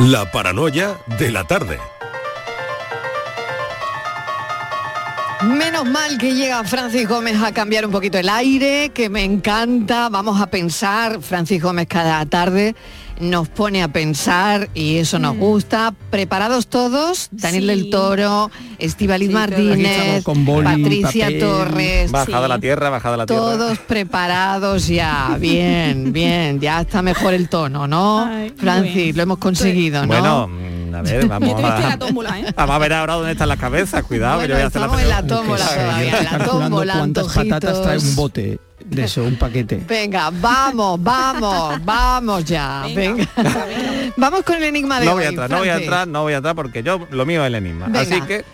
La 0.00 0.30
paranoia 0.30 0.98
de 1.18 1.30
la 1.30 1.44
tarde. 1.44 1.78
Menos 5.44 5.84
mal 5.84 6.18
que 6.18 6.34
llega 6.34 6.64
Francis 6.64 7.08
Gómez 7.08 7.40
a 7.40 7.52
cambiar 7.52 7.86
un 7.86 7.92
poquito 7.92 8.18
el 8.18 8.28
aire, 8.28 8.90
que 8.92 9.08
me 9.08 9.22
encanta. 9.22 10.08
Vamos 10.08 10.40
a 10.40 10.48
pensar, 10.48 11.22
Francis 11.22 11.62
Gómez 11.62 11.86
cada 11.86 12.26
tarde 12.26 12.74
nos 13.20 13.48
pone 13.48 13.82
a 13.82 13.88
pensar 13.88 14.68
y 14.74 14.96
eso 14.96 15.18
nos 15.18 15.36
gusta. 15.36 15.94
Preparados 16.10 16.66
todos, 16.66 17.28
Daniel 17.30 17.66
del 17.66 17.90
Toro, 17.90 18.50
Estivaliz 18.78 19.30
Martínez, 19.30 20.24
con 20.24 20.44
boli, 20.44 20.64
Patricia 20.64 21.26
papel. 21.26 21.40
Torres. 21.40 22.10
Bajada 22.10 22.48
la 22.48 22.58
tierra, 22.58 22.90
bajada 22.90 23.16
la 23.16 23.26
tierra. 23.26 23.42
Todos 23.42 23.78
preparados 23.78 24.88
ya, 24.88 25.36
bien, 25.38 26.12
bien, 26.12 26.60
ya 26.60 26.80
está 26.80 27.02
mejor 27.02 27.34
el 27.34 27.48
tono, 27.48 27.86
¿no? 27.86 28.30
Francis, 28.56 29.16
lo 29.16 29.22
hemos 29.22 29.38
conseguido, 29.38 30.02
¿no? 30.02 30.06
Bueno, 30.08 30.48
mm, 30.48 30.94
a 30.94 31.02
ver, 31.02 31.26
vamos 31.26 31.62
a, 31.62 31.80
la 31.80 31.98
tómbola, 31.98 32.40
¿eh? 32.40 32.54
vamos 32.56 32.76
a 32.76 32.78
ver 32.78 32.92
ahora 32.92 33.14
dónde 33.14 33.32
están 33.32 33.48
las 33.48 33.58
cabezas. 33.58 34.02
Cuidado, 34.04 34.40
que 34.40 34.48
yo 34.48 34.54
voy 34.54 34.62
a 34.62 34.66
hacer 34.66 34.80
la 34.80 34.86
estamos 34.86 35.02
en 35.02 35.08
la 35.08 35.26
tómbola 35.26 35.66
todavía, 35.66 36.18
en 36.18 36.24
la 36.24 36.44
tómbola, 36.44 36.94
cuántas 36.98 37.26
patatas 37.34 37.82
trae 37.82 37.98
un 37.98 38.16
bote 38.16 38.58
de 38.84 39.04
eso, 39.04 39.22
un 39.24 39.36
paquete. 39.36 39.82
Venga, 39.88 40.30
vamos, 40.30 41.02
vamos, 41.02 41.84
vamos 41.84 42.44
ya. 42.44 42.84
Venga. 42.94 43.26
Vamos 44.16 44.42
con 44.42 44.56
el 44.56 44.64
enigma 44.64 45.00
de 45.00 45.06
No 45.06 45.12
hoy. 45.12 45.16
voy 45.18 45.24
a 45.24 45.28
entrar, 45.30 45.50
no 45.50 45.58
voy 45.58 45.68
a 45.68 45.76
entrar, 45.76 46.08
no 46.08 46.22
voy 46.22 46.32
a 46.34 46.36
entrar 46.36 46.54
porque 46.54 46.82
yo 46.82 47.06
lo 47.10 47.26
mío 47.26 47.42
es 47.42 47.48
el 47.48 47.54
enigma. 47.56 47.86
Venga. 47.86 48.00
Así 48.00 48.20
que, 48.22 48.44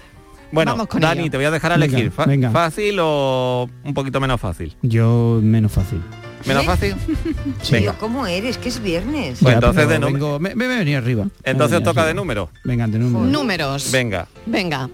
bueno, 0.52 0.72
Vamos 0.72 0.86
con 0.88 1.00
Dani, 1.00 1.22
ello. 1.22 1.30
te 1.30 1.36
voy 1.36 1.46
a 1.46 1.50
dejar 1.50 1.72
a 1.72 1.76
Venga, 1.76 1.86
elegir. 1.96 2.12
fa- 2.12 2.24
venga. 2.26 2.50
¿Fácil 2.50 2.96
o 3.00 3.68
un 3.84 3.94
poquito 3.94 4.20
menos 4.20 4.40
fácil? 4.40 4.76
Yo 4.82 5.40
menos 5.42 5.72
fácil. 5.72 6.00
¿Menos 6.46 6.64
fácil? 6.64 6.94
Sí. 7.62 7.72
Venga. 7.72 7.92
¿Cómo 7.94 8.26
eres? 8.26 8.56
Que 8.56 8.70
es 8.70 8.80
viernes. 8.82 9.38
Pues 9.42 9.52
Ya, 9.52 9.54
entonces 9.56 9.86
de 9.88 9.98
número. 9.98 10.14
vengo- 10.14 10.40
me, 10.40 10.54
me 10.54 10.66
voy 10.66 10.76
a 10.76 10.78
venir 10.78 10.96
arriba. 10.96 11.26
Entonces 11.44 11.80
Me 11.80 11.84
toca 11.84 12.06
de 12.06 12.14
número. 12.14 12.50
Venga, 12.64 12.86
de 12.86 12.98
número. 12.98 13.24
Números. 13.26 13.90
Venga. 13.92 14.26
Venga. 14.46 14.88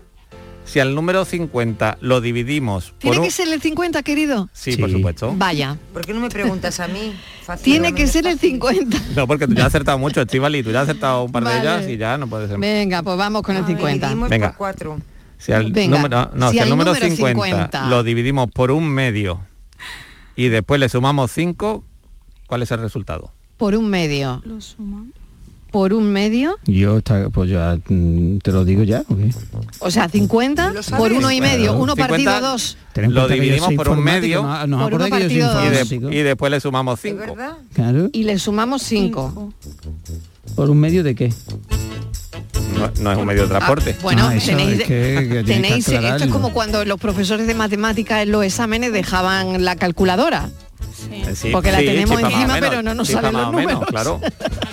Si 0.66 0.80
al 0.80 0.94
número 0.94 1.24
50 1.24 1.98
lo 2.00 2.20
dividimos 2.20 2.90
por 2.90 2.98
¿Tiene 2.98 3.18
un... 3.18 3.24
que 3.24 3.30
ser 3.30 3.48
el 3.48 3.62
50, 3.62 4.02
querido? 4.02 4.50
Sí, 4.52 4.76
por 4.76 4.90
supuesto. 4.90 5.32
Vaya. 5.36 5.78
¿Por 5.92 6.04
qué 6.04 6.12
no 6.12 6.20
me 6.20 6.28
preguntas 6.28 6.80
a 6.80 6.88
mí? 6.88 7.14
Fácil, 7.44 7.64
Tiene 7.64 7.90
no 7.92 7.96
que 7.96 8.06
ser 8.08 8.26
el 8.26 8.38
50. 8.38 8.98
No, 9.14 9.26
porque 9.28 9.46
tú 9.46 9.54
ya 9.54 9.62
has 9.62 9.68
acertado 9.68 9.96
mucho, 9.98 10.20
Estivali, 10.20 10.62
tú 10.64 10.72
ya 10.72 10.80
has 10.80 10.88
acertado 10.88 11.22
un 11.22 11.32
par 11.32 11.44
Vale. 11.44 11.56
de 11.56 11.62
ellas 11.62 11.88
y 11.88 11.96
ya 11.96 12.18
no 12.18 12.26
puede 12.26 12.48
ser. 12.48 12.58
Venga, 12.58 13.02
pues 13.02 13.16
vamos 13.16 13.42
con 13.42 13.56
el 13.56 13.64
50. 13.64 14.06
Dividimos 14.08 14.28
Venga. 14.28 14.48
por 14.48 14.56
cuatro. 14.56 14.98
Si 15.38 15.52
al 15.52 15.70
Venga, 15.70 15.96
número, 15.96 16.30
no, 16.34 16.48
si 16.48 16.54
si 16.54 16.58
al 16.58 16.64
al 16.64 16.70
número 16.70 16.92
número 16.94 17.06
50, 17.14 17.42
50 17.42 17.88
lo 17.88 18.02
dividimos 18.02 18.50
por 18.50 18.70
un 18.72 18.88
medio 18.88 19.40
y 20.34 20.48
después 20.48 20.80
le 20.80 20.88
sumamos 20.88 21.30
5, 21.30 21.84
¿cuál 22.46 22.62
es 22.62 22.70
el 22.72 22.80
resultado? 22.80 23.32
Por 23.56 23.76
un 23.76 23.88
medio. 23.88 24.42
Por 25.70 25.92
un 25.92 26.10
medio, 26.10 26.56
Yo 26.64 26.98
está, 26.98 27.28
pues 27.28 27.50
ya 27.50 27.76
mm, 27.88 28.38
te 28.38 28.50
lo 28.52 28.64
digo 28.64 28.82
ya. 28.82 29.02
¿o 29.08 29.16
qué? 29.16 29.30
o 29.80 29.90
sea, 29.90 30.08
50 30.08 30.72
por 30.96 31.12
uno 31.12 31.30
y 31.30 31.40
medio, 31.40 31.74
uno 31.74 31.92
50, 31.94 32.08
partido 32.08 32.40
dos. 32.40 32.76
Lo 32.94 33.28
dividimos 33.28 33.72
por 33.74 33.88
un 33.90 34.02
medio. 34.02 34.42
No, 34.42 34.66
no 34.66 34.78
Por 34.84 34.94
uno 34.94 35.08
partido 35.08 35.52
dos. 35.52 35.64
Y, 35.64 35.68
de- 35.68 35.80
informático. 35.80 36.12
y 36.12 36.22
después 36.22 36.50
le 36.50 36.60
sumamos 36.60 37.00
5. 37.00 37.36
Claro. 37.74 38.08
Y 38.12 38.22
le 38.22 38.38
sumamos 38.38 38.82
5. 38.84 39.52
¿Por 40.54 40.70
un 40.70 40.78
medio 40.78 41.02
de 41.02 41.14
qué? 41.14 41.32
No, 42.78 42.90
no 43.00 43.12
es 43.12 43.18
un 43.18 43.26
medio 43.26 43.42
de 43.42 43.48
transporte. 43.48 43.96
Bueno, 44.02 44.28
Ah, 44.28 44.36
eso 44.36 44.46
tenéis, 44.46 44.80
es 44.80 44.86
que- 44.86 44.86
que 44.86 45.44
tienes 45.44 45.44
que 45.44 45.52
tenéis 45.52 45.88
esto 45.88 46.24
es 46.24 46.30
como 46.30 46.52
cuando 46.52 46.84
los 46.84 46.98
profesores 47.00 47.46
de 47.46 47.54
matemáticas 47.54 48.22
en 48.22 48.32
los 48.32 48.44
exámenes 48.44 48.92
dejaban 48.92 49.64
la 49.64 49.76
calculadora. 49.76 50.48
Sí, 51.34 51.48
porque 51.52 51.70
la 51.72 51.78
tenemos 51.78 52.20
encima, 52.20 52.54
menos, 52.54 52.68
pero 52.70 52.82
no 52.82 52.94
nos 52.94 53.08
salen 53.08 53.32
los 53.32 53.52
menos, 53.52 53.72
números. 53.74 53.88
claro. 53.88 54.20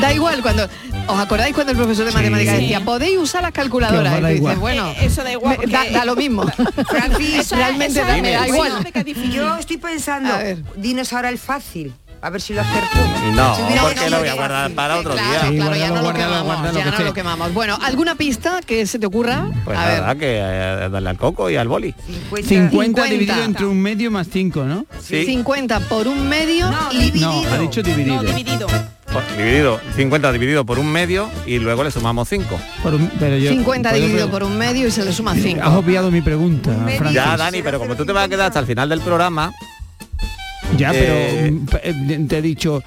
Da 0.00 0.12
igual 0.12 0.42
cuando 0.42 0.68
¿Os 1.06 1.18
acordáis 1.18 1.54
cuando 1.54 1.72
el 1.72 1.76
profesor 1.78 2.04
de 2.04 2.12
Sí. 2.12 2.16
matemáticas 2.16 2.54
Sí. 2.56 2.60
decía, 2.62 2.80
podéis 2.84 3.18
usar 3.18 3.42
las 3.42 3.50
calculadoras? 3.52 4.22
Os 4.22 4.30
Y 4.30 4.34
dices, 4.34 4.58
bueno, 4.58 4.88
Eh, 4.90 4.96
eso 5.06 5.24
da 5.24 5.32
igual, 5.32 5.58
me- 5.58 5.66
da, 5.66 5.84
da 5.90 6.04
lo 6.04 6.14
mismo. 6.14 6.44
Francis, 6.88 7.50
realmente 7.50 7.98
eso 7.98 8.06
da, 8.08 8.16
me 8.22 8.30
da 8.30 8.46
igual. 8.46 8.72
Yo 9.32 9.56
estoy 9.56 9.76
pensando, 9.78 10.32
A 10.32 10.38
ver. 10.38 10.58
dinos 10.76 11.12
ahora 11.12 11.28
el 11.30 11.38
fácil. 11.38 11.92
A 12.22 12.28
ver 12.30 12.40
si 12.42 12.52
lo 12.52 12.60
acerto. 12.60 12.98
No, 13.34 13.56
Si 13.56 13.62
porque 13.62 14.10
lo 14.10 14.18
voy 14.18 14.28
a 14.28 14.32
fácil. 14.32 14.34
guardar 14.36 14.70
para 14.72 14.98
otro 14.98 15.12
Claro, 15.14 15.30
día. 15.30 15.40
Sí, 15.48 15.56
claro, 15.56 15.74
ya 15.76 15.88
no 15.88 16.02
lo 16.02 16.12
quemamos, 16.12 16.74
ya 16.74 16.84
que 16.84 16.90
no 16.98 17.04
lo 17.04 17.12
quemamos. 17.14 17.54
Bueno, 17.54 17.78
¿alguna 17.82 18.14
pista 18.14 18.60
que 18.64 18.86
se 18.86 18.98
te 18.98 19.06
ocurra? 19.06 19.46
Pues 19.64 19.76
a 19.78 19.86
ver. 19.86 20.00
nada, 20.02 20.14
que 20.14 20.38
eh, 20.38 20.88
darle 20.90 21.08
al 21.10 21.16
coco 21.16 21.48
y 21.50 21.56
al 21.56 21.66
boli. 21.66 21.92
50. 22.06 22.46
50, 22.48 23.02
50. 23.02 23.04
dividido 23.06 23.42
entre 23.42 23.64
un 23.66 23.80
medio 23.80 24.10
más 24.10 24.28
5, 24.30 24.64
¿no? 24.64 24.84
Sí. 25.02 25.24
50 25.24 25.80
por 25.80 26.06
un 26.06 26.28
medio 26.28 26.70
No, 26.70 26.92
y 26.92 26.98
dividido. 27.10 27.32
No, 27.42 27.52
ha 27.54 27.58
dicho 27.58 27.82
dividido. 27.82 28.16
No, 28.16 28.22
dividido. 28.22 28.66
Pues, 29.12 29.36
dividido, 29.36 29.80
50 29.96 30.30
dividido 30.32 30.64
por 30.64 30.78
un 30.78 30.90
medio 30.90 31.28
y 31.44 31.58
luego 31.58 31.82
le 31.82 31.90
sumamos 31.90 32.28
5. 32.28 32.60
Por 32.82 32.94
un- 32.94 33.10
pero 33.18 33.36
yo- 33.36 33.50
50 33.50 33.90
¿puedo 33.90 34.02
dividido 34.04 34.30
por 34.30 34.44
un 34.44 34.56
medio 34.56 34.86
y 34.86 34.90
se 34.92 35.04
le 35.04 35.12
suma 35.12 35.34
5. 35.34 35.60
Has 35.62 35.74
obviado 35.74 36.10
mi 36.12 36.20
pregunta. 36.20 36.70
Ya, 37.12 37.36
Dani, 37.36 37.60
pero 37.62 37.78
como 37.80 37.96
tú 37.96 38.06
te 38.06 38.12
vas 38.12 38.26
a 38.26 38.28
quedar 38.28 38.46
hasta 38.46 38.60
el 38.60 38.66
final 38.66 38.88
del 38.88 39.00
programa, 39.00 39.52
Ya, 40.76 40.92
Eh, 40.94 41.52
pero 41.68 41.82
pe- 41.82 41.90
eh, 41.90 42.26
te 42.28 42.38
he 42.38 42.42
dicho, 42.42 42.80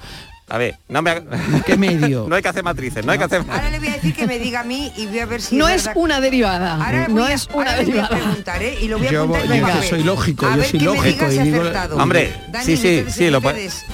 a 0.48 0.56
ver, 0.56 0.74
no 0.88 1.02
me 1.02 1.10
ha- 1.10 1.22
¿qué 1.66 1.76
medio? 1.76 2.24
no 2.28 2.34
hay 2.34 2.40
que 2.40 2.48
hacer 2.48 2.64
matrices, 2.64 3.04
no 3.04 3.12
hay 3.12 3.18
que 3.18 3.24
hacer 3.24 3.42
Ahora 3.46 3.68
le 3.68 3.78
voy 3.78 3.88
a 3.88 3.92
decir 3.92 4.14
que 4.14 4.26
me 4.26 4.38
diga 4.38 4.60
a 4.60 4.64
mí 4.64 4.90
y 4.96 5.04
voy 5.06 5.18
a 5.18 5.26
ver 5.26 5.42
si 5.42 5.54
No 5.56 5.68
es 5.68 5.90
una 5.94 6.18
derivada. 6.22 6.76
Ahora 6.82 7.06
no 7.08 7.20
voy 7.22 7.30
a- 7.30 7.34
es 7.34 7.46
una 7.52 7.72
ahora 7.72 7.82
le 7.82 7.84
voy 7.84 7.98
a 7.98 8.02
derivada. 8.02 8.08
preguntar, 8.08 8.62
¿eh? 8.62 8.78
Y 8.80 8.88
lo 8.88 8.96
voy 8.98 9.08
a 9.08 9.10
Yo 9.10 9.22
apuntar 9.24 9.46
yo 9.58 9.82
soy 9.82 10.02
lógico, 10.02 10.46
A 10.46 10.52
yo 10.52 10.56
ver 10.56 10.70
soy 10.70 10.80
lógico 10.80 11.28
digas 11.28 11.34
y 11.34 11.50
digo-. 11.50 12.00
Hombre, 12.00 12.32
Dani, 12.50 12.64
sí, 12.64 12.76
sí, 12.78 13.04
sí, 13.10 13.28
lo 13.30 13.42
puedes- 13.42 13.84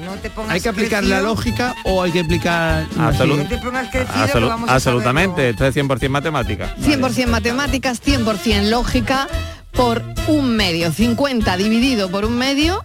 No 0.00 0.12
te 0.14 0.30
pongas 0.30 0.52
¿Hay 0.52 0.60
que 0.60 0.68
aplicar 0.68 1.02
la 1.04 1.16
crecido. 1.16 1.34
lógica 1.34 1.74
o 1.84 2.02
hay 2.02 2.10
que 2.12 2.20
aplicar 2.20 2.86
Absolut- 2.98 3.36
No 3.38 3.48
te 3.48 3.58
pongas 3.58 3.88
crecido, 3.90 4.12
que 4.26 4.32
Absolu- 4.32 4.48
vamos 4.48 4.70
absolutamente, 4.70 5.50
esto 5.50 5.66
es 5.66 5.74
100% 5.74 6.10
matemática. 6.10 6.74
100% 6.82 7.26
matemáticas, 7.28 8.00
100% 8.02 8.70
lógica 8.70 9.28
por 9.72 10.02
un 10.28 10.56
medio. 10.56 10.92
50 10.92 11.56
dividido 11.56 12.10
por 12.10 12.24
un 12.24 12.36
medio 12.36 12.84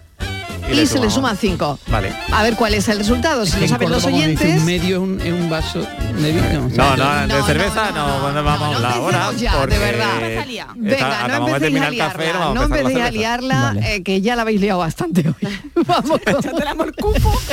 Y 0.68 0.72
y, 0.72 0.76
le 0.76 0.86
se 0.86 0.98
le 1.00 1.10
suma 1.10 1.34
5. 1.34 1.78
Vale. 1.88 2.12
A 2.32 2.42
ver 2.44 2.54
cuál 2.54 2.74
es 2.74 2.88
el 2.88 2.98
resultado. 2.98 3.44
Si 3.44 3.58
lo 3.58 3.66
saben 3.68 3.90
los 3.90 4.04
oyentes. 4.04 4.60
Un 4.60 4.64
medio 4.66 4.96
es 4.96 5.02
un, 5.02 5.20
es 5.20 5.32
un 5.32 5.50
vaso 5.50 5.86
de 6.22 6.32
vino. 6.32 6.66
o 6.66 6.70
sea, 6.70 6.84
No, 6.84 6.96
no, 6.96 7.20
de 7.20 7.26
No, 7.40 7.46
cerveza 7.46 7.90
no, 7.90 7.96
no, 7.96 8.06
no, 8.18 8.28
no, 8.28 8.32
no, 8.32 8.44
vamos 8.44 8.60
no 8.60 8.64
a 8.72 8.76
hablar 8.76 8.92
ahora. 8.92 9.32
ya, 9.36 9.52
de 9.52 9.58
porque 9.58 9.78
verdad. 9.78 10.22
Está- 10.22 10.74
Venga, 10.76 11.28
no 11.28 11.48
empecéis 11.48 11.80
a 11.80 11.90
liarla, 11.90 12.12
café, 12.12 12.32
no 12.54 12.62
empecéis 12.62 12.98
a 13.00 13.10
liarla, 13.10 13.60
Vale. 13.62 13.94
eh, 13.96 14.02
que 14.02 14.20
ya 14.20 14.36
la 14.36 14.42
habéis 14.42 14.60
liado 14.60 14.78
bastante 14.80 15.24
hoy. 15.28 15.48
Vamos 15.86 16.20
tenemos 16.58 16.86
el 16.86 16.94
cupo. 16.94 17.40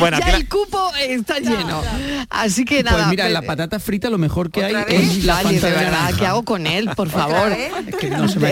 Bueno, 0.00 0.18
ya 0.18 0.30
el 0.34 0.48
cupo 0.48 0.90
está 0.98 1.38
lleno. 1.38 1.82
Así 2.30 2.64
que 2.64 2.80
Pues 2.82 2.84
nada. 2.92 3.06
mira, 3.08 3.24
pe- 3.24 3.30
la 3.30 3.42
patata 3.42 3.78
frita 3.78 4.08
lo 4.10 4.16
mejor 4.18 4.50
que 4.50 4.64
hay 4.64 4.74
es 4.88 5.24
la 5.24 5.42
de 5.42 5.58
verdad. 5.60 6.10
¿qué 6.18 6.26
hago 6.26 6.42
con 6.42 6.66
él? 6.66 6.90
Por 6.96 7.10
favor. 7.10 7.52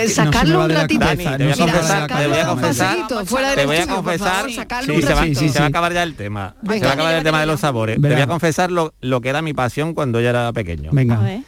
sacarlo 0.08 0.62
un 0.62 0.68
de 0.68 0.74
la 0.74 0.80
ratito. 0.82 1.06
te 1.06 1.44
voy 1.44 1.52
a 1.52 1.56
confesar, 1.56 2.06
te 2.06 2.26
voy 2.28 2.38
a 2.38 2.46
confesar, 2.46 2.96
voy 3.66 3.76
a 3.76 3.86
confesar, 3.86 4.50
se, 4.54 5.58
va, 5.58 5.64
a 5.64 5.68
acabar 5.68 5.92
ya 5.92 6.02
el 6.02 6.14
tema. 6.14 6.54
Se 6.68 6.80
va 6.80 6.90
a 6.90 6.92
acabar 6.92 7.14
el 7.14 7.22
tema 7.24 7.40
de 7.40 7.46
los 7.46 7.60
sabores. 7.60 8.00
Te 8.00 8.08
voy 8.12 8.20
a 8.20 8.26
confesar 8.26 8.70
lo, 8.76 8.94
lo 9.00 9.20
que 9.20 9.30
era 9.30 9.42
mi 9.42 9.52
pasión 9.54 9.92
cuando 9.94 10.20
yo 10.20 10.28
era 10.28 10.52
pequeño. 10.52 10.90
Venga, 10.92 11.18
A 11.18 11.22
ver. 11.24 11.40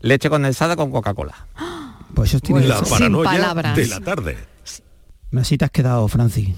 Leche 0.00 0.30
condensada 0.30 0.76
con 0.76 0.90
Coca-Cola. 0.92 1.34
pues 2.14 2.30
eso 2.30 2.40
tiene 2.40 2.66
La 2.66 2.78
Sin 2.78 2.88
paranoia 2.88 3.30
palabras. 3.30 3.76
de 3.76 3.86
la 3.88 4.00
tarde. 4.00 4.38
Así 5.36 5.58
te 5.58 5.64
has 5.64 5.70
quedado, 5.70 6.06
Francis. 6.08 6.50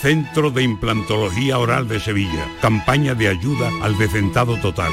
Centro 0.00 0.50
de 0.50 0.62
Implantología 0.62 1.58
Oral 1.58 1.88
de 1.88 2.00
Sevilla. 2.00 2.46
Campaña 2.60 3.14
de 3.14 3.28
ayuda 3.28 3.70
al 3.82 3.96
decentado 3.98 4.56
total. 4.60 4.92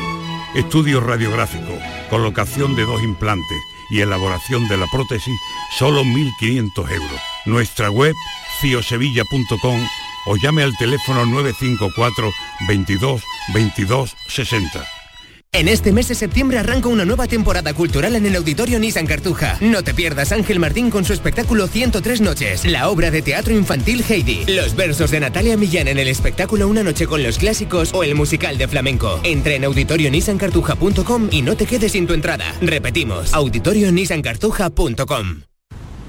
Estudio 0.55 1.01
radiográfico, 1.01 1.73
colocación 2.09 2.75
de 2.75 2.85
dos 2.85 3.01
implantes 3.03 3.57
y 3.89 3.99
elaboración 4.01 4.67
de 4.67 4.77
la 4.77 4.85
prótesis, 4.91 5.35
solo 5.77 6.03
1.500 6.03 6.91
euros. 6.91 7.21
Nuestra 7.45 7.89
web, 7.91 8.13
ciosevilla.com 8.61 9.79
o 10.25 10.35
llame 10.35 10.63
al 10.63 10.75
teléfono 10.77 11.25
954 11.25 12.31
22 12.67 13.23
22 13.53 14.15
60. 14.27 14.85
En 15.55 15.67
este 15.67 15.91
mes 15.91 16.07
de 16.07 16.15
septiembre 16.15 16.57
arranca 16.57 16.89
una 16.89 17.05
nueva 17.05 17.27
temporada 17.27 17.75
cultural 17.75 18.15
en 18.15 18.25
el 18.25 18.35
Auditorio 18.35 18.79
Nissan 18.79 19.05
Cartuja. 19.05 19.59
No 19.61 19.83
te 19.83 19.93
pierdas 19.93 20.31
Ángel 20.31 20.59
Martín 20.59 20.89
con 20.89 21.05
su 21.05 21.13
espectáculo 21.13 21.67
103 21.67 22.21
noches, 22.21 22.65
la 22.65 22.89
obra 22.89 23.11
de 23.11 23.21
teatro 23.21 23.53
infantil 23.53 24.03
Heidi, 24.09 24.45
los 24.47 24.75
versos 24.75 25.11
de 25.11 25.19
Natalia 25.19 25.55
Millán 25.55 25.87
en 25.87 25.99
el 25.99 26.07
espectáculo 26.07 26.67
Una 26.67 26.81
noche 26.81 27.05
con 27.05 27.21
los 27.21 27.37
clásicos 27.37 27.93
o 27.93 28.03
el 28.03 28.15
musical 28.15 28.57
de 28.57 28.67
flamenco. 28.67 29.19
Entra 29.23 29.53
en 29.53 29.65
auditorionissancartuja.com 29.65 31.27
y 31.29 31.43
no 31.43 31.55
te 31.55 31.67
quedes 31.67 31.91
sin 31.91 32.07
tu 32.07 32.15
entrada. 32.15 32.51
Repetimos, 32.59 33.31
auditorionissancartuja.com. 33.35 35.52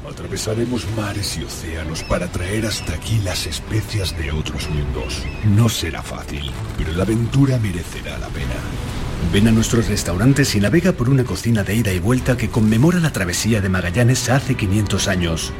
Atravesaremos 0.08 0.86
mares 0.96 1.36
y 1.38 1.44
océanos 1.44 2.02
para 2.02 2.30
traer 2.30 2.66
hasta 2.66 2.94
aquí 2.94 3.18
las 3.24 3.46
especias 3.46 4.16
de 4.18 4.32
otros 4.32 4.68
mundos. 4.68 5.22
No 5.44 5.68
será 5.68 6.02
fácil, 6.02 6.50
pero 6.76 6.92
la 6.92 7.04
aventura 7.04 7.58
merecerá 7.58 8.18
la 8.18 8.28
pena. 8.28 8.54
Ven 9.32 9.48
a 9.48 9.52
nuestros 9.52 9.88
restaurantes 9.88 10.54
y 10.54 10.60
navega 10.60 10.92
por 10.92 11.08
una 11.08 11.24
cocina 11.24 11.64
de 11.64 11.74
ida 11.74 11.92
y 11.92 11.98
vuelta 11.98 12.36
que 12.36 12.50
conmemora 12.50 13.00
la 13.00 13.12
travesía 13.12 13.60
de 13.60 13.68
Magallanes 13.70 14.28
hace 14.28 14.54
500 14.54 15.08
años. 15.08 15.52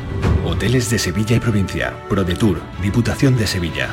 Hoteles 0.45 0.91
de 0.91 0.99
Sevilla 0.99 1.37
y 1.37 1.41
provincia. 1.41 1.95
ProDetour, 2.09 2.61
Diputación 2.83 3.37
de 3.37 3.47
Sevilla. 3.47 3.89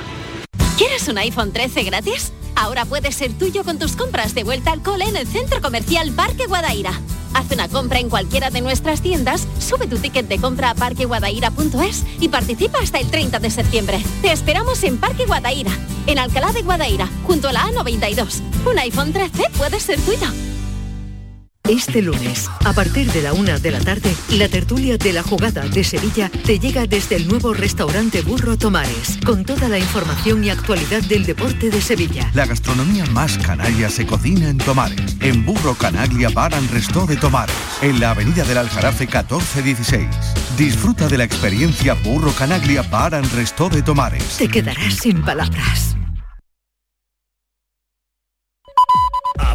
¿Quieres 0.81 1.03
¿Quieres 1.03 1.09
un 1.09 1.17
iPhone 1.19 1.51
13 1.51 1.83
gratis? 1.83 2.33
Ahora 2.55 2.85
puede 2.85 3.11
ser 3.11 3.31
tuyo 3.33 3.63
con 3.63 3.77
tus 3.77 3.95
compras 3.95 4.33
de 4.33 4.43
vuelta 4.43 4.71
al 4.71 4.81
cole 4.81 5.05
en 5.05 5.15
el 5.15 5.27
Centro 5.27 5.61
Comercial 5.61 6.11
Parque 6.11 6.47
Guadaira. 6.47 6.99
Haz 7.35 7.51
una 7.51 7.69
compra 7.69 7.99
en 7.99 8.09
cualquiera 8.09 8.49
de 8.49 8.61
nuestras 8.61 9.03
tiendas, 9.03 9.47
sube 9.59 9.85
tu 9.85 9.97
ticket 9.97 10.27
de 10.27 10.39
compra 10.39 10.71
a 10.71 10.75
parqueguadaira.es 10.75 12.03
y 12.19 12.29
participa 12.29 12.79
hasta 12.79 12.99
el 12.99 13.11
30 13.11 13.37
de 13.37 13.51
septiembre. 13.51 14.03
Te 14.23 14.31
esperamos 14.31 14.83
en 14.83 14.97
Parque 14.97 15.27
Guadaira, 15.27 15.71
en 16.07 16.17
Alcalá 16.17 16.51
de 16.51 16.63
Guadaira, 16.63 17.07
junto 17.27 17.49
a 17.49 17.53
la 17.53 17.61
A92. 17.67 18.41
Un 18.65 18.79
iPhone 18.79 19.13
13 19.13 19.51
puede 19.59 19.79
ser 19.79 19.99
tuyo. 20.01 20.50
Este 21.71 22.01
lunes, 22.01 22.49
a 22.65 22.73
partir 22.73 23.09
de 23.13 23.21
la 23.21 23.31
una 23.31 23.57
de 23.57 23.71
la 23.71 23.79
tarde, 23.79 24.13
la 24.31 24.49
tertulia 24.49 24.97
de 24.97 25.13
la 25.13 25.23
jugada 25.23 25.61
de 25.61 25.85
Sevilla 25.85 26.29
te 26.29 26.59
llega 26.59 26.85
desde 26.85 27.15
el 27.15 27.29
nuevo 27.29 27.53
restaurante 27.53 28.21
Burro 28.23 28.57
Tomares, 28.57 29.17
con 29.25 29.45
toda 29.45 29.69
la 29.69 29.79
información 29.79 30.43
y 30.43 30.49
actualidad 30.49 31.01
del 31.03 31.25
deporte 31.25 31.69
de 31.69 31.81
Sevilla. 31.81 32.29
La 32.33 32.45
gastronomía 32.45 33.05
más 33.05 33.37
canaria 33.37 33.89
se 33.89 34.05
cocina 34.05 34.49
en 34.49 34.57
Tomares, 34.57 35.15
en 35.21 35.45
Burro 35.45 35.73
Canaglia 35.75 36.27
Bar 36.27 36.53
and 36.55 36.69
Resto 36.71 37.05
de 37.05 37.15
Tomares, 37.15 37.55
en 37.81 38.01
la 38.01 38.11
avenida 38.11 38.43
del 38.43 38.57
Aljarafe 38.57 39.05
1416. 39.05 40.09
Disfruta 40.57 41.07
de 41.07 41.19
la 41.19 41.23
experiencia 41.23 41.93
Burro 41.93 42.33
Canaglia 42.33 42.81
Bar 42.81 43.15
and 43.15 43.31
Resto 43.33 43.69
de 43.69 43.81
Tomares. 43.81 44.35
Te 44.35 44.49
quedarás 44.49 44.95
sin 44.95 45.21
palabras. 45.21 45.95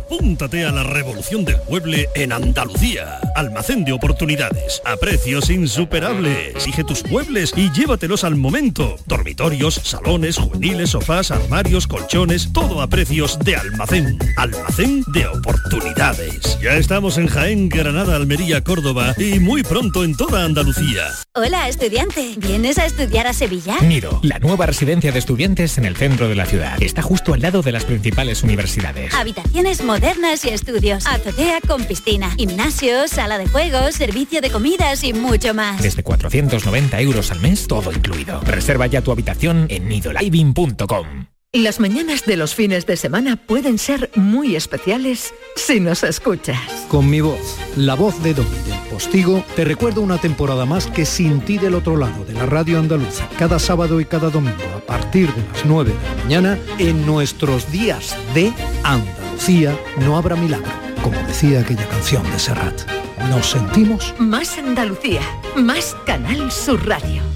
Apúntate 0.06 0.64
a 0.64 0.70
la 0.70 0.84
revolución 0.84 1.44
del 1.44 1.56
mueble 1.68 2.08
en 2.14 2.30
Andalucía. 2.30 3.18
Almacén 3.34 3.84
de 3.84 3.92
oportunidades, 3.92 4.80
a 4.84 4.96
precios 4.96 5.50
insuperables. 5.50 6.54
Exige 6.54 6.84
tus 6.84 7.04
muebles 7.06 7.52
y 7.56 7.72
llévatelos 7.72 8.22
al 8.22 8.36
momento. 8.36 8.96
Dormitorios, 9.06 9.74
salones, 9.74 10.38
juveniles, 10.38 10.90
sofás, 10.90 11.32
armarios, 11.32 11.88
colchones, 11.88 12.52
todo 12.52 12.82
a 12.82 12.86
precios 12.86 13.36
de 13.40 13.56
almacén. 13.56 14.16
Almacén 14.36 15.02
de 15.08 15.26
oportunidades. 15.26 16.56
Ya 16.60 16.76
estamos 16.76 17.18
en 17.18 17.26
Jaén, 17.26 17.68
Granada, 17.68 18.14
Almería, 18.14 18.62
Córdoba 18.62 19.12
y 19.18 19.40
muy 19.40 19.64
pronto 19.64 20.04
en 20.04 20.16
toda 20.16 20.44
Andalucía. 20.44 21.02
Hola, 21.34 21.68
estudiante. 21.68 22.34
¿Vienes 22.36 22.78
a 22.78 22.86
estudiar 22.86 23.26
a 23.26 23.32
Sevilla? 23.32 23.80
Nido, 23.80 24.20
la 24.22 24.38
nueva 24.38 24.66
residencia 24.66 25.10
de 25.10 25.18
estudiantes 25.18 25.78
en 25.78 25.84
el 25.84 25.96
centro 25.96 26.28
de 26.28 26.36
la 26.36 26.46
ciudad. 26.46 26.80
Está 26.80 27.02
justo 27.02 27.34
al 27.34 27.40
lado 27.42 27.62
de 27.62 27.72
las 27.72 27.84
principales 27.84 28.44
universidades. 28.44 29.12
Habitaciones 29.12 29.82
modernas 29.82 29.95
y 30.44 30.48
estudios. 30.48 31.06
Azotea 31.06 31.60
con 31.66 31.84
piscina, 31.84 32.31
gimnasio, 32.37 33.08
sala 33.08 33.38
de 33.38 33.46
juegos, 33.46 33.94
servicio 33.94 34.40
de 34.40 34.50
comidas 34.50 35.02
y 35.04 35.12
mucho 35.12 35.54
más. 35.54 35.82
Desde 35.82 36.02
490 36.02 37.00
euros 37.00 37.31
al 37.31 37.40
mes, 37.40 37.66
todo 37.66 37.93
incluido. 37.93 38.40
Reserva 38.43 38.87
ya 38.87 39.00
tu 39.00 39.10
habitación 39.12 39.66
en 39.70 39.88
nidoliving.com. 39.88 41.35
Las 41.52 41.81
mañanas 41.81 42.26
de 42.26 42.37
los 42.37 42.54
fines 42.54 42.84
de 42.87 42.96
semana 42.96 43.37
pueden 43.37 43.78
ser 43.78 44.10
muy 44.14 44.56
especiales 44.56 45.32
si 45.54 45.81
nos 45.81 46.02
escuchas. 46.02 46.60
Con 46.88 47.08
mi 47.08 47.22
voz, 47.22 47.56
la 47.76 47.94
voz 47.94 48.22
de 48.22 48.34
Domi 48.34 48.58
del 48.66 48.78
Postigo, 48.90 49.43
te 49.54 49.64
recuerdo 49.64 50.02
una 50.02 50.19
temporada 50.19 50.66
más 50.66 50.87
que 50.87 51.06
sin 51.06 51.40
ti 51.40 51.56
del 51.56 51.75
otro 51.75 51.96
lado 51.96 52.25
de 52.26 52.34
la 52.34 52.44
radio 52.44 52.78
andaluza, 52.78 53.26
cada 53.38 53.58
sábado 53.58 54.00
y 54.00 54.04
cada 54.04 54.28
domingo 54.28 54.64
a 54.76 54.81
partir 54.81 55.32
de 55.32 55.48
las 55.48 55.64
9 55.64 55.93
de 55.93 56.08
la 56.08 56.25
mañana, 56.25 56.58
en 56.78 57.06
nuestros 57.06 57.72
días 57.72 58.14
de 58.34 58.52
Andalucía 58.82 59.78
no 60.00 60.19
habrá 60.19 60.37
milagro, 60.37 60.70
como 61.02 61.19
decía 61.26 61.60
aquella 61.60 61.88
canción 61.88 62.22
de 62.32 62.38
Serrat. 62.38 62.82
Nos 63.31 63.50
sentimos 63.50 64.14
Más 64.19 64.58
Andalucía, 64.58 65.22
más 65.56 65.96
Canal 66.04 66.52
Sur 66.52 66.87
Radio. 66.87 67.35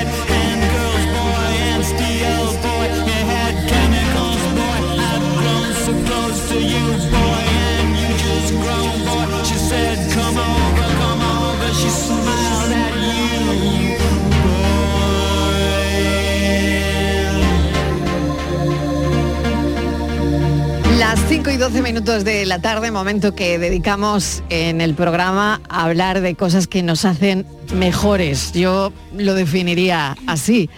Las 20.97 21.19
5 21.27 21.49
y 21.49 21.57
12 21.57 21.81
minutos 21.81 22.23
de 22.23 22.45
la 22.45 22.59
tarde, 22.59 22.91
momento 22.91 23.33
que 23.33 23.57
dedicamos 23.57 24.43
en 24.49 24.81
el 24.81 24.93
programa 24.93 25.59
a 25.67 25.85
hablar 25.85 26.21
de 26.21 26.35
cosas 26.35 26.67
que 26.67 26.83
nos 26.83 27.03
hacen 27.05 27.45
mejores. 27.73 28.51
Yo 28.53 28.93
lo 29.17 29.33
definiría 29.33 30.15
así. 30.27 30.69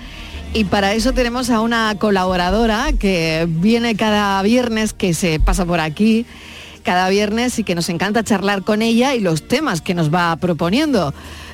Y 0.54 0.64
para 0.66 0.94
eso 0.94 1.14
tenemos 1.14 1.50
a 1.50 1.60
una 1.60 1.96
colaboradora 2.00 2.94
que 2.98 3.46
viene 3.50 3.96
cada 3.96 4.42
viernes, 4.42 4.94
que 4.94 5.14
se 5.14 5.40
pasa 5.40 5.66
por 5.66 5.80
aquí 5.80 6.26
cada 6.84 7.10
viernes 7.10 7.58
y 7.58 7.64
que 7.64 7.76
nos 7.76 7.90
encanta 7.90 8.24
charlar 8.24 8.64
con 8.64 8.82
ella 8.82 9.16
y 9.16 9.20
los 9.20 9.48
temas 9.48 9.82
que 9.82 9.94
nos 9.94 10.14
va 10.14 10.36
proponiendo. 10.36 11.14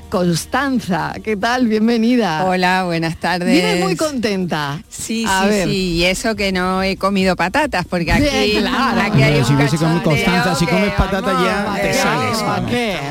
Constanza, 0.09 1.13
¿qué 1.23 1.37
tal? 1.37 1.67
Bienvenida. 1.67 2.43
Hola, 2.45 2.83
buenas 2.85 3.15
tardes. 3.17 3.51
Vienes 3.53 3.83
muy 3.83 3.95
contenta. 3.95 4.81
Sí, 4.89 5.23
A 5.27 5.43
sí, 5.43 5.49
ver. 5.49 5.67
sí. 5.67 5.73
Y 5.97 6.03
eso 6.05 6.35
que 6.35 6.51
no 6.51 6.81
he 6.81 6.97
comido 6.97 7.35
patatas, 7.35 7.85
porque 7.87 8.11
aquí, 8.11 8.23
Bien, 8.23 8.61
claro. 8.63 9.01
aquí 9.01 9.21
hay 9.21 9.39
Hombre, 9.39 9.63
un 9.65 9.69
si 9.69 9.77
cachondeo 9.77 10.03
Constanza, 10.03 10.55
si 10.55 10.65
comes 10.65 10.93
patata 10.93 11.31
ya 11.43 11.81
te 11.81 11.93
sales, 11.93 12.39
Yo 12.39 12.45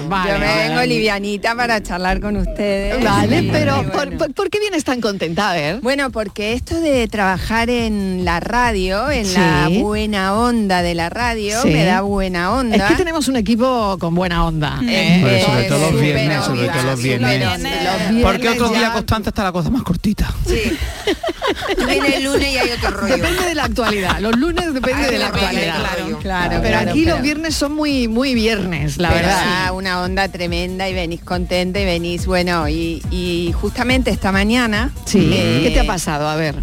me 0.04 0.08
vale. 0.08 0.68
vengo 0.68 0.82
livianita 0.82 1.54
para 1.54 1.82
charlar 1.82 2.20
con 2.20 2.36
ustedes. 2.36 3.02
Vale, 3.02 3.42
Y, 3.42 3.50
pero 3.50 3.76
bueno. 3.76 3.92
¿por, 3.92 4.16
por- 4.18 4.34
por 4.34 4.50
qué 4.50 4.58
vienes 4.58 4.82
tan 4.84 5.00
contenta? 5.00 5.50
A 5.50 5.54
ver. 5.54 5.80
Bueno, 5.80 6.10
porque 6.10 6.52
esto 6.52 6.80
de 6.80 7.06
trabajar 7.08 7.70
en 7.70 8.24
la 8.24 8.40
radio, 8.40 9.08
en 9.10 9.32
la 9.34 9.66
Sí. 9.68 9.78
buena 9.82 10.34
onda 10.34 10.82
de 10.82 10.94
la 10.94 11.08
radio, 11.10 11.62
Sí. 11.62 11.68
me 11.70 11.84
da 11.84 12.00
buena 12.00 12.52
onda. 12.52 12.76
Es 12.76 12.82
que 12.84 12.94
tenemos 12.96 13.28
un 13.28 13.36
equipo 13.36 13.96
con 14.00 14.14
buena 14.14 14.44
onda. 14.44 14.76
Mm. 14.82 14.88
¿eh? 14.88 15.14
Hombre, 15.22 15.42
sobre 15.44 15.60
Eh, 15.64 15.68
todo 15.68 15.78
los 15.78 15.90
súper 15.90 16.04
viernes, 16.04 16.44
sobre 16.44 16.60
onda, 16.68 16.72
todo 16.72 16.87
los 16.90 17.02
viernes. 17.02 18.22
Porque 18.22 18.48
otros 18.50 18.70
días 18.70 18.90
Constanza 18.92 19.30
está 19.30 19.44
la 19.44 19.52
cosa 19.52 19.70
más 19.70 19.82
cortita. 19.82 20.32
Sí. 20.46 20.60
Tú 21.78 21.86
vienes 21.86 22.14
el 22.16 22.24
lunes 22.24 22.52
y 22.52 22.58
hay 22.58 22.70
otro 22.70 22.90
rollo. 22.90 23.16
Depende 23.16 23.42
de 23.46 23.54
la 23.54 23.64
actualidad. 23.64 24.20
Los 24.20 24.36
lunes 24.36 24.74
depende 24.74 25.04
Ah, 25.06 25.10
de 25.10 25.18
la 25.18 25.26
actualidad. 25.28 25.76
claro, 25.80 26.18
claro, 26.18 26.50
Pero 26.50 26.62
claro, 26.62 26.90
aquí 26.90 27.02
claro. 27.02 27.16
los 27.18 27.22
viernes 27.24 27.54
son 27.54 27.72
muy 27.74 28.06
muy 28.08 28.34
viernes, 28.34 28.98
la 28.98 29.08
Pero 29.10 29.26
verdad. 29.26 29.64
da 29.66 29.72
una 29.72 30.02
onda 30.02 30.28
tremenda 30.28 30.88
y 30.88 30.94
venís 30.94 31.22
contenta 31.22 31.80
y 31.80 31.84
venís, 31.84 32.26
bueno, 32.26 32.68
y, 32.68 33.02
y 33.10 33.52
justamente 33.58 34.10
esta 34.10 34.30
mañana... 34.32 34.90
Sí. 35.06 35.30
eh, 35.32 35.60
¿Qué 35.62 35.70
te 35.70 35.80
ha 35.80 35.86
pasado? 35.86 36.28
A 36.28 36.36
ver. 36.36 36.56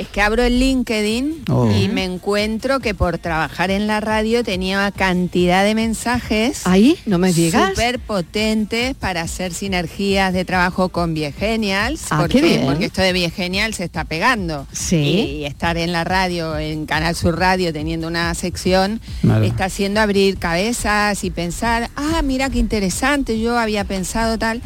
Es 0.00 0.08
que 0.08 0.22
abro 0.22 0.42
el 0.42 0.58
LinkedIn 0.58 1.44
Oh. 1.50 1.70
y 1.70 1.88
me 1.88 2.04
encuentro 2.04 2.80
que 2.80 2.94
por 2.94 3.18
trabajar 3.18 3.70
en 3.70 3.86
la 3.86 4.00
radio 4.00 4.42
tenía 4.42 4.78
una 4.78 4.92
cantidad 4.92 5.62
de 5.64 5.74
mensajes. 5.74 6.66
Ahí, 6.66 6.96
no 7.06 7.18
me 7.18 7.32
digas. 7.32 7.70
Súper 7.70 7.98
potentes 7.98 8.94
para 8.94 9.20
hacer 9.22 9.52
sinergias 9.52 10.32
de 10.32 10.44
trabajo 10.44 10.88
con 10.88 11.12
Viegenials. 11.12 12.04
Ah, 12.10 12.18
porque, 12.20 12.40
qué 12.40 12.46
bien. 12.46 12.64
porque 12.66 12.86
esto 12.86 13.02
de 13.02 13.12
Viegenial 13.12 13.74
se 13.74 13.84
está 13.84 14.04
pegando. 14.04 14.66
Sí. 14.72 14.96
Y 15.40 15.44
estar 15.44 15.76
en 15.76 15.92
la 15.92 16.04
radio, 16.04 16.56
en 16.58 16.86
Canal 16.86 17.14
Sur 17.14 17.38
Radio, 17.38 17.72
teniendo 17.72 18.06
una 18.08 18.32
sección, 18.34 19.00
está 19.44 19.66
haciendo 19.66 20.00
abrir 20.00 20.38
cabezas 20.38 21.24
y 21.24 21.30
pensar, 21.30 21.90
ah, 21.96 22.22
mira 22.22 22.48
qué 22.48 22.58
interesante, 22.58 23.38
yo 23.38 23.58
había 23.58 23.84
pensado 23.84 24.38
tal. 24.38 24.62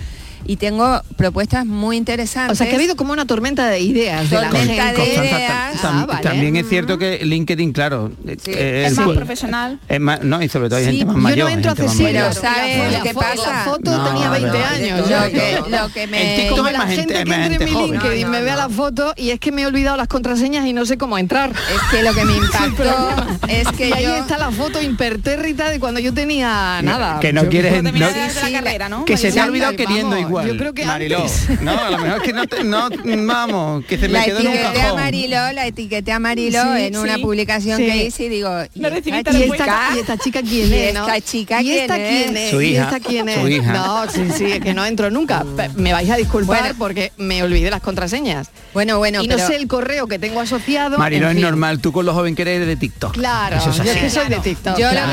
Y 0.46 0.56
tengo 0.56 1.00
propuestas 1.16 1.64
muy 1.66 1.96
interesantes. 1.96 2.52
O 2.52 2.54
sea, 2.56 2.66
que 2.66 2.72
ha 2.74 2.76
habido 2.78 2.96
como 2.96 3.12
una 3.12 3.24
tormenta 3.26 3.66
de 3.68 3.80
ideas 3.80 4.28
de 4.28 4.36
la 4.40 4.50
Tormenta 4.50 4.86
gente. 4.88 5.00
de 5.00 5.14
ideas. 5.14 5.74
tam- 5.82 6.02
Ah, 6.02 6.06
vale. 6.06 6.22
También 6.22 6.56
es 6.56 6.68
cierto 6.68 6.98
que 6.98 7.24
LinkedIn, 7.24 7.72
claro, 7.72 8.10
eh, 8.26 8.84
Es 8.86 8.96
más 8.98 9.08
profesional. 9.16 9.80
Es 9.88 10.00
más, 10.00 10.22
no, 10.22 10.42
y 10.42 10.48
sobre 10.48 10.68
todo 10.68 10.78
hay 10.78 10.84
Sí, 10.86 10.90
gente 10.98 11.04
más 11.06 11.14
yo 11.14 11.20
no 11.20 11.22
mayor. 11.22 11.50
entro 11.50 11.70
a 11.72 11.74
gente 11.74 11.86
más 11.86 11.94
hacer 11.94 12.04
mayor. 12.14 12.28
Pero 12.30 12.40
¿sabes 12.42 12.92
La 12.92 13.02
qué 13.02 13.14
fo- 13.14 13.20
la 13.20 13.28
pasa? 13.34 13.64
foto 13.64 13.90
No, 13.90 14.04
tenía 14.08 14.30
20 14.30 14.50
pero- 14.50 14.64
años. 14.66 15.00
Lo 15.00 15.08
ya. 15.08 15.30
que, 15.30 15.58
lo 15.70 15.88
que 15.92 16.06
me... 16.06 16.22
En 16.34 16.36
TikTok 16.40 16.56
Como 16.56 16.66
hay 16.68 16.72
la 16.72 16.78
más 16.78 16.88
gente, 16.88 17.14
gente- 17.14 17.18
que 17.24 17.24
más 17.38 17.46
entre 17.50 17.54
en 17.54 17.64
mi 17.64 17.70
joven. 17.74 17.90
LinkedIn 17.92 18.20
No, 18.22 18.26
no, 18.26 18.32
me 18.32 18.42
vea 18.42 18.54
no. 18.54 18.60
la 18.60 18.68
foto 18.68 19.14
y 19.16 19.30
es 19.30 19.40
que 19.40 19.52
me 19.52 19.62
he 19.62 19.66
olvidado 19.66 19.96
las 19.96 20.08
contraseñas 20.08 20.66
y 20.66 20.72
no 20.72 20.84
sé 20.86 20.98
cómo 20.98 21.16
entrar. 21.18 21.50
Es 21.50 21.80
que 21.90 22.02
lo 22.02 22.12
que 22.14 22.24
me 22.24 22.36
impactó 22.36 23.14
es 23.48 23.68
que 23.68 23.88
y 23.88 23.92
ahí 23.92 24.04
yo... 24.04 24.16
está 24.16 24.36
la 24.38 24.50
foto 24.50 24.82
impertérrita 24.82 25.70
de 25.70 25.80
cuando 25.80 26.00
yo 26.00 26.12
tenía 26.12 26.80
nada. 26.82 27.20
Que 27.20 27.32
no 27.32 27.48
quieres... 27.48 27.82
no- 27.82 27.90
Sí, 27.90 27.96
sí, 28.30 29.04
que 29.06 29.16
se 29.16 29.32
te 29.32 29.40
ha 29.40 29.44
olvidado 29.46 29.76
queriendo 29.76 30.10
Vamos, 30.16 30.30
igual. 30.42 30.46
yo 30.52 30.56
creo 30.58 30.74
que 30.74 30.84
Mariló. 30.84 31.18
antes. 31.22 31.48
No, 31.60 31.70
a 31.72 31.90
lo 31.90 31.98
mejor 31.98 32.18
es 32.18 32.22
que 32.24 32.32
no, 32.32 32.46
te- 32.46 32.64
no 32.64 32.88
vamos, 33.26 33.84
que 33.86 33.96
se 33.98 34.08
me 34.08 34.18
la 34.18 34.24
quedó 34.24 34.40
en 34.40 34.48
un 34.48 34.56
cajón. 34.56 34.96
Mariló, 34.96 35.52
la 35.52 35.66
etiqueté 35.66 36.12
a 36.12 36.18
Mariló 36.18 36.62
Sí, 36.76 36.82
en 36.84 36.96
una 36.96 37.14
sí, 37.16 37.22
publicación 37.22 37.78
sí. 37.78 37.86
que 37.86 38.04
hice 38.06 38.24
y 38.24 38.28
digo, 38.28 38.50
¿y 38.74 38.80
No 38.80 38.88
esta 38.88 39.02
chica? 39.02 39.22
respuesta. 39.32 39.88
¿Y 39.94 39.98
esta 39.98 40.16
chica 40.18 40.40
quién 40.42 40.68
¿Y 40.70 40.74
es, 40.74 40.94
no? 40.94 41.06
esta 41.06 41.20
chica 41.20 41.62
¿Y 41.62 41.70
esta 41.72 41.94
quién 41.96 42.36
es? 42.36 42.50
Su 42.50 42.60
¿Y 42.62 42.66
hija, 42.68 42.82
esta 42.84 43.00
quién 43.00 43.28
es? 43.28 43.40
su 43.40 43.48
hija. 43.48 43.72
No, 43.72 44.10
sí, 44.10 44.22
sí, 44.36 44.44
es 44.52 44.60
que 44.60 44.74
no 44.74 44.84
entro 44.84 45.10
nunca. 45.10 45.44
Me 45.76 45.92
vais 45.92 46.10
a 46.10 46.16
disculpar 46.16 46.60
Bueno. 46.60 46.74
porque 46.78 47.12
me 47.16 47.42
olvidé 47.42 47.70
las 47.70 47.80
contraseñas. 47.80 48.48
Bueno, 48.72 48.98
bueno, 48.98 49.22
y 49.22 49.28
no 49.28 49.36
pero- 49.36 49.46
sé 49.48 49.56
el 49.56 49.66
correo 49.68 50.06
que 50.06 50.18
tengo 50.18 50.40
asociado. 50.40 50.98
Mariló, 50.98 51.28
es 51.28 51.34
fin. 51.34 51.42
normal, 51.42 51.80
tú 51.80 51.92
con 51.92 52.04
lo 52.06 52.12
joven 52.14 52.34
que 52.34 52.42
eres 52.42 52.66
de 52.66 52.76
TikTok. 52.76 53.12
Claro, 53.14 53.56
Eso 53.56 53.70
es 53.70 53.76
yo 53.76 53.82
es 53.84 53.96
que 53.98 54.10
soy 54.10 54.28
de 54.28 54.38
TikTok. 54.40 54.78
Yo 54.78 54.88
claro, 54.90 55.06
lo 55.06 55.12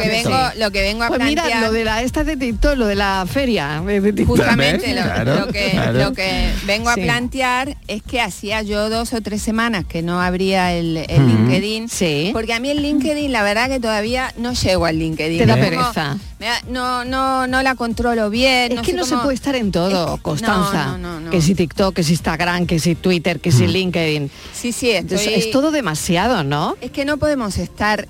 que, 0.00 0.04
lo 0.04 0.10
vengo, 0.12 0.38
lo 0.58 0.70
que 0.70 0.82
vengo 0.82 1.04
a 1.04 1.08
Pues 1.08 1.20
mira, 1.24 1.60
lo 1.60 1.72
de 1.72 1.84
la 1.84 2.02
esta 2.02 2.24
de 2.24 2.36
TikTok, 2.36 2.76
lo 2.76 2.86
de 2.86 2.94
la 2.94 3.24
feria 3.30 3.82
es 3.88 4.02
de 4.02 4.12
TikTok. 4.12 4.36
Justamente 4.56 4.94
lo, 4.94 5.02
Claro, 5.02 5.40
lo 5.40 5.46
que, 5.52 5.70
claro. 5.70 5.98
lo 5.98 6.12
que 6.12 6.50
vengo 6.66 6.90
a 6.90 6.94
plantear 6.94 7.76
es 7.88 8.02
que 8.02 8.20
hacía 8.20 8.62
yo 8.62 8.88
dos 8.90 9.12
o 9.12 9.20
tres 9.20 9.42
semanas 9.42 9.84
que 9.84 10.02
no 10.02 10.20
abría 10.20 10.72
el, 10.72 10.96
el. 11.08 11.26
LinkedIn. 11.26 11.88
Sí. 11.88 12.30
Porque 12.32 12.52
a 12.54 12.60
mí 12.60 12.70
el 12.70 12.82
LinkedIn, 12.82 13.32
la 13.32 13.42
verdad 13.42 13.68
que 13.68 13.80
todavía 13.80 14.32
no 14.36 14.52
llego 14.52 14.86
al 14.86 14.98
LinkedIn. 14.98 15.38
Te 15.38 15.46
da 15.46 15.54
Es 15.58 15.68
pereza. 15.68 16.18
no, 16.68 17.04
no, 17.04 17.46
no 17.46 17.62
la 17.62 17.74
controlo 17.74 18.30
bien. 18.30 18.72
Es 18.72 18.80
que 18.82 18.92
no 18.92 19.04
se 19.04 19.16
puede 19.16 19.34
estar 19.34 19.54
en 19.54 19.72
todo, 19.72 20.18
Constanza. 20.18 20.86
no, 20.86 20.98
no, 20.98 21.20
no. 21.20 21.30
Que 21.30 21.40
si 21.40 21.54
TikTok, 21.54 21.94
que 21.94 22.02
si 22.02 22.12
Instagram, 22.12 22.66
que 22.66 22.78
si 22.78 22.94
Twitter, 22.94 23.40
que 23.40 23.50
si 23.52 23.66
LinkedIn. 23.66 24.30
Sí, 24.52 24.72
sí, 24.72 24.90
estoy- 24.90 25.34
es 25.34 25.50
todo 25.50 25.70
demasiado, 25.70 26.44
¿no? 26.44 26.76
Es 26.80 26.90
que 26.90 27.04
no 27.04 27.16
podemos 27.16 27.58
estar 27.58 28.06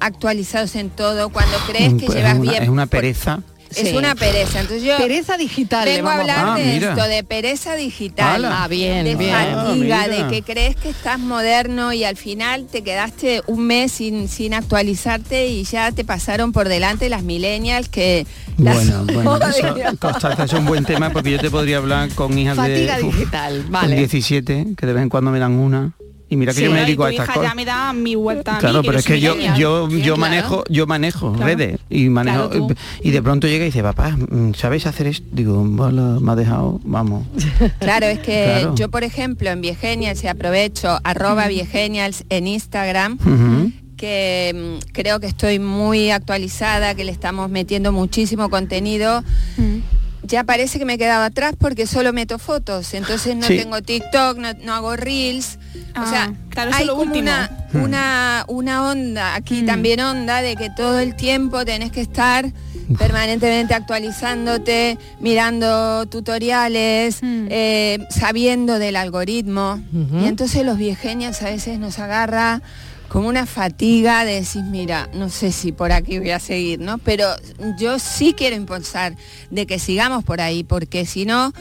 actualizados 0.00 0.76
en 0.76 0.90
todo 0.90 1.30
cuando 1.30 1.56
crees 1.66 1.94
que 1.94 2.06
Pues 2.06 2.18
llevas 2.18 2.34
es 2.34 2.38
una, 2.40 2.50
bien. 2.50 2.62
Es 2.64 2.68
una 2.68 2.86
pereza. 2.86 3.40
Es 3.48 3.55
Sí. 3.70 3.94
una 3.96 4.14
pereza. 4.14 4.60
Entonces 4.60 4.82
yo 4.82 4.96
Pereza 4.96 5.36
digital. 5.36 5.84
vengo 5.86 6.08
a 6.08 6.14
hablar 6.20 6.44
Ah, 6.50 6.54
de 6.56 6.64
mira. 6.64 6.90
esto, 6.92 7.04
de 7.08 7.24
pereza 7.24 7.74
digital. 7.74 8.44
Ah, 8.44 8.68
bien, 8.68 9.04
de 9.04 9.16
bien. 9.16 9.32
fatiga, 9.34 10.02
Ah, 10.02 10.08
de 10.08 10.26
que 10.28 10.42
crees 10.42 10.76
que 10.76 10.88
estás 10.90 11.18
moderno 11.18 11.92
y 11.92 12.04
al 12.04 12.16
final 12.16 12.66
te 12.66 12.82
quedaste 12.82 13.42
un 13.46 13.66
mes 13.66 13.92
sin, 13.92 14.28
sin 14.28 14.54
actualizarte 14.54 15.48
y 15.48 15.64
ya 15.64 15.92
te 15.92 16.04
pasaron 16.04 16.52
por 16.52 16.68
delante 16.68 17.08
las 17.08 17.22
millennials 17.22 17.88
que 17.88 18.26
las 18.58 18.74
Bueno, 18.76 19.04
bueno, 19.12 19.38
eso, 19.48 20.42
es 20.44 20.52
un 20.52 20.64
buen 20.66 20.84
tema 20.84 21.10
porque 21.10 21.30
yo 21.32 21.38
te 21.38 21.50
podría 21.50 21.78
hablar 21.78 22.08
con 22.14 22.38
hijas 22.38 22.56
Fatiga 22.56 22.96
de... 22.96 23.02
uf, 23.04 23.14
digital, 23.16 23.62
con 23.62 23.70
vale. 23.72 23.96
17, 23.96 24.66
que 24.76 24.86
de 24.86 24.92
vez 24.92 25.02
en 25.02 25.08
cuando 25.08 25.30
me 25.30 25.38
dan 25.38 25.52
una. 25.52 25.92
Y 26.28 26.34
mira 26.36 26.52
que 26.52 26.58
Sí, 26.58 26.64
yo 26.64 26.72
me 26.72 26.80
dedico 26.80 27.04
a 27.04 27.10
estas 27.10 27.26
hija 27.26 27.34
cosas. 27.34 27.50
ya 27.50 27.54
me 27.54 27.64
da 27.64 27.92
mi 27.92 28.16
vuelta 28.16 28.52
a 28.52 28.54
mí, 28.56 28.60
Claro, 28.60 28.82
pero 28.82 28.98
es 28.98 29.04
que 29.04 29.20
yo 29.20 29.36
yo 29.56 29.88
yo 29.88 29.98
Claro. 29.98 30.16
manejo 30.16 30.64
yo 30.68 30.86
manejo 30.86 31.32
Claro. 31.32 31.46
redes 31.46 31.78
y 31.88 32.08
manejo 32.08 32.50
Claro, 32.50 32.68
y 33.00 33.10
de 33.12 33.22
pronto 33.22 33.46
llega 33.46 33.64
y 33.64 33.68
dice 33.68 33.82
papá 33.82 34.10
mm, 34.16 34.54
sabéis 34.54 34.86
hacer 34.86 35.06
esto 35.06 35.24
digo 35.30 35.60
"Hola, 35.78 36.18
me 36.20 36.32
ha 36.32 36.34
dejado 36.34 36.80
vamos 36.84 37.26
Claro, 37.78 38.06
es 38.06 38.18
que 38.18 38.44
Claro. 38.60 38.74
yo, 38.74 38.88
por 38.90 39.04
ejemplo, 39.04 39.50
en 39.50 39.60
Viegenials, 39.60 40.24
y 40.24 40.26
aprovecho, 40.26 40.98
arroba 41.04 41.46
Viegenials 41.46 42.24
en 42.28 42.48
Instagram, 42.48 43.18
que 43.96 44.52
mm, 44.82 44.90
creo 44.92 45.20
que 45.20 45.26
estoy 45.28 45.58
muy 45.60 46.10
actualizada, 46.10 46.94
que 46.96 47.04
le 47.04 47.12
estamos 47.12 47.50
metiendo 47.50 47.92
muchísimo 47.92 48.50
contenido. 48.50 49.22
Ya 50.26 50.44
parece 50.44 50.78
que 50.78 50.84
me 50.84 50.94
he 50.94 50.98
quedado 50.98 51.24
atrás 51.24 51.54
porque 51.58 51.86
solo 51.86 52.12
meto 52.12 52.38
fotos, 52.38 52.94
entonces 52.94 53.36
no 53.36 53.46
Sí. 53.46 53.56
tengo 53.56 53.80
TikTok, 53.82 54.38
no, 54.38 54.52
no 54.64 54.74
hago 54.74 54.96
reels. 54.96 55.58
o 55.74 56.00
Ah, 56.00 56.06
sea, 56.10 56.34
claro, 56.50 56.70
eso 56.70 56.78
hay 56.78 56.86
como 56.88 57.02
último. 57.02 57.22
una, 57.22 57.50
una, 57.74 58.44
una 58.48 58.90
onda, 58.90 59.34
aquí 59.34 59.62
también 59.62 60.00
onda, 60.00 60.42
de 60.42 60.54
que 60.56 60.68
todo 60.70 60.98
el 60.98 61.14
tiempo 61.16 61.64
tenés 61.64 61.90
que 61.92 62.00
estar 62.02 62.52
permanentemente 62.98 63.74
actualizándote, 63.74 64.98
mirando 65.20 66.06
tutoriales, 66.06 67.18
eh, 67.22 68.06
sabiendo 68.10 68.78
del 68.78 68.96
algoritmo. 68.96 69.80
Y 70.20 70.26
entonces 70.26 70.64
los 70.64 70.76
viegenials 70.78 71.42
a 71.42 71.46
veces 71.46 71.78
nos 71.78 71.98
agarra 71.98 72.62
como 73.16 73.30
una 73.30 73.46
fatiga 73.46 74.26
de 74.26 74.34
decir, 74.34 74.62
mira, 74.64 75.08
no 75.14 75.30
sé 75.30 75.50
si 75.50 75.72
por 75.72 75.90
aquí 75.90 76.18
voy 76.18 76.32
a 76.32 76.38
seguir, 76.38 76.80
¿no? 76.80 76.98
Pero 76.98 77.26
yo 77.78 77.98
sí 77.98 78.34
quiero 78.36 78.56
impulsar 78.56 79.16
de 79.50 79.66
que 79.66 79.78
sigamos 79.78 80.22
por 80.22 80.42
ahí, 80.42 80.64
porque 80.64 81.06
si 81.06 81.24
no, 81.24 81.54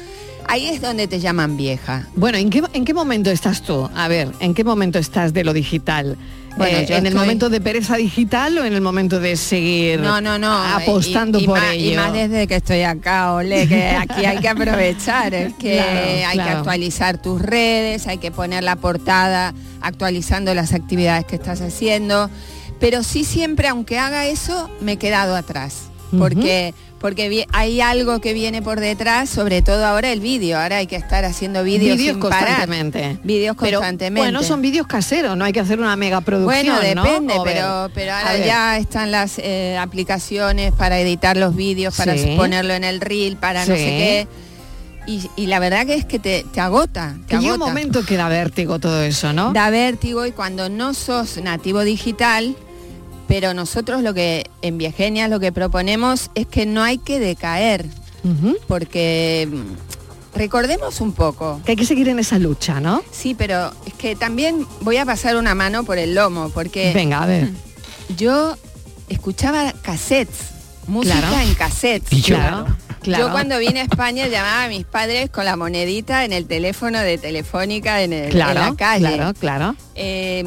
ahí 0.50 0.66
es 0.66 0.82
donde 0.82 1.08
te 1.08 1.22
llaman 1.22 1.56
vieja. 1.56 2.10
Bueno, 2.18 2.38
¿en 2.38 2.50
qué, 2.50 2.62
¿en 2.74 2.84
qué 2.84 2.94
momento 2.94 3.32
estás 3.32 3.62
tú? 3.62 3.90
A 3.96 4.10
ver, 4.10 4.34
¿en 4.42 4.54
qué 4.54 4.66
momento 4.66 5.00
estás 5.00 5.32
de 5.32 5.46
lo 5.46 5.54
digital? 5.54 6.18
Bueno, 6.58 6.78
Eh, 6.80 6.86
yo 6.88 6.96
¿En 6.96 7.06
el 7.06 7.14
momento 7.16 7.50
de 7.50 7.60
pereza 7.60 7.98
digital 7.98 8.58
o 8.58 8.64
en 8.66 8.74
el 8.74 8.82
momento 8.82 9.20
de 9.20 9.36
seguir 9.36 10.00
No, 10.00 10.22
no, 10.22 10.38
no. 10.40 10.54
apostando 10.54 11.38
y, 11.40 11.44
y 11.44 11.46
por 11.48 11.60
más, 11.60 11.74
ello? 11.74 11.92
Y 11.92 11.96
más 11.96 12.14
desde 12.14 12.48
que 12.48 12.56
estoy 12.56 12.82
acá, 12.84 13.34
ole, 13.34 13.68
que 13.68 13.90
aquí 13.90 14.26
hay 14.26 14.38
que 14.40 14.48
aprovechar, 14.50 15.34
es 15.34 15.54
que 15.56 15.76
Claro, 15.76 16.28
hay 16.30 16.38
que 16.38 16.42
actualizar 16.58 17.22
tus 17.22 17.42
redes, 17.42 18.08
hay 18.08 18.18
que 18.20 18.32
poner 18.32 18.64
la 18.64 18.78
portada 18.78 19.54
actualizando 19.82 20.54
las 20.54 20.74
actividades 20.74 21.26
que 21.26 21.36
estás 21.36 21.60
haciendo. 21.62 22.30
Pero 22.80 23.04
sí 23.04 23.24
siempre, 23.24 23.68
aunque 23.68 24.00
haga 24.00 24.26
eso, 24.28 24.70
me 24.82 24.94
he 24.94 24.98
quedado 24.98 25.36
atrás. 25.36 25.90
Porque, 26.18 26.74
porque 27.00 27.46
hay 27.52 27.82
algo 27.82 28.20
que 28.20 28.34
viene 28.34 28.62
por 28.62 28.80
detrás, 28.80 29.30
sobre 29.30 29.62
todo 29.62 29.86
ahora 29.86 30.12
el 30.12 30.22
vídeo. 30.22 30.60
Ahora 30.60 30.78
hay 30.78 30.88
que 30.88 30.96
estar 30.96 31.24
haciendo 31.25 31.64
vídeos 31.64 31.98
sin 32.00 32.20
parar. 32.20 32.40
constantemente. 32.40 33.20
Vídeos 33.24 33.56
Pero, 33.60 33.80
constantemente. 33.80 34.32
Bueno, 34.32 34.44
son 34.44 34.62
vídeos 34.62 34.88
caseros, 34.88 35.38
no 35.38 35.46
hay 35.46 35.54
que 35.54 35.60
hacer 35.60 35.80
una 35.80 35.96
mega 35.96 36.22
producción, 36.22 36.75
Bueno, 36.78 36.96
¿no? 36.96 37.04
depende, 37.04 37.34
pero, 37.44 37.90
pero 37.94 38.14
ahora 38.14 38.38
ya 38.38 38.78
están 38.78 39.12
las 39.12 39.34
eh, 39.38 39.78
aplicaciones 39.80 40.72
para 40.74 41.00
editar 41.00 41.38
los 41.38 41.56
vídeos, 41.56 41.96
para 41.96 42.18
Sí. 42.18 42.34
ponerlo 42.38 42.74
en 42.74 42.84
el 42.84 43.02
reel, 43.02 43.36
para 43.38 43.62
no 43.66 43.75
sé 43.75 43.78
qué. 43.78 44.28
Y, 45.08 45.30
y 45.36 45.46
la 45.46 45.60
verdad 45.60 45.86
que 45.86 45.94
es 45.94 46.06
que 46.06 46.18
te, 46.18 46.44
te 46.52 46.60
agota. 46.60 47.16
te 47.28 47.36
llega 47.36 47.54
un 47.54 47.62
agota. 47.62 47.66
momento 47.72 48.04
que 48.04 48.18
da 48.18 48.28
vértigo 48.28 48.80
todo 48.80 49.04
eso, 49.04 49.34
¿no? 49.34 49.54
Da 49.54 49.70
vértigo 49.70 50.25
y 50.25 50.32
cuando 50.32 50.68
no 50.70 50.96
sos 50.96 51.38
nativo 51.38 51.82
digital, 51.84 52.56
pero 53.27 53.53
nosotros 53.53 54.01
lo 54.03 54.13
que 54.13 54.50
en 54.62 54.77
Viegenia 54.77 55.27
lo 55.27 55.39
que 55.39 55.51
proponemos 55.51 56.29
es 56.36 56.46
que 56.48 56.65
no 56.65 56.84
hay 56.84 56.98
que 56.98 57.20
decaer, 57.20 57.86
porque 58.67 59.48
mm, 59.51 60.38
recordemos 60.38 61.01
un 61.01 61.12
poco. 61.13 61.62
Que 61.65 61.72
hay 61.72 61.75
que 61.77 61.86
seguir 61.86 62.10
en 62.10 62.20
esa 62.20 62.39
lucha, 62.39 62.79
¿no? 62.79 63.03
Sí, 63.12 63.36
pero 63.36 63.72
es 63.86 63.94
que 63.94 64.15
también 64.15 64.65
voy 64.82 64.98
a 64.98 65.05
pasar 65.05 65.36
una 65.38 65.55
mano 65.55 65.84
por 65.84 65.98
el 65.98 66.15
lomo, 66.15 66.50
porque 66.50 66.91
Venga, 66.94 67.24
a 67.24 67.25
ver. 67.25 67.50
yo 68.17 68.55
escuchaba 69.10 69.74
cassettes, 69.82 70.38
música 70.88 71.20
Claro. 71.20 71.39
en 71.48 71.53
cassettes. 71.55 72.12
Y 72.13 72.22
yo- 72.22 72.36
Claro, 72.36 72.65
claro. 73.06 73.26
Yo 73.28 73.32
cuando 73.32 73.58
vine 73.60 73.80
a 73.80 73.84
España 73.84 74.28
llamaba 74.28 74.66
a 74.66 74.68
mis 74.68 74.84
padres 74.86 75.30
con 75.30 75.46
la 75.46 75.56
monedita 75.56 76.26
en 76.26 76.34
el 76.34 76.46
teléfono 76.48 77.00
de 77.00 77.18
Telefónica 77.18 78.02
en, 78.02 78.12
el- 78.14 78.26
en 78.26 78.32
Claro, 78.32 78.60
la 78.60 78.76
calle. 78.76 79.16
claro, 79.16 79.34
claro. 79.40 79.76
Eh, 79.98 80.44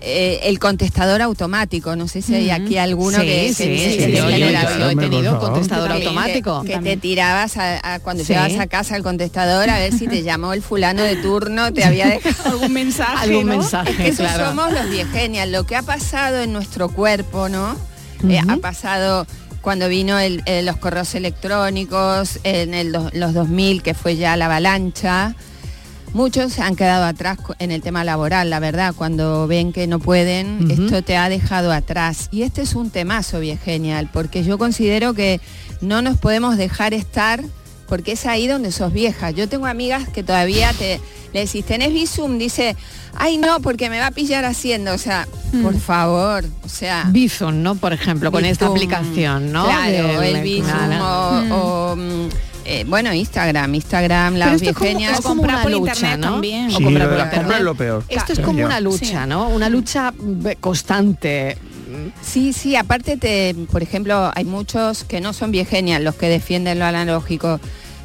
eh, 0.00 0.40
el 0.44 0.58
contestador 0.58 1.20
automático, 1.22 1.94
no 1.96 2.08
sé 2.08 2.22
si 2.22 2.34
hay 2.34 2.50
aquí 2.50 2.78
alguno 2.78 3.18
Sí, 3.20 3.26
que, 3.26 3.52
sí, 3.54 3.64
que 3.64 4.04
sí, 4.06 4.12
yo- 4.16 4.30
yo- 4.30 4.78
yo 4.78 4.90
he 4.90 4.96
tenido 4.96 5.38
contestador 5.38 5.92
automático. 5.92 6.62
Que, 6.62 6.72
que 6.74 6.78
te 6.80 6.96
tirabas 6.96 7.56
a, 7.56 7.94
a 7.94 8.00
cuando 8.00 8.22
llegabas 8.24 8.58
a 8.58 8.66
casa 8.66 8.94
al 8.94 9.02
contestador 9.02 9.68
a 9.70 9.78
ver 9.78 9.92
si 9.92 10.06
te 10.08 10.22
llamó 10.22 10.52
el 10.52 10.62
fulano 10.62 11.02
de 11.02 11.16
turno, 11.16 11.72
te 11.72 11.84
había 11.84 12.06
dejado 12.08 12.50
algún 12.50 12.72
mensaje, 12.72 13.24
Algún 13.24 13.46
¿no? 13.46 13.58
mensaje, 13.58 13.90
es 13.90 13.96
que 13.96 14.08
eso 14.08 14.22
claro. 14.22 14.46
somos 14.46 14.72
los 14.72 14.88
viegenials. 14.88 15.52
Lo 15.52 15.64
que 15.64 15.76
ha 15.76 15.82
pasado 15.82 16.40
en 16.42 16.52
nuestro 16.52 16.88
cuerpo, 16.88 17.48
¿no? 17.48 17.76
Eh, 18.28 18.40
ha 18.48 18.56
pasado 18.56 19.26
cuando 19.62 19.88
vino 19.88 20.18
el- 20.18 20.42
eh, 20.46 20.62
los 20.62 20.76
correos 20.76 21.14
electrónicos, 21.14 22.38
en 22.44 22.74
el 22.74 22.92
do- 22.92 23.10
los 23.12 23.34
2000, 23.34 23.82
que 23.82 23.94
fue 23.94 24.16
ya 24.16 24.36
la 24.36 24.46
avalancha. 24.46 25.34
Muchos 26.14 26.58
han 26.58 26.74
quedado 26.74 27.04
atrás 27.04 27.36
en 27.58 27.70
el 27.70 27.82
tema 27.82 28.02
laboral, 28.02 28.48
la 28.48 28.60
verdad, 28.60 28.94
cuando 28.96 29.46
ven 29.46 29.72
que 29.74 29.86
no 29.86 29.98
pueden, 29.98 30.70
esto 30.70 31.02
te 31.02 31.18
ha 31.18 31.28
dejado 31.28 31.70
atrás. 31.70 32.28
Y 32.32 32.42
este 32.42 32.62
es 32.62 32.74
un 32.74 32.88
temazo 32.90 33.40
bien 33.40 33.58
genial, 33.58 34.08
porque 34.10 34.42
yo 34.42 34.56
considero 34.56 35.12
que 35.12 35.38
no 35.82 36.00
nos 36.00 36.16
podemos 36.16 36.56
dejar 36.56 36.94
estar, 36.94 37.44
porque 37.86 38.12
es 38.12 38.24
ahí 38.24 38.46
donde 38.46 38.72
sos 38.72 38.90
vieja. 38.92 39.30
Yo 39.32 39.48
tengo 39.50 39.66
amigas 39.66 40.08
que 40.08 40.22
todavía 40.22 40.72
te 40.72 40.98
le 41.34 41.40
decís, 41.40 41.64
¿tenés 41.66 41.92
Visum? 41.92 42.38
Dice, 42.38 42.74
ay 43.18 43.36
no, 43.38 43.60
porque 43.60 43.90
me 43.90 43.98
va 43.98 44.08
a 44.08 44.10
pillar 44.10 44.44
haciendo. 44.44 44.92
O 44.94 44.98
sea, 44.98 45.28
por 45.62 45.78
favor, 45.78 46.44
o 46.64 46.68
sea... 46.68 47.04
Bizum, 47.10 47.62
¿no? 47.62 47.74
Por 47.74 47.92
ejemplo, 47.92 48.32
con 48.32 48.44
esta 48.44 48.66
aplicación, 48.66 49.52
¿no? 49.52 49.64
Claro, 49.64 50.22
el 50.22 50.42
Bizum 50.42 50.66
claro. 50.66 51.54
o, 51.54 51.92
o, 51.92 51.96
mm, 51.96 52.28
eh, 52.64 52.84
bueno, 52.86 53.14
Instagram, 53.14 53.74
Instagram, 53.74 54.34
las 54.34 54.60
es 54.60 54.72
como 54.74 55.22
comprar 55.22 55.54
una 55.54 55.62
por 55.62 55.72
lucha, 55.72 55.92
internet 55.94 56.18
¿no? 56.18 56.32
también. 56.32 56.74
O 56.74 56.80
comprar 56.80 57.08
por 57.08 57.18
internet. 57.18 57.60
lo 57.62 57.74
peor. 57.74 58.04
Esto 58.08 58.32
es 58.34 58.40
como 58.40 58.64
una 58.64 58.80
lucha, 58.80 59.26
¿no? 59.26 59.48
Una 59.48 59.70
lucha 59.70 60.12
mm, 60.12 60.48
constante. 60.60 61.56
Sí, 62.20 62.52
sí, 62.52 62.76
aparte, 62.76 63.16
te, 63.16 63.54
por 63.72 63.82
ejemplo, 63.82 64.30
hay 64.34 64.44
muchos 64.44 65.04
que 65.04 65.22
no 65.22 65.32
son 65.32 65.50
viegenias 65.50 66.02
los 66.02 66.14
que 66.14 66.28
defienden 66.28 66.78
lo 66.78 66.84
analógico, 66.84 67.58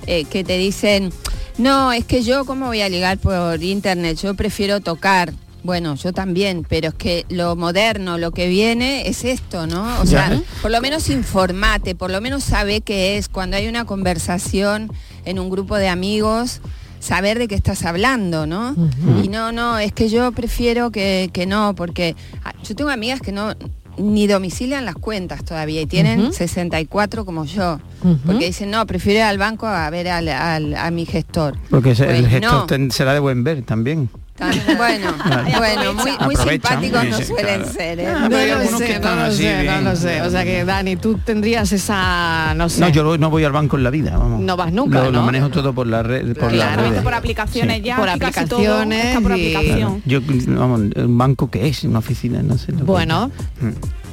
eh, 0.07 0.25
que 0.25 0.43
te 0.43 0.57
dicen, 0.57 1.11
no, 1.57 1.91
es 1.91 2.05
que 2.05 2.23
yo 2.23 2.45
cómo 2.45 2.67
voy 2.67 2.81
a 2.81 2.89
ligar 2.89 3.17
por 3.17 3.61
internet, 3.61 4.17
yo 4.21 4.33
prefiero 4.33 4.79
tocar. 4.79 5.33
Bueno, 5.63 5.95
yo 5.95 6.11
también, 6.11 6.65
pero 6.67 6.89
es 6.89 6.93
que 6.93 7.25
lo 7.29 7.55
moderno, 7.55 8.17
lo 8.17 8.31
que 8.31 8.49
viene 8.49 9.07
es 9.07 9.23
esto, 9.23 9.65
¿no? 9.65 10.01
O 10.01 10.05
sea, 10.05 10.41
por 10.61 10.71
lo 10.71 10.81
menos 10.81 11.09
informate, 11.09 11.95
por 11.95 12.11
lo 12.11 12.19
menos 12.19 12.43
sabe 12.43 12.81
qué 12.81 13.17
es 13.17 13.29
cuando 13.29 13.55
hay 13.55 13.69
una 13.69 13.85
conversación 13.85 14.91
en 15.23 15.39
un 15.39 15.49
grupo 15.49 15.77
de 15.77 15.87
amigos, 15.87 16.59
saber 16.99 17.39
de 17.39 17.47
qué 17.47 17.55
estás 17.55 17.85
hablando, 17.85 18.45
¿no? 18.45 18.75
Y 19.23 19.29
no, 19.29 19.53
no, 19.53 19.79
es 19.79 19.93
que 19.93 20.09
yo 20.09 20.33
prefiero 20.33 20.91
que, 20.91 21.29
que 21.31 21.45
no, 21.45 21.75
porque 21.75 22.17
ah, 22.43 22.53
yo 22.61 22.75
tengo 22.75 22.89
amigas 22.89 23.21
que 23.21 23.31
no 23.31 23.55
ni 23.97 24.27
domicilian 24.27 24.85
las 24.85 24.95
cuentas 24.95 25.43
todavía 25.45 25.81
y 25.81 25.85
tienen 25.85 26.19
Ujú. 26.21 26.33
64 26.33 27.25
como 27.25 27.45
yo, 27.45 27.79
porque 28.25 28.47
dicen, 28.47 28.71
no, 28.71 28.85
prefiero 28.87 29.19
ir 29.19 29.25
al 29.25 29.37
banco 29.37 29.67
a 29.67 29.89
ver 29.89 30.07
al- 30.09 30.29
al- 30.29 30.75
a 30.75 30.89
mi 30.91 31.05
gestor. 31.05 31.57
Porque 31.69 31.95
se- 31.95 32.05
el 32.05 32.21
Pues 32.21 32.27
gestor 32.31 32.51
no. 32.53 32.65
ten- 32.65 32.91
será 32.91 33.13
de 33.13 33.19
buen 33.19 33.43
ver 33.43 33.61
también. 33.63 34.09
Tan- 34.35 34.51
bueno, 34.77 35.13
bueno, 35.57 35.93
muy, 35.93 36.11
muy 36.25 36.35
simpáticos 36.35 37.05
no 37.05 37.17
suelen 37.21 37.59
claro. 37.61 37.71
ser. 37.73 37.99
¿eh? 37.99 38.13
No 38.13 38.29
lo 38.29 38.77
sé, 38.77 38.99
no 38.99 39.15
lo 39.15 39.31
sé, 39.31 39.63
no 39.63 39.81
lo 39.81 39.95
sé. 39.95 40.21
O 40.23 40.29
sea 40.31 40.43
que 40.43 40.65
Dani, 40.65 40.95
tú 40.95 41.19
tendrías 41.23 41.71
esa, 41.71 42.53
no 42.55 42.67
sé. 42.67 42.79
No, 42.81 42.89
yo 42.89 43.17
no 43.17 43.29
voy 43.29 43.43
al 43.43 43.51
banco 43.51 43.77
en 43.77 43.83
la 43.83 43.89
vida, 43.91 44.17
vamos. 44.17 44.41
No 44.41 44.57
vas 44.57 44.71
nunca, 44.73 44.99
Lo, 44.99 45.05
lo 45.11 45.19
¿no? 45.19 45.25
manejo 45.25 45.49
todo 45.49 45.73
por 45.73 45.85
la 45.85 46.01
red, 46.01 46.35
por 46.35 46.51
redes. 46.51 47.01
por 47.03 47.13
aplicaciones 47.13 47.83
ya 47.83 47.95
Por 47.97 48.09
aquí 48.09 48.19
casi 48.19 48.45
todo 48.45 48.59
aplicaciones 48.59 49.05
está 49.05 49.21
por 49.21 49.37
y- 49.37 49.55
aplicación. 49.55 50.01
Yo, 50.05 50.19
vamos, 50.47 50.81
un 50.95 51.17
banco 51.17 51.51
que 51.51 51.67
es, 51.67 51.83
una 51.83 51.99
oficina, 51.99 52.41
no 52.41 52.57
sé. 52.57 52.71
lo 52.71 52.79
que- 52.79 52.83
Bueno. 52.85 53.29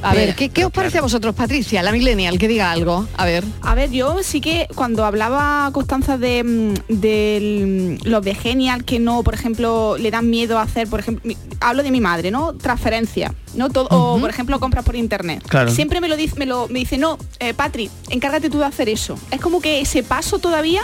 A 0.02 0.14
ver, 0.14 0.34
¿qué, 0.34 0.48
qué 0.48 0.64
os 0.64 0.72
parece 0.72 0.98
a 0.98 1.02
vosotros, 1.02 1.34
Patricia, 1.34 1.82
la 1.82 1.92
millennial, 1.92 2.38
que 2.38 2.48
diga 2.48 2.70
algo? 2.70 3.06
A 3.16 3.24
ver. 3.24 3.44
A 3.62 3.74
ver, 3.74 3.90
yo 3.90 4.22
sí 4.22 4.40
que 4.40 4.66
cuando 4.74 5.04
hablaba 5.04 5.70
Constanza 5.72 6.18
de, 6.18 6.42
mm, 6.44 6.74
de 6.88 7.98
mm, 8.02 8.08
los 8.08 8.24
de 8.24 8.34
Genial, 8.34 8.84
que 8.84 8.98
no, 8.98 9.22
por 9.22 9.34
ejemplo, 9.34 9.96
le 9.98 10.10
dan 10.10 10.30
miedo 10.30 10.58
a 10.58 10.62
hacer, 10.62 10.88
por 10.88 11.00
ejemplo, 11.00 11.32
hablo 11.60 11.82
de 11.82 11.90
mi 11.90 12.00
madre, 12.00 12.30
¿no? 12.30 12.54
Transferencia, 12.54 13.34
¿no? 13.54 13.68
Todo, 13.70 13.88
O, 13.90 14.18
por 14.18 14.30
ejemplo, 14.30 14.58
compras 14.60 14.84
por 14.84 14.96
internet. 14.96 15.42
Claro. 15.48 15.70
Siempre 15.70 16.00
me 16.00 16.08
lo 16.08 16.16
dice, 16.16 16.36
me, 16.38 16.46
lo, 16.46 16.68
me 16.68 16.78
dice, 16.78 16.98
no, 16.98 17.18
eh, 17.38 17.54
Patri, 17.54 17.90
encárgate 18.08 18.50
tú 18.50 18.58
de 18.58 18.64
hacer 18.64 18.88
eso. 18.88 19.18
Es 19.30 19.40
como 19.40 19.60
que 19.60 19.80
ese 19.80 20.02
paso 20.02 20.38
todavía 20.38 20.82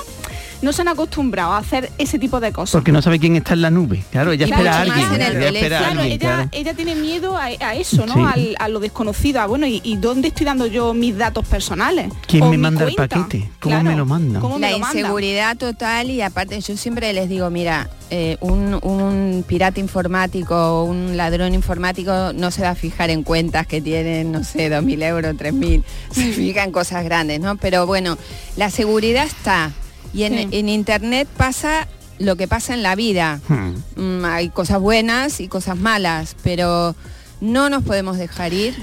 no 0.63 0.73
se 0.73 0.83
han 0.83 0.89
acostumbrado 0.89 1.53
a 1.53 1.59
hacer 1.59 1.91
ese 1.99 2.19
tipo 2.19 2.41
de 2.41 2.53
cosas. 2.53 2.73
Porque 2.73 2.93
no 2.93 3.03
sabe 3.03 3.19
quién 3.19 3.37
está 3.37 3.55
en 3.55 3.63
la 3.63 3.71
nube. 3.71 4.03
Claro, 4.11 4.33
ella 4.33 4.47
espera 4.47 4.77
a 4.79 4.81
alguien. 4.83 4.99
en 5.15 5.23
el 5.23 5.37
Ella 5.37 5.49
espera 5.49 5.77
a 5.77 5.81
Claro, 5.83 6.01
alguien, 6.01 6.21
ella, 6.21 6.35
claro. 6.37 6.49
ella 6.53 6.75
tiene 6.75 6.95
miedo 6.95 7.37
a, 7.37 7.45
a 7.45 7.75
eso, 7.75 8.07
¿no? 8.07 8.15
Sí. 8.15 8.21
Al- 8.21 8.57
a 8.59 8.69
lo 8.69 8.81
desconocido. 8.81 9.41
a, 9.41 9.47
bueno, 9.47 9.67
¿y, 9.67 9.81
y 9.85 9.97
dónde 9.97 10.29
estoy 10.29 10.47
dando 10.47 10.67
yo 10.67 10.95
mis 10.95 11.17
datos 11.17 11.47
personales? 11.47 12.13
¿Quién 12.27 12.43
O 12.45 12.51
me 12.51 12.59
manda 12.59 12.85
el 12.85 12.95
paquete? 12.95 13.51
¿Cómo 13.61 13.75
Claro, 13.77 13.85
me 13.91 13.97
lo 13.97 14.07
manda? 14.07 14.41
¿cómo 14.41 14.59
me 14.59 14.67
La 14.67 14.73
lo 14.73 14.79
manda? 14.81 14.99
inseguridad 14.99 15.57
total 15.57 16.11
y 16.11 16.23
aparte 16.23 16.61
yo 16.61 16.77
siempre 16.77 17.13
les 17.13 17.29
digo, 17.29 17.51
mira, 17.51 17.89
eh, 18.11 18.37
un, 18.41 18.79
un 18.83 19.45
pirata 19.47 19.81
informático, 19.81 20.85
un 20.85 21.17
ladrón 21.17 21.55
informático 21.55 22.33
no 22.35 22.51
se 22.51 22.63
va 22.63 22.71
a 22.71 22.75
fijar 22.75 23.11
en 23.11 23.23
cuentas 23.23 23.67
que 23.67 23.81
tienen, 23.81 24.33
no 24.33 24.45
sé, 24.45 24.71
2.000 24.71 25.03
euros, 25.05 25.35
3.000, 25.35 25.83
se 26.11 26.33
fija 26.33 26.65
en 26.65 26.73
cosas 26.73 27.05
grandes, 27.05 27.41
¿no? 27.41 27.57
Pero 27.57 27.87
bueno, 27.87 28.17
la 28.57 28.71
seguridad 28.71 29.25
está 29.27 29.73
y 30.15 30.25
en, 30.25 30.51
Sí. 30.51 30.59
en 30.59 30.69
Internet 30.69 31.29
pasa 31.37 31.87
lo 32.19 32.37
que 32.37 32.49
pasa 32.49 32.75
en 32.75 32.83
la 32.83 32.95
vida. 32.95 33.41
Hmm. 33.49 33.75
Mm, 33.97 34.25
hay 34.25 34.49
cosas 34.49 34.81
buenas 34.81 35.41
y 35.41 35.49
cosas 35.49 35.77
malas, 35.77 36.37
pero 36.43 36.95
no 37.41 37.69
nos 37.71 37.83
podemos 37.85 38.17
dejar 38.19 38.53
ir. 38.53 38.75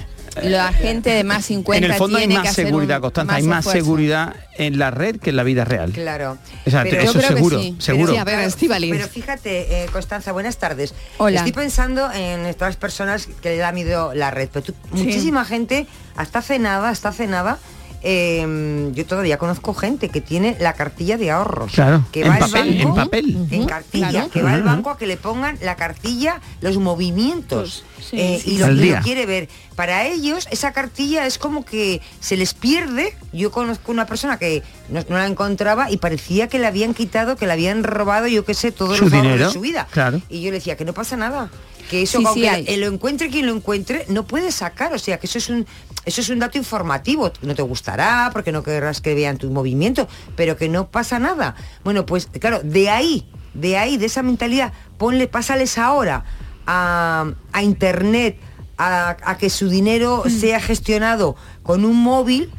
La 0.42 0.74
gente 0.74 1.12
de 1.12 1.24
más 1.24 1.46
50 1.46 1.86
En 1.86 1.92
el 1.92 1.96
fondo 1.98 2.18
hay 2.18 2.24
tiene 2.24 2.34
que 2.36 2.40
más 2.48 2.50
hacer 2.50 2.66
seguridad, 2.66 2.98
un- 2.98 3.02
Constanza, 3.04 3.36
hay 3.36 3.44
más 3.44 3.60
esfuerzo. 3.68 3.86
seguridad 3.86 4.36
en 4.58 4.80
la 4.80 4.90
red 4.90 5.18
que 5.18 5.30
en 5.30 5.36
la 5.36 5.44
vida 5.44 5.64
real. 5.64 5.92
Claro. 5.92 6.40
O 6.66 6.70
sea, 6.72 6.82
Pero- 6.82 7.02
eso 7.02 7.14
Yo 7.14 7.20
creo 7.20 7.30
que 7.30 7.36
seguro, 7.36 7.60
sí. 7.62 7.76
seguro. 7.78 8.14
Sí, 8.14 8.18
a 8.18 8.24
ver. 8.24 8.52
Pero 8.58 9.08
fíjate, 9.08 9.84
eh, 9.84 9.86
Constanza, 9.92 10.32
buenas 10.32 10.58
tardes. 10.58 10.96
Hola. 11.20 11.38
Estoy 11.38 11.52
pensando 11.52 12.12
en 12.12 12.52
todas 12.56 12.70
las 12.70 12.78
personas 12.78 13.28
que 13.44 13.50
le 13.50 13.58
da 13.58 13.72
miedo 13.72 14.16
la 14.16 14.32
red, 14.32 14.50
pero 14.52 14.66
tú- 14.66 14.74
muchísima 14.92 15.46
gente, 15.46 15.86
hasta 16.16 16.40
hace 16.40 16.58
nada, 16.58 16.90
hasta 16.90 17.10
hace 17.10 17.28
nada, 17.28 17.60
eh, 18.06 18.92
yo 18.94 19.06
todavía 19.06 19.38
conozco 19.38 19.74
gente 19.74 20.10
que 20.10 20.22
tiene 20.22 20.56
la 20.60 20.74
cartilla 20.74 21.18
de 21.18 21.32
ahorros. 21.32 21.72
Claro, 21.72 22.06
que 22.12 22.22
en 22.22 22.30
va 22.30 22.36
al 22.36 22.40
papel, 22.42 22.78
banco- 22.78 22.90
en 22.90 22.96
papel. 22.96 23.48
En 23.52 23.66
cartilla, 23.66 24.10
Claro. 24.12 24.30
que 24.30 24.42
va 24.42 24.54
al 24.54 24.64
banco 24.64 24.90
a 24.90 24.98
que 24.98 25.08
le 25.08 25.18
pongan 25.18 25.58
la 25.62 25.76
cartilla, 25.76 26.42
los 26.62 26.78
movimientos. 26.78 27.86
sí, 28.00 28.20
eh, 28.20 28.42
sí, 28.44 28.56
y, 28.56 28.58
lo, 28.58 28.66
Al 28.66 28.84
y 28.84 28.90
lo 28.92 29.00
quiere 29.02 29.26
ver. 29.26 29.48
Para 29.76 30.06
ellos, 30.06 30.48
esa 30.52 30.72
cartilla 30.74 31.26
es 31.26 31.38
como 31.38 31.64
que 31.66 32.02
se 32.20 32.36
les 32.38 32.54
pierde. 32.54 33.16
Yo 33.32 33.50
conozco 33.52 33.92
una 33.92 34.06
persona 34.06 34.38
que 34.38 34.62
no, 34.90 35.00
no 35.10 35.18
la 35.18 35.26
encontraba 35.26 35.90
y 35.90 35.98
parecía 35.98 36.48
que 36.48 36.60
le 36.60 36.68
habían 36.68 36.94
quitado, 36.94 37.38
que 37.38 37.48
le 37.48 37.54
habían 37.54 37.84
robado, 37.84 38.28
yo 38.28 38.44
qué 38.46 38.54
sé, 38.54 38.72
todos 38.72 38.98
Su 38.98 39.06
los 39.06 39.14
ahorros 39.14 39.24
dinero, 39.32 39.48
de 39.48 39.54
su 39.54 39.62
vida. 39.62 39.88
claro. 39.90 40.22
Y 40.30 40.42
yo 40.42 40.52
le 40.52 40.58
decía 40.58 40.76
que 40.78 40.86
no 40.86 40.94
pasa 40.94 41.16
nada. 41.18 41.50
Que 41.94 42.02
eso, 42.04 42.18
Sí, 42.20 42.24
sí, 42.24 42.28
aunque 42.28 42.50
hay. 42.50 42.66
eh, 42.68 42.78
lo 42.78 42.88
encuentre 42.88 43.30
quien 43.30 43.46
lo 43.46 43.54
encuentre, 43.56 44.06
no 44.10 44.24
puede 44.26 44.52
sacar. 44.52 44.94
O 44.94 45.00
sea, 45.00 45.20
que 45.20 45.28
eso 45.28 45.38
es 45.38 45.50
un 45.50 45.66
eso 46.06 46.22
es 46.22 46.30
un 46.30 46.40
dato 46.40 46.58
informativo. 46.58 47.32
No 47.44 47.54
te 47.56 47.62
gustará 47.62 48.30
porque 48.34 48.52
no 48.52 48.64
querrás 48.64 49.00
que 49.00 49.14
vean 49.16 49.38
tu 49.38 49.50
movimiento, 49.52 50.08
pero 50.36 50.58
que 50.58 50.68
no 50.70 50.88
pasa 50.90 51.20
nada. 51.20 51.56
Bueno, 51.84 52.06
pues 52.06 52.28
claro, 52.40 52.62
de 52.64 52.90
ahí, 52.90 53.26
de 53.54 53.78
ahí, 53.78 53.98
de 53.98 54.08
esa 54.08 54.24
mentalidad, 54.24 54.74
ponle, 54.98 55.28
pásales 55.28 55.78
ahora 55.78 56.26
a, 56.66 57.32
a 57.52 57.64
internet, 57.64 58.38
a, 58.78 59.16
a 59.24 59.38
que 59.38 59.50
su 59.50 59.70
dinero 59.70 60.24
sea 60.28 60.60
gestionado 60.60 61.36
con 61.62 61.86
un 61.86 61.96
móvil. 62.02 62.52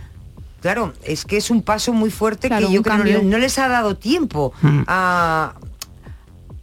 Claro, 0.62 0.94
es 1.04 1.26
que 1.26 1.36
es 1.36 1.50
un 1.50 1.60
paso 1.60 1.92
muy 1.92 2.10
fuerte 2.10 2.48
Claro, 2.48 2.68
que 2.68 2.72
yo 2.72 2.82
creo 2.82 3.04
que 3.04 3.22
no 3.22 3.36
les 3.38 3.58
ha 3.58 3.68
dado 3.68 3.96
tiempo 3.96 4.52
Mm. 4.62 4.82
a, 4.86 5.54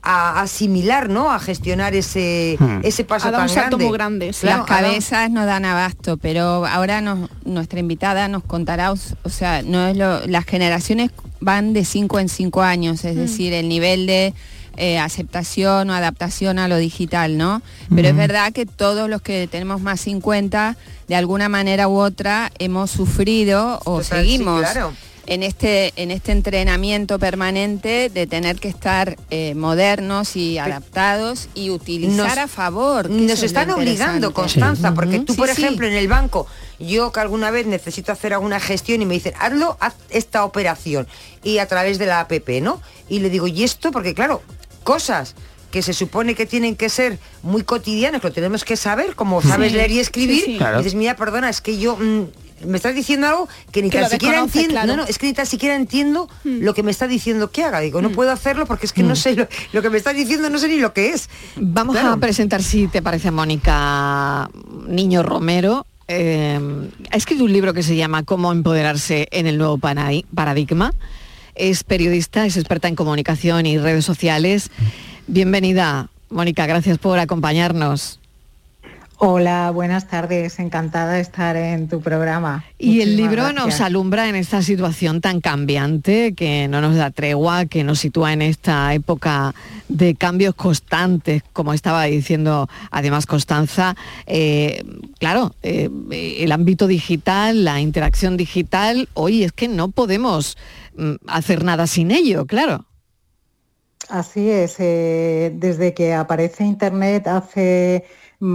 a 0.04 0.42
asimilar, 0.42 1.10
¿no? 1.10 1.32
A 1.32 1.40
gestionar 1.40 1.94
ese, 1.96 2.56
Hmm. 2.60 2.80
ese 2.84 3.04
paso 3.04 3.30
tan 3.32 3.48
salto 3.50 3.78
grande. 3.78 3.86
muy 3.86 3.94
grande, 3.94 4.34
sí. 4.34 4.46
Las 4.48 4.66
cabezas 4.66 5.30
no 5.30 5.46
dan 5.46 5.64
abasto, 5.66 6.18
pero 6.18 6.66
ahora 6.66 7.02
nos- 7.02 7.30
nuestra 7.46 7.80
invitada 7.80 8.28
nos 8.28 8.44
contará, 8.44 8.92
o 8.92 9.30
sea, 9.30 9.62
no 9.62 9.88
es 9.88 9.96
lo, 9.98 10.26
las 10.28 10.46
generaciones 10.46 11.12
van 11.40 11.74
de 11.74 11.86
5 11.86 12.20
en 12.20 12.30
5 12.30 12.62
años, 12.64 13.04
es 13.06 13.16
decir, 13.16 13.54
el 13.54 13.70
nivel 13.70 14.06
de 14.08 14.34
eh, 14.78 14.98
aceptación 15.00 15.90
o 15.90 15.94
adaptación 15.94 16.58
a 16.58 16.70
lo 16.70 16.78
digital, 16.78 17.38
¿no? 17.38 17.62
Pero 17.94 18.08
es 18.08 18.14
Ujú. 18.14 18.20
verdad 18.22 18.54
que 18.54 18.66
todos 18.66 19.10
los 19.10 19.22
que 19.22 19.48
tenemos 19.52 19.82
más 19.82 20.00
50, 20.00 20.78
de 21.10 21.16
alguna 21.18 21.50
manera 21.50 21.90
u 21.90 22.00
otra, 22.00 22.50
hemos 22.58 22.90
sufrido 22.90 23.80
o 23.84 24.02
Total, 24.02 24.04
sí, 24.04 24.10
seguimos 24.32 24.62
claro. 24.62 24.94
En 25.28 25.44
este 25.44 25.94
en 25.96 26.12
este 26.12 26.32
entrenamiento 26.32 27.20
permanente 27.20 28.10
de 28.10 28.28
tener 28.28 28.58
que 28.60 28.68
estar 28.68 29.18
eh, 29.30 29.54
modernos 29.56 30.36
y 30.36 30.58
adaptados 30.58 31.48
y 31.54 31.70
utilizar 31.70 32.16
Nos- 32.28 32.38
a 32.38 32.48
favor. 32.48 33.10
Nos 33.10 33.32
es 33.32 33.44
están 33.44 33.70
obligando. 33.72 34.34
Constanza, 34.34 34.94
porque 34.94 35.20
tú, 35.20 35.34
Sí, 35.34 35.38
por 35.38 35.48
sí. 35.50 35.62
ejemplo, 35.62 35.88
en 35.88 35.94
el 35.94 36.08
banco, 36.08 36.48
yo 36.80 37.12
que 37.12 37.20
alguna 37.20 37.52
vez 37.52 37.66
necesito 37.68 38.12
hacer 38.12 38.34
alguna 38.34 38.60
gestión 38.60 39.02
y 39.02 39.06
me 39.06 39.14
dicen, 39.14 39.34
hazlo, 39.40 39.78
haz 39.80 39.94
esta 40.10 40.44
operación, 40.44 41.08
y 41.44 41.60
a 41.60 41.68
través 41.68 41.98
de 42.00 42.06
la 42.08 42.20
APP, 42.22 42.62
¿no? 42.62 42.82
Y 43.08 43.20
le 43.20 43.30
digo, 43.30 43.48
¿y 43.48 43.64
esto? 43.64 43.92
Porque 43.92 44.14
claro, 44.14 44.42
cosas 44.84 45.36
que 45.72 45.82
se 45.82 45.94
supone 45.94 46.36
que 46.36 46.46
tienen 46.46 46.76
que 46.76 46.90
ser 46.90 47.18
muy 47.44 47.64
cotidianas, 47.64 48.20
que 48.22 48.28
lo 48.28 48.34
tenemos 48.34 48.66
que 48.66 48.76
saber, 48.76 49.16
como 49.16 49.42
sabes 49.42 49.72
leer 49.72 49.92
y 49.92 50.00
escribir. 50.00 50.58
Claro. 50.58 50.80
y 50.80 50.84
dices, 50.84 50.96
mira, 50.96 51.16
perdona, 51.16 51.50
es 51.50 51.62
que 51.62 51.78
yo... 51.78 51.96
mm, 51.96 52.26
me 52.65 52.78
estás 52.78 52.95
diciendo 52.95 53.28
algo 53.28 53.50
que 53.71 53.82
ni 53.82 53.89
Que 53.89 54.00
tan 54.00 54.10
siquiera 54.10 54.39
entiendo. 54.39 54.71
claro. 54.71 54.88
No, 54.88 54.95
no, 54.97 55.04
es 55.06 55.17
que 55.17 55.28
ni 55.28 55.34
tan 55.34 55.45
siquiera 55.45 55.76
entiendo 55.76 56.30
lo 56.43 56.74
que 56.74 56.84
me 56.84 56.91
está 56.91 57.08
diciendo 57.08 57.52
que 57.52 57.63
haga. 57.63 57.80
Digo, 57.80 58.02
no 58.02 58.10
Mm. 58.10 58.13
puedo 58.13 58.32
hacerlo 58.32 58.65
porque 58.65 58.86
es 58.86 58.93
que 58.93 59.04
no 59.04 59.15
sé 59.15 59.36
lo, 59.36 59.47
lo 59.74 59.82
que 59.82 59.89
me 59.89 59.97
está 59.97 60.13
diciendo, 60.13 60.50
no 60.50 60.58
sé 60.60 60.67
ni 60.67 60.78
lo 60.80 60.93
que 60.93 61.10
es. 61.10 61.30
Vamos 61.56 61.95
Claro. 61.95 62.13
a 62.13 62.17
presentar, 62.17 62.63
si 62.63 62.88
te 62.88 63.02
parece, 63.02 63.32
Mónica 63.32 64.50
Niño 64.88 65.24
Romero. 65.24 65.86
Eh, 66.08 66.60
ha 67.10 67.15
escrito 67.15 67.43
un 67.45 67.54
libro 67.54 67.74
que 67.74 67.84
se 67.84 67.95
llama 67.95 68.24
Cómo 68.24 68.52
empoderarse 68.52 69.28
en 69.32 69.47
el 69.47 69.58
nuevo 69.58 69.78
paradigma. 69.78 70.93
Es 71.56 71.84
periodista, 71.84 72.45
es 72.45 72.58
experta 72.58 72.88
en 72.88 72.95
comunicación 72.95 73.65
y 73.65 73.78
redes 73.78 74.06
sociales. 74.06 74.71
Bienvenida, 75.28 76.10
Mónica, 76.30 76.65
gracias 76.65 76.97
por 76.97 77.19
acompañarnos. 77.19 78.19
Hola, 79.24 79.70
buenas 79.70 80.08
tardes, 80.08 80.58
encantada 80.58 81.14
de 81.14 81.22
estar 81.22 81.56
en 81.56 81.88
tu 81.88 82.02
programa. 82.02 82.66
Y 82.80 83.02
el 83.02 83.16
libro 83.16 83.44
gracias. 83.44 83.66
nos 83.66 83.82
alumbra 83.82 84.28
en 84.28 84.36
esta 84.36 84.64
situación 84.64 85.22
tan 85.22 85.42
cambiante 85.42 86.34
que 86.34 86.68
no 86.68 86.82
nos 86.82 86.96
da 86.96 87.12
tregua, 87.12 87.68
que 87.68 87.84
nos 87.84 88.00
sitúa 88.00 88.34
en 88.34 88.42
esta 88.42 88.92
época 88.96 89.54
de 89.90 90.16
cambios 90.16 90.56
constantes, 90.56 91.44
como 91.54 91.74
estaba 91.74 92.06
diciendo 92.06 92.68
además 92.90 93.28
Constanza. 93.28 93.96
Eh, 94.26 94.84
claro, 95.20 95.54
eh, 95.62 95.88
el 96.40 96.52
ámbito 96.52 96.88
digital, 96.88 97.64
la 97.64 97.80
interacción 97.80 98.38
digital, 98.38 99.08
hoy 99.14 99.44
es 99.44 99.52
que 99.52 99.68
no 99.68 99.92
podemos 99.92 100.58
mm, 100.98 101.18
hacer 101.28 101.64
nada 101.64 101.86
sin 101.86 102.10
ello, 102.10 102.48
claro. 102.48 102.88
Así 104.10 104.50
es, 104.50 104.78
eh, 104.80 105.54
desde 105.54 105.94
que 105.94 106.16
aparece 106.16 106.64
Internet 106.64 107.28
hace 107.28 108.04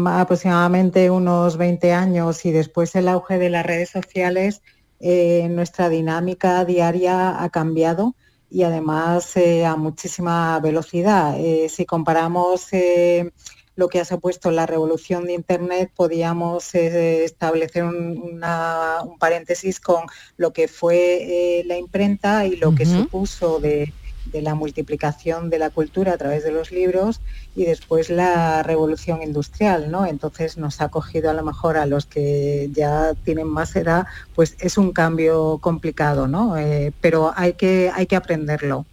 aproximadamente 0.07 1.11
unos 1.11 1.57
20 1.57 1.93
años 1.93 2.45
y 2.45 2.51
después 2.53 2.95
el 2.97 3.09
auge 3.09 3.39
de 3.39 3.51
las 3.51 3.65
redes 3.65 3.91
sociales, 3.91 4.63
eh, 5.01 5.47
nuestra 5.51 5.89
dinámica 5.89 6.65
diaria 6.65 7.43
ha 7.43 7.49
cambiado 7.51 8.15
y 8.51 8.63
además 8.63 9.37
eh, 9.37 9.65
a 9.67 9.77
muchísima 9.77 10.59
velocidad. 10.61 11.37
Eh, 11.39 11.69
si 11.69 11.85
comparamos 11.85 12.73
eh, 12.73 13.31
lo 13.77 13.89
que 13.89 14.01
ha 14.01 14.05
supuesto 14.05 14.51
la 14.51 14.67
revolución 14.67 15.25
de 15.27 15.35
Internet, 15.35 15.91
podíamos 15.95 16.75
establecer 16.75 17.85
un, 17.85 18.17
una- 18.19 19.03
un 19.05 19.19
paréntesis 19.19 19.79
con 19.81 20.05
lo 20.37 20.53
que 20.53 20.67
fue 20.69 21.63
la 21.67 21.77
imprenta 21.77 22.47
y 22.47 22.57
lo 22.57 22.75
que 22.75 22.87
supuso 22.87 23.61
de, 23.61 23.93
de 24.33 24.43
la 24.43 24.55
multiplicación 24.55 25.51
de 25.51 25.59
la 25.59 25.71
cultura 25.71 26.13
a 26.13 26.19
través 26.19 26.45
de 26.45 26.53
los 26.53 26.71
libros 26.73 27.21
y 27.55 27.65
después 27.65 28.11
la 28.11 28.63
revolución 28.63 29.23
industrial, 29.23 29.91
¿no? 29.91 30.07
Entonces 30.07 30.57
nos 30.59 30.81
ha 30.81 30.89
cogido 30.89 31.31
a 31.31 31.35
lo 31.35 31.45
mejor 31.45 31.77
a 31.77 31.87
los 31.87 32.07
que 32.07 32.71
ya 32.73 33.15
tienen 33.25 33.49
más 33.49 33.75
edad, 33.77 34.07
pues 34.35 34.57
es 34.61 34.79
un 34.79 34.93
cambio 34.93 35.59
complicado, 35.59 36.29
¿no? 36.29 36.57
Eh, 36.57 36.93
pero 37.01 37.33
hay 37.37 37.55
que, 37.55 37.91
hay 37.95 38.07
que 38.07 38.17
aprenderlo. 38.17 38.87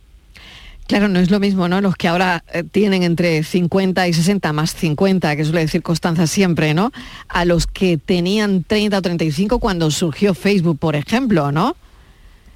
Claro, 0.88 1.08
no 1.08 1.20
es 1.20 1.32
lo 1.32 1.40
mismo, 1.40 1.70
¿no? 1.70 1.80
Los 1.80 1.96
que 1.96 2.10
ahora 2.10 2.44
eh, 2.52 2.64
tienen 2.64 3.04
entre 3.04 3.44
50 3.44 4.08
y 4.08 4.14
60 4.14 4.52
más 4.52 4.76
50, 4.76 5.36
que 5.36 5.46
suele 5.46 5.62
decir 5.62 5.82
Constanza 5.82 6.28
siempre, 6.28 6.74
¿no? 6.74 6.92
A 7.30 7.46
los 7.46 7.68
que 7.68 7.98
tenían 7.98 8.64
30 8.64 8.98
o 8.98 9.02
35 9.02 9.60
cuando 9.60 9.90
surgió 9.92 10.34
Facebook, 10.34 10.78
por 10.78 10.96
ejemplo, 10.96 11.52
¿no? 11.52 11.78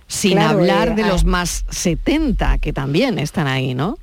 Sin 0.07 0.33
Claro, 0.33 0.59
hablar 0.59 0.89
eh, 0.89 0.95
de 0.95 1.03
ah. 1.03 1.07
los 1.07 1.25
más 1.25 1.65
70, 1.69 2.57
que 2.59 2.73
también 2.73 3.19
están 3.19 3.47
ahí, 3.47 3.75
¿no? 3.75 3.97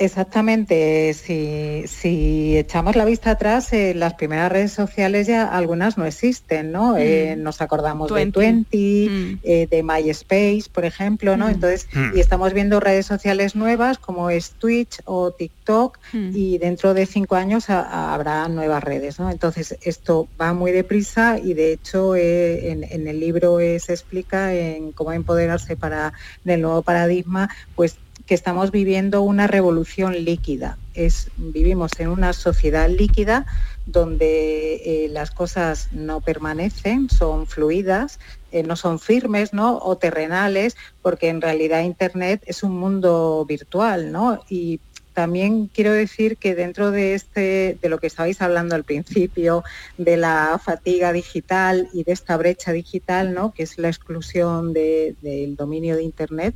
Exactamente, 0.00 1.12
si, 1.14 1.82
si 1.88 2.56
echamos 2.56 2.94
la 2.94 3.04
vista 3.04 3.32
atrás, 3.32 3.72
eh, 3.72 3.94
las 3.94 4.14
primeras 4.14 4.50
redes 4.50 4.72
sociales 4.72 5.26
ya 5.26 5.44
algunas 5.46 5.98
no 5.98 6.06
existen, 6.06 6.70
¿no? 6.70 6.96
Eh, 6.96 7.34
nos 7.36 7.60
acordamos 7.60 8.12
de 8.14 8.26
Twenty, 8.30 9.38
eh, 9.42 9.66
de 9.68 9.82
MySpace, 9.82 10.64
por 10.72 10.84
ejemplo, 10.84 11.36
¿no? 11.36 11.46
Mm. 11.46 11.50
Entonces, 11.50 11.88
Mm. 11.92 12.16
y 12.16 12.20
estamos 12.20 12.52
viendo 12.52 12.78
redes 12.78 13.06
sociales 13.06 13.56
nuevas 13.56 13.98
como 13.98 14.30
es 14.30 14.54
Twitch 14.56 14.98
o 15.04 15.32
TikTok 15.32 15.98
Mm. 16.12 16.30
y 16.32 16.58
dentro 16.58 16.94
de 16.94 17.04
cinco 17.04 17.34
años 17.34 17.68
ha- 17.68 17.82
ha- 17.82 18.14
habrá 18.14 18.48
nuevas 18.48 18.84
redes, 18.84 19.18
¿no? 19.18 19.30
Entonces, 19.30 19.76
esto 19.82 20.30
va 20.40 20.52
muy 20.54 20.70
deprisa 20.72 21.38
y 21.42 21.54
de 21.54 21.72
hecho 21.72 22.14
eh, 22.14 22.70
en, 22.70 22.84
en 22.84 23.08
el 23.08 23.18
libro 23.18 23.60
eh, 23.60 23.80
se 23.80 23.92
explica 23.94 24.54
en 24.54 24.92
cómo 24.92 25.12
empoderarse 25.12 25.76
para 25.76 26.12
del 26.44 26.62
nuevo 26.62 26.82
paradigma, 26.82 27.48
pues 27.74 28.00
que 28.28 28.34
estamos 28.34 28.70
viviendo 28.70 29.22
una 29.22 29.46
revolución 29.46 30.12
líquida. 30.24 30.76
Es, 30.94 31.30
vivimos 31.38 31.98
en 31.98 32.08
una 32.08 32.34
sociedad 32.34 32.88
líquida 32.88 33.46
donde 33.86 34.74
eh, 34.84 35.08
las 35.08 35.30
cosas 35.30 35.88
no 35.92 36.20
permanecen, 36.20 37.08
son 37.08 37.46
fluidas, 37.46 38.20
eh, 38.52 38.62
no 38.62 38.76
son 38.76 38.98
firmes 38.98 39.54
¿no? 39.54 39.78
o 39.78 39.96
terrenales, 39.96 40.76
porque 41.00 41.28
en 41.30 41.40
realidad 41.40 41.82
Internet 41.84 42.42
es 42.46 42.62
un 42.62 42.78
mundo 42.78 43.44
virtual, 43.48 44.12
¿no? 44.12 44.44
Y 44.50 44.80
también 45.14 45.68
quiero 45.74 45.92
decir 45.92 46.36
que 46.36 46.54
dentro 46.54 46.90
de 46.92 47.14
este, 47.14 47.76
de 47.80 47.88
lo 47.88 47.98
que 47.98 48.06
estabais 48.06 48.40
hablando 48.40 48.74
al 48.76 48.84
principio, 48.84 49.64
de 49.96 50.16
la 50.16 50.60
fatiga 50.62 51.12
digital 51.12 51.88
y 51.92 52.04
de 52.04 52.12
esta 52.12 52.36
brecha 52.36 52.70
digital, 52.72 53.34
¿no? 53.34 53.52
que 53.52 53.64
es 53.64 53.78
la 53.78 53.88
exclusión 53.88 54.72
de- 54.72 55.16
del 55.22 55.56
dominio 55.56 55.96
de 55.96 56.04
Internet, 56.04 56.54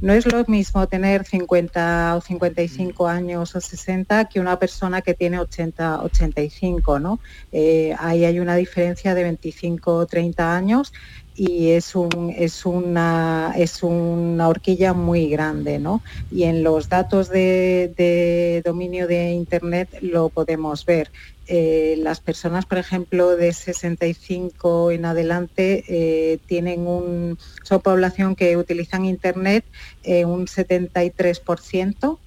no 0.00 0.12
es 0.12 0.30
lo 0.30 0.44
mismo 0.46 0.86
tener 0.86 1.24
50 1.24 2.16
o 2.16 2.20
55 2.20 3.08
años 3.08 3.54
o 3.56 3.60
60 3.60 4.26
que 4.26 4.40
una 4.40 4.58
persona 4.58 5.02
que 5.02 5.14
tiene 5.14 5.40
80, 5.40 6.02
85, 6.02 7.00
¿no? 7.00 7.20
Eh, 7.52 7.94
ahí 7.98 8.24
hay 8.24 8.38
una 8.38 8.54
diferencia 8.56 9.14
de 9.14 9.24
25 9.24 9.94
o 9.94 10.06
30 10.06 10.56
años 10.56 10.92
y 11.34 11.70
es, 11.70 11.94
un, 11.94 12.34
es, 12.36 12.66
una, 12.66 13.52
es 13.56 13.82
una 13.82 14.48
horquilla 14.48 14.92
muy 14.92 15.28
grande, 15.28 15.78
¿no? 15.78 16.02
Y 16.30 16.44
en 16.44 16.62
los 16.64 16.88
datos 16.88 17.28
de, 17.28 17.92
de 17.96 18.62
dominio 18.64 19.06
de 19.06 19.32
Internet 19.32 19.88
lo 20.00 20.30
podemos 20.30 20.84
ver. 20.84 21.10
Eh, 21.50 21.96
las 21.98 22.20
personas, 22.20 22.66
por 22.66 22.76
ejemplo, 22.76 23.34
de 23.34 23.54
65 23.54 24.90
en 24.90 25.06
adelante 25.06 25.82
eh, 25.88 26.38
tienen 26.46 26.86
un, 26.86 27.38
son 27.62 27.80
población 27.80 28.36
que 28.36 28.58
utilizan 28.58 29.06
Internet 29.06 29.64
eh, 30.02 30.26
un 30.26 30.46
73% 30.46 32.18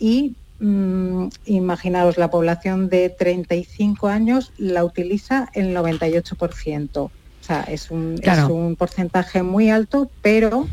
y 0.00 0.34
mm, 0.58 1.28
imaginaros, 1.46 2.18
la 2.18 2.30
población 2.30 2.88
de 2.88 3.10
35 3.10 4.08
años 4.08 4.52
la 4.58 4.84
utiliza 4.84 5.48
el 5.54 5.74
98%. 5.76 6.98
O 6.98 7.10
sea, 7.40 7.60
es 7.62 7.92
un, 7.92 8.18
Claro. 8.18 8.42
es 8.42 8.50
un 8.50 8.74
porcentaje 8.74 9.44
muy 9.44 9.70
alto, 9.70 10.10
pero 10.20 10.66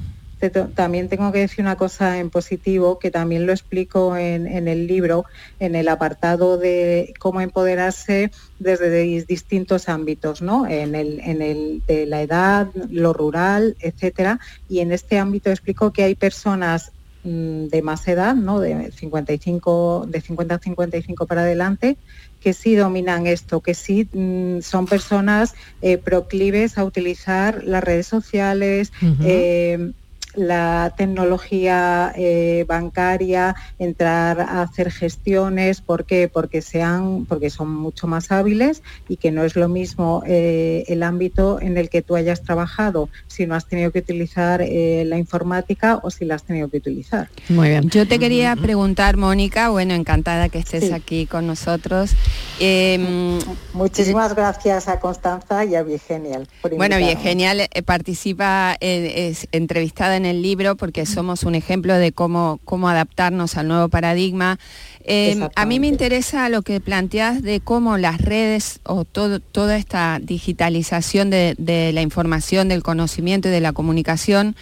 te- 0.50 0.66
también 0.70 1.08
tengo 1.10 1.32
que 1.32 1.40
decir 1.40 1.64
una 1.64 1.76
cosa 1.76 2.18
en 2.20 2.30
positivo, 2.30 2.98
que 3.00 3.12
también 3.12 3.46
lo 3.46 3.52
explico 3.52 4.16
en, 4.18 4.48
en 4.48 4.68
el 4.68 4.88
libro, 4.88 5.26
en 5.60 5.76
el 5.76 5.88
apartado 5.88 6.58
de 6.58 7.14
cómo 7.20 7.42
empoderarse 7.42 8.32
desde 8.58 9.06
dis- 9.06 9.26
distintos 9.28 9.88
ámbitos, 9.90 10.42
¿no? 10.42 10.66
En 10.68 10.96
el, 10.96 11.20
en 11.20 11.42
el 11.42 11.84
de 11.86 12.06
la 12.06 12.22
edad, 12.22 12.68
lo 12.90 13.14
rural, 13.14 13.76
etcétera. 13.80 14.40
Y 14.68 14.80
en 14.80 14.92
este 14.92 15.18
ámbito 15.20 15.50
explico 15.50 15.92
que 15.94 16.04
hay 16.04 16.16
personas 16.16 16.92
mm, 17.24 17.68
de 17.68 17.82
más 17.84 18.08
edad, 18.08 18.36
¿no? 18.36 18.60
De 18.60 18.92
55, 18.92 20.06
de 20.08 20.22
50 20.22 20.56
a 20.56 20.60
55 20.60 21.28
para 21.28 21.42
adelante, 21.42 22.00
que 22.40 22.54
sí 22.54 22.76
dominan 22.76 23.28
esto, 23.28 23.62
que 23.62 23.74
sí 23.76 24.10
mm, 24.12 24.62
son 24.62 24.88
personas 24.88 25.54
eh, 25.82 25.98
proclives 25.98 26.78
a 26.78 26.84
utilizar 26.84 27.64
las 27.64 27.84
redes 27.84 28.08
sociales, 28.08 28.92
eh, 29.24 29.92
la 30.36 30.94
tecnología 30.98 32.12
eh, 32.16 32.66
bancaria, 32.68 33.56
entrar 33.80 34.40
a 34.42 34.62
hacer 34.62 34.92
gestiones, 34.92 35.82
¿por 35.82 36.06
qué? 36.06 36.30
Porque 36.32 36.62
sean, 36.62 37.26
porque 37.26 37.50
son 37.50 37.74
mucho 37.74 38.08
más 38.08 38.32
hábiles 38.32 38.82
y 39.08 39.18
que 39.18 39.32
no 39.32 39.44
es 39.44 39.56
lo 39.56 39.70
mismo 39.70 40.24
eh, 40.26 40.84
el 40.88 41.04
ámbito 41.04 41.60
en 41.62 41.78
el 41.78 41.90
que 41.90 42.02
tú 42.02 42.16
hayas 42.16 42.42
trabajado, 42.44 43.10
si 43.28 43.46
no 43.46 43.56
has 43.56 43.68
tenido 43.68 43.92
que 43.92 44.00
utilizar 44.00 44.62
eh, 44.62 45.04
la 45.06 45.18
informática 45.18 46.00
o 46.04 46.10
si 46.12 46.26
la 46.26 46.36
has 46.36 46.44
tenido 46.44 46.70
que 46.70 46.78
utilizar. 46.78 47.30
Muy 47.50 47.70
bien. 47.70 47.90
Yo 47.90 48.08
te 48.08 48.20
quería 48.20 48.56
preguntar, 48.56 49.18
Mónica, 49.18 49.70
bueno, 49.70 49.94
encantada 49.94 50.50
que 50.50 50.60
estés 50.60 50.86
Sí. 50.86 50.92
aquí 50.94 51.26
con 51.28 51.46
nosotros. 51.48 52.12
Eh, 52.60 53.40
Muchísimas 53.74 54.36
gracias 54.36 54.88
a 54.88 55.00
Constanza 55.00 55.64
y 55.66 55.76
a 55.76 55.84
Virgenial. 55.84 56.48
por 56.62 56.76
Bueno, 56.76 56.96
invitarme. 56.98 57.06
bien, 57.06 57.18
genial. 57.20 57.60
eh, 57.72 57.82
participa, 57.84 58.76
es 58.80 59.48
entrevistada 59.52 60.16
en 60.18 60.21
el 60.26 60.42
libro 60.42 60.76
porque 60.76 61.06
somos 61.06 61.44
un 61.44 61.56
ejemplo 61.56 61.96
de 61.96 62.12
cómo, 62.12 62.60
cómo 62.66 62.90
adaptarnos 62.90 63.58
al 63.58 63.68
nuevo 63.68 63.90
paradigma. 63.90 64.60
Eh, 65.04 65.48
a 65.56 65.66
mí 65.66 65.80
me 65.80 65.88
interesa 65.88 66.48
lo 66.50 66.62
que 66.62 66.80
planteas 66.80 67.42
de 67.42 67.60
cómo 67.60 67.98
las 67.98 68.22
redes 68.22 68.80
o 68.84 69.06
todo, 69.06 69.40
toda 69.40 69.78
esta 69.78 70.20
digitalización 70.22 71.30
de, 71.30 71.56
de 71.58 71.92
la 71.94 72.02
información, 72.02 72.68
del 72.68 72.84
conocimiento 72.84 73.48
y 73.48 73.52
de 73.52 73.62
la 73.62 73.74
comunicación 73.74 74.56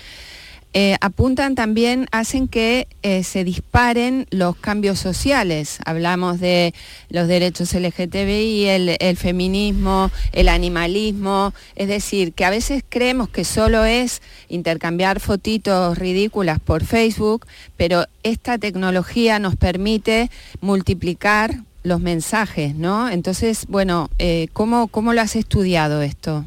eh, 0.74 0.98
apuntan 1.02 1.56
también, 1.56 2.06
hacen 2.12 2.48
que 2.48 2.88
eh, 3.02 3.24
se 3.24 3.44
disparen 3.44 4.28
los 4.30 4.56
cambios 4.56 5.00
sociales. 5.00 5.80
Hablamos 5.84 6.40
de 6.40 6.76
los 7.10 7.28
derechos 7.28 7.74
LGTBI, 7.74 8.68
el, 9.00 9.18
feminismo, 9.18 10.12
el 10.32 10.48
animalismo, 10.48 11.54
es 11.76 11.88
decir, 11.88 12.34
que 12.34 12.46
a 12.46 12.52
veces 12.52 12.84
creemos 12.88 13.30
que 13.30 13.46
solo 13.46 13.84
es 13.84 14.22
intercambiar 14.48 15.20
fotitos 15.20 15.98
ridículas 15.98 16.60
por 16.60 16.86
Facebook, 16.86 17.48
pero 17.76 18.06
esta 18.22 18.60
tecnología 18.60 19.40
nos 19.40 19.56
permite 19.56 20.30
multiplicar 20.62 21.64
los 21.82 22.00
mensajes, 22.00 22.76
¿no? 22.76 23.10
Entonces, 23.10 23.66
bueno, 23.68 24.12
eh, 24.20 24.50
¿cómo, 24.54 24.88
¿cómo 24.88 25.14
lo 25.14 25.22
has 25.22 25.36
estudiado 25.36 26.04
esto? 26.04 26.46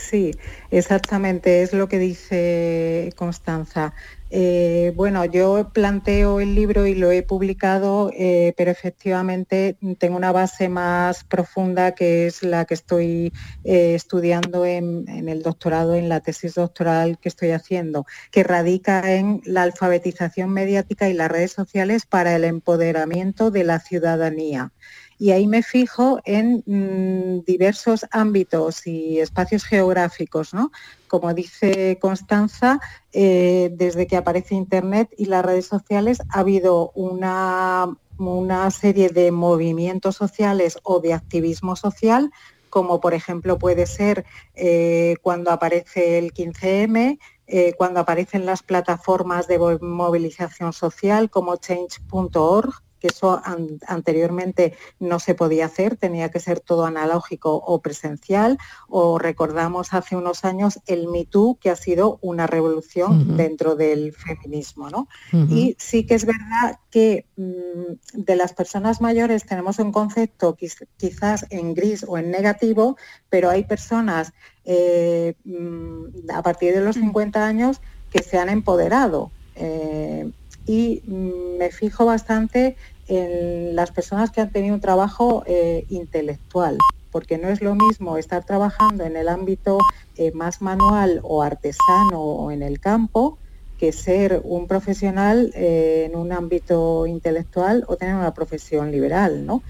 Sí, 0.00 0.32
exactamente, 0.70 1.62
es 1.62 1.74
lo 1.74 1.86
que 1.88 1.98
dice 1.98 3.12
Constanza. 3.16 3.92
Eh, 4.30 4.92
bueno, 4.96 5.24
yo 5.26 5.70
planteo 5.74 6.40
el 6.40 6.54
libro 6.54 6.86
y 6.86 6.94
lo 6.94 7.10
he 7.10 7.22
publicado, 7.22 8.10
eh, 8.16 8.54
pero 8.56 8.70
efectivamente 8.70 9.76
tengo 9.98 10.16
una 10.16 10.32
base 10.32 10.68
más 10.68 11.22
profunda 11.24 11.94
que 11.94 12.26
es 12.26 12.42
la 12.42 12.64
que 12.64 12.74
estoy 12.74 13.32
eh, 13.62 13.94
estudiando 13.94 14.64
en, 14.64 15.06
en 15.08 15.28
el 15.28 15.42
doctorado, 15.42 15.94
en 15.94 16.08
la 16.08 16.20
tesis 16.20 16.54
doctoral 16.54 17.18
que 17.18 17.28
estoy 17.28 17.50
haciendo, 17.50 18.06
que 18.30 18.42
radica 18.42 19.12
en 19.14 19.42
la 19.44 19.62
alfabetización 19.62 20.50
mediática 20.50 21.08
y 21.08 21.12
las 21.12 21.30
redes 21.30 21.52
sociales 21.52 22.06
para 22.06 22.34
el 22.34 22.44
empoderamiento 22.44 23.50
de 23.50 23.64
la 23.64 23.80
ciudadanía 23.80 24.72
y 25.20 25.32
ahí 25.32 25.46
me 25.46 25.62
fijo 25.62 26.18
en 26.24 26.64
mm, 26.64 27.44
diversos 27.44 28.06
ámbitos 28.10 28.86
y 28.86 29.20
espacios 29.20 29.64
geográficos, 29.64 30.54
¿no? 30.54 30.72
Como 31.08 31.34
dice 31.34 31.98
Constanza, 32.00 32.80
eh, 33.12 33.70
desde 33.74 34.06
que 34.06 34.16
aparece 34.16 34.54
Internet 34.54 35.10
y 35.18 35.26
las 35.26 35.44
redes 35.44 35.66
sociales 35.66 36.22
ha 36.30 36.40
habido 36.40 36.90
una, 36.94 37.94
una 38.16 38.70
serie 38.70 39.10
de 39.10 39.30
movimientos 39.30 40.16
sociales 40.16 40.78
o 40.84 41.00
de 41.00 41.12
activismo 41.12 41.76
social, 41.76 42.32
como 42.70 42.98
por 43.00 43.12
ejemplo 43.12 43.58
puede 43.58 43.84
ser 43.84 44.24
eh, 44.54 45.16
cuando 45.20 45.50
aparece 45.50 46.16
el 46.16 46.32
15M, 46.32 47.18
eh, 47.46 47.74
cuando 47.76 48.00
aparecen 48.00 48.46
las 48.46 48.62
plataformas 48.62 49.48
de 49.48 49.58
movilización 49.82 50.72
social 50.72 51.28
como 51.28 51.56
change.org, 51.56 52.72
que 53.00 53.08
eso 53.08 53.40
anteriormente 53.86 54.74
no 54.98 55.18
se 55.18 55.34
podía 55.34 55.66
hacer, 55.66 55.96
tenía 55.96 56.30
que 56.30 56.40
ser 56.40 56.60
todo 56.60 56.84
analógico 56.84 57.54
o 57.54 57.80
presencial, 57.80 58.58
o 58.88 59.18
recordamos 59.18 59.92
hace 59.94 60.16
unos 60.16 60.44
años 60.44 60.80
el 60.86 61.08
Me 61.08 61.24
Too, 61.24 61.58
que 61.60 61.70
ha 61.70 61.76
sido 61.76 62.18
una 62.20 62.46
revolución 62.46 63.36
dentro 63.36 63.74
del 63.74 64.12
feminismo. 64.12 64.90
Y 65.32 65.76
sí 65.78 66.04
que 66.04 66.14
es 66.14 66.24
verdad 66.24 66.78
que 66.90 67.26
mm, 67.36 68.22
de 68.24 68.36
las 68.36 68.52
personas 68.52 69.00
mayores 69.00 69.44
tenemos 69.44 69.78
un 69.78 69.92
concepto 69.92 70.56
quizás 70.96 71.46
en 71.50 71.74
gris 71.74 72.04
o 72.06 72.18
en 72.18 72.30
negativo, 72.30 72.96
pero 73.28 73.50
hay 73.50 73.64
personas 73.64 74.32
eh, 74.64 75.34
mm, 75.44 76.30
a 76.32 76.42
partir 76.42 76.74
de 76.74 76.80
los 76.80 76.96
50 76.96 77.46
años 77.46 77.80
que 78.10 78.22
se 78.22 78.38
han 78.38 78.48
empoderado. 78.48 79.30
Eh, 79.54 80.30
y 80.70 81.02
mm, 81.04 81.58
me 81.58 81.70
fijo 81.72 82.06
bastante 82.06 82.76
en 83.08 83.74
las 83.74 83.90
personas 83.90 84.30
que 84.30 84.40
han 84.40 84.52
tenido 84.52 84.72
un 84.72 84.80
trabajo 84.80 85.42
eh, 85.46 85.84
intelectual, 85.88 86.78
porque 87.10 87.38
no 87.38 87.48
es 87.48 87.60
lo 87.60 87.74
mismo 87.74 88.16
estar 88.16 88.44
trabajando 88.44 89.02
en 89.02 89.16
el 89.16 89.28
ámbito 89.28 89.78
eh, 90.16 90.30
más 90.30 90.62
manual 90.62 91.20
o 91.24 91.42
artesano 91.42 92.22
o 92.22 92.52
en 92.52 92.62
el 92.62 92.78
campo 92.78 93.36
que 93.78 93.90
ser 93.90 94.42
un 94.44 94.68
profesional 94.68 95.50
eh, 95.56 96.06
en 96.08 96.16
un 96.16 96.30
ámbito 96.30 97.04
intelectual 97.04 97.84
o 97.88 97.96
tener 97.96 98.14
una 98.14 98.32
profesión 98.32 98.92
liberal, 98.92 99.44
¿no? 99.44 99.62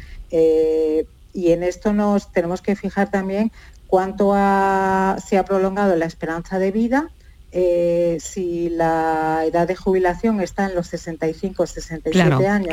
y 1.33 1.53
en 1.53 1.63
esto 1.63 1.93
nos 1.93 2.31
tenemos 2.33 2.61
que 2.61 2.77
fijar 2.77 3.11
también 3.11 3.51
cuánto 3.87 4.33
se 4.33 5.39
ha 5.39 5.45
prolongado 5.47 5.97
la 5.97 6.07
esperanza 6.07 6.59
de 6.59 6.73
vida 6.73 7.11
eh, 7.53 8.19
si 8.21 8.71
la 8.71 9.43
edad 9.45 9.67
de 9.67 9.75
jubilación 9.75 10.41
está 10.41 10.67
en 10.67 10.75
los 10.75 10.87
65, 10.89 11.67
67 11.67 12.47
años 12.47 12.69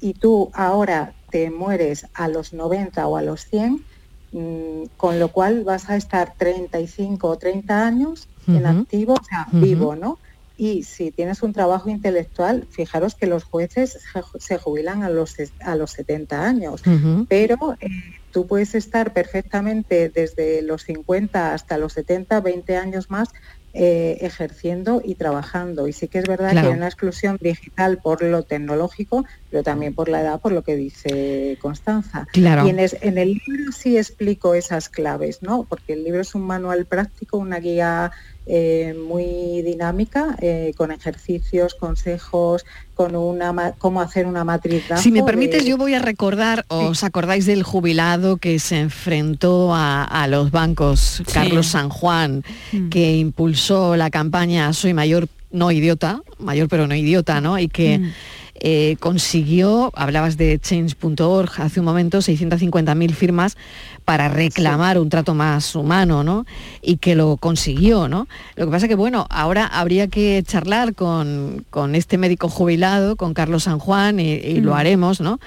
y 0.00 0.14
tú 0.14 0.50
ahora 0.52 1.14
te 1.30 1.50
mueres 1.50 2.06
a 2.12 2.28
los 2.28 2.52
90 2.52 3.06
o 3.06 3.16
a 3.16 3.22
los 3.22 3.46
100, 3.46 3.84
mm, 4.32 4.82
con 4.96 5.18
lo 5.18 5.28
cual 5.28 5.64
vas 5.64 5.88
a 5.88 5.96
estar 5.96 6.34
35 6.36 7.26
o 7.28 7.38
30 7.38 7.86
años 7.86 8.28
en 8.48 8.66
activo, 8.66 9.14
o 9.14 9.24
sea, 9.24 9.46
vivo, 9.52 9.94
¿no? 9.94 10.18
Y 10.58 10.82
si 10.82 11.10
tienes 11.10 11.42
un 11.42 11.52
trabajo 11.52 11.88
intelectual, 11.88 12.66
fijaros 12.70 13.14
que 13.14 13.26
los 13.26 13.44
jueces 13.44 13.98
se 14.38 14.58
jubilan 14.58 15.04
a 15.04 15.08
los, 15.08 15.36
a 15.60 15.76
los 15.76 15.92
70 15.92 16.44
años, 16.44 16.82
pero 17.28 17.76
eh, 17.80 17.88
tú 18.32 18.46
puedes 18.46 18.74
estar 18.74 19.12
perfectamente 19.12 20.08
desde 20.08 20.60
los 20.62 20.82
50 20.82 21.54
hasta 21.54 21.78
los 21.78 21.94
70, 21.94 22.40
20 22.40 22.76
años 22.76 23.10
más 23.10 23.28
eh, 23.74 24.18
ejerciendo 24.20 25.00
y 25.02 25.14
trabajando. 25.14 25.88
Y 25.88 25.92
sí 25.92 26.08
que 26.08 26.18
es 26.18 26.26
verdad 26.26 26.52
que 26.52 26.58
hay 26.58 26.66
una 26.66 26.86
exclusión 26.86 27.38
digital 27.40 27.98
por 28.02 28.22
lo 28.22 28.42
tecnológico, 28.42 29.24
pero 29.50 29.62
también 29.62 29.94
por 29.94 30.08
la 30.08 30.20
edad, 30.20 30.40
por 30.40 30.52
lo 30.52 30.62
que 30.62 30.76
dice 30.76 31.56
Constanza. 31.60 32.26
Claro. 32.32 32.66
Y 32.66 32.70
en, 32.70 32.78
en, 32.78 33.18
el 33.18 33.40
libro 33.46 33.72
sí 33.72 33.96
explico 33.96 34.54
esas 34.54 34.88
claves, 34.88 35.42
¿no? 35.42 35.64
Porque 35.64 35.94
el 35.94 36.04
libro 36.04 36.20
es 36.20 36.34
un 36.34 36.42
manual 36.42 36.84
práctico, 36.84 37.38
una 37.38 37.60
guía 37.60 38.12
eh, 38.46 38.94
muy 39.08 39.62
dinámica, 39.62 40.36
eh, 40.40 40.74
con 40.76 40.90
ejercicios, 40.90 41.74
consejos, 41.74 42.64
con 42.94 43.14
una 43.14 43.72
cómo 43.78 44.00
hacer 44.00 44.26
una 44.26 44.42
matriz. 44.44 44.82
Si 44.96 45.12
me 45.12 45.22
permites, 45.22 45.64
yo 45.64 45.76
voy 45.76 45.94
a 45.94 46.00
recordar, 46.00 46.64
¿os 46.68 47.04
acordáis 47.04 47.46
del 47.46 47.62
jubilado 47.62 48.38
que 48.38 48.58
se 48.58 48.80
enfrentó 48.80 49.72
a, 49.74 50.26
los 50.28 50.50
bancos, 50.50 51.22
Carlos 51.32 51.68
San 51.68 51.88
Juan, 51.88 52.44
mm. 52.72 52.88
que 52.88 53.16
impulsó 53.16 53.96
la 53.96 54.10
campaña 54.10 54.72
Soy 54.72 54.92
mayor, 54.92 55.28
no 55.50 55.70
idiota, 55.70 56.20
mayor 56.38 56.68
pero 56.68 56.86
no 56.86 56.94
idiota, 56.94 57.40
¿no? 57.40 57.58
Y 57.58 57.68
que 57.68 57.98
mm. 57.98 58.12
eh, 58.56 58.96
consiguió, 58.98 59.92
hablabas 59.94 60.36
de 60.36 60.58
change.org 60.58 61.50
hace 61.58 61.80
un 61.80 61.86
momento, 61.86 62.18
650.000 62.18 63.12
firmas 63.14 63.56
para 64.04 64.28
reclamar 64.28 64.98
un 64.98 65.08
trato 65.08 65.34
más 65.34 65.74
humano, 65.74 66.24
¿no? 66.24 66.44
Y 66.80 66.96
que 66.96 67.14
lo 67.14 67.36
consiguió, 67.36 68.08
¿no? 68.08 68.26
Lo 68.56 68.66
que 68.66 68.72
pasa 68.72 68.88
que, 68.88 68.94
bueno, 68.94 69.26
ahora 69.30 69.66
habría 69.66 70.08
que 70.08 70.42
charlar 70.46 70.94
con, 70.94 71.64
este 71.94 72.18
médico 72.18 72.48
jubilado, 72.48 73.16
con 73.16 73.34
Carlos 73.34 73.64
San 73.64 73.78
Juan, 73.78 74.20
y, 74.20 74.60
lo 74.60 74.72
mm. 74.72 74.76
haremos, 74.76 75.20
¿no? 75.20 75.40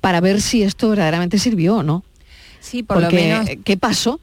Para 0.00 0.20
ver 0.20 0.40
si 0.40 0.62
esto 0.62 0.90
verdaderamente 0.90 1.38
sirvió 1.38 1.76
o 1.76 1.82
no. 1.82 2.04
Sí, 2.60 2.82
por 2.82 3.00
lo 3.00 3.10
menos. 3.10 3.48
¿Qué 3.64 3.76
pasó? 3.76 4.20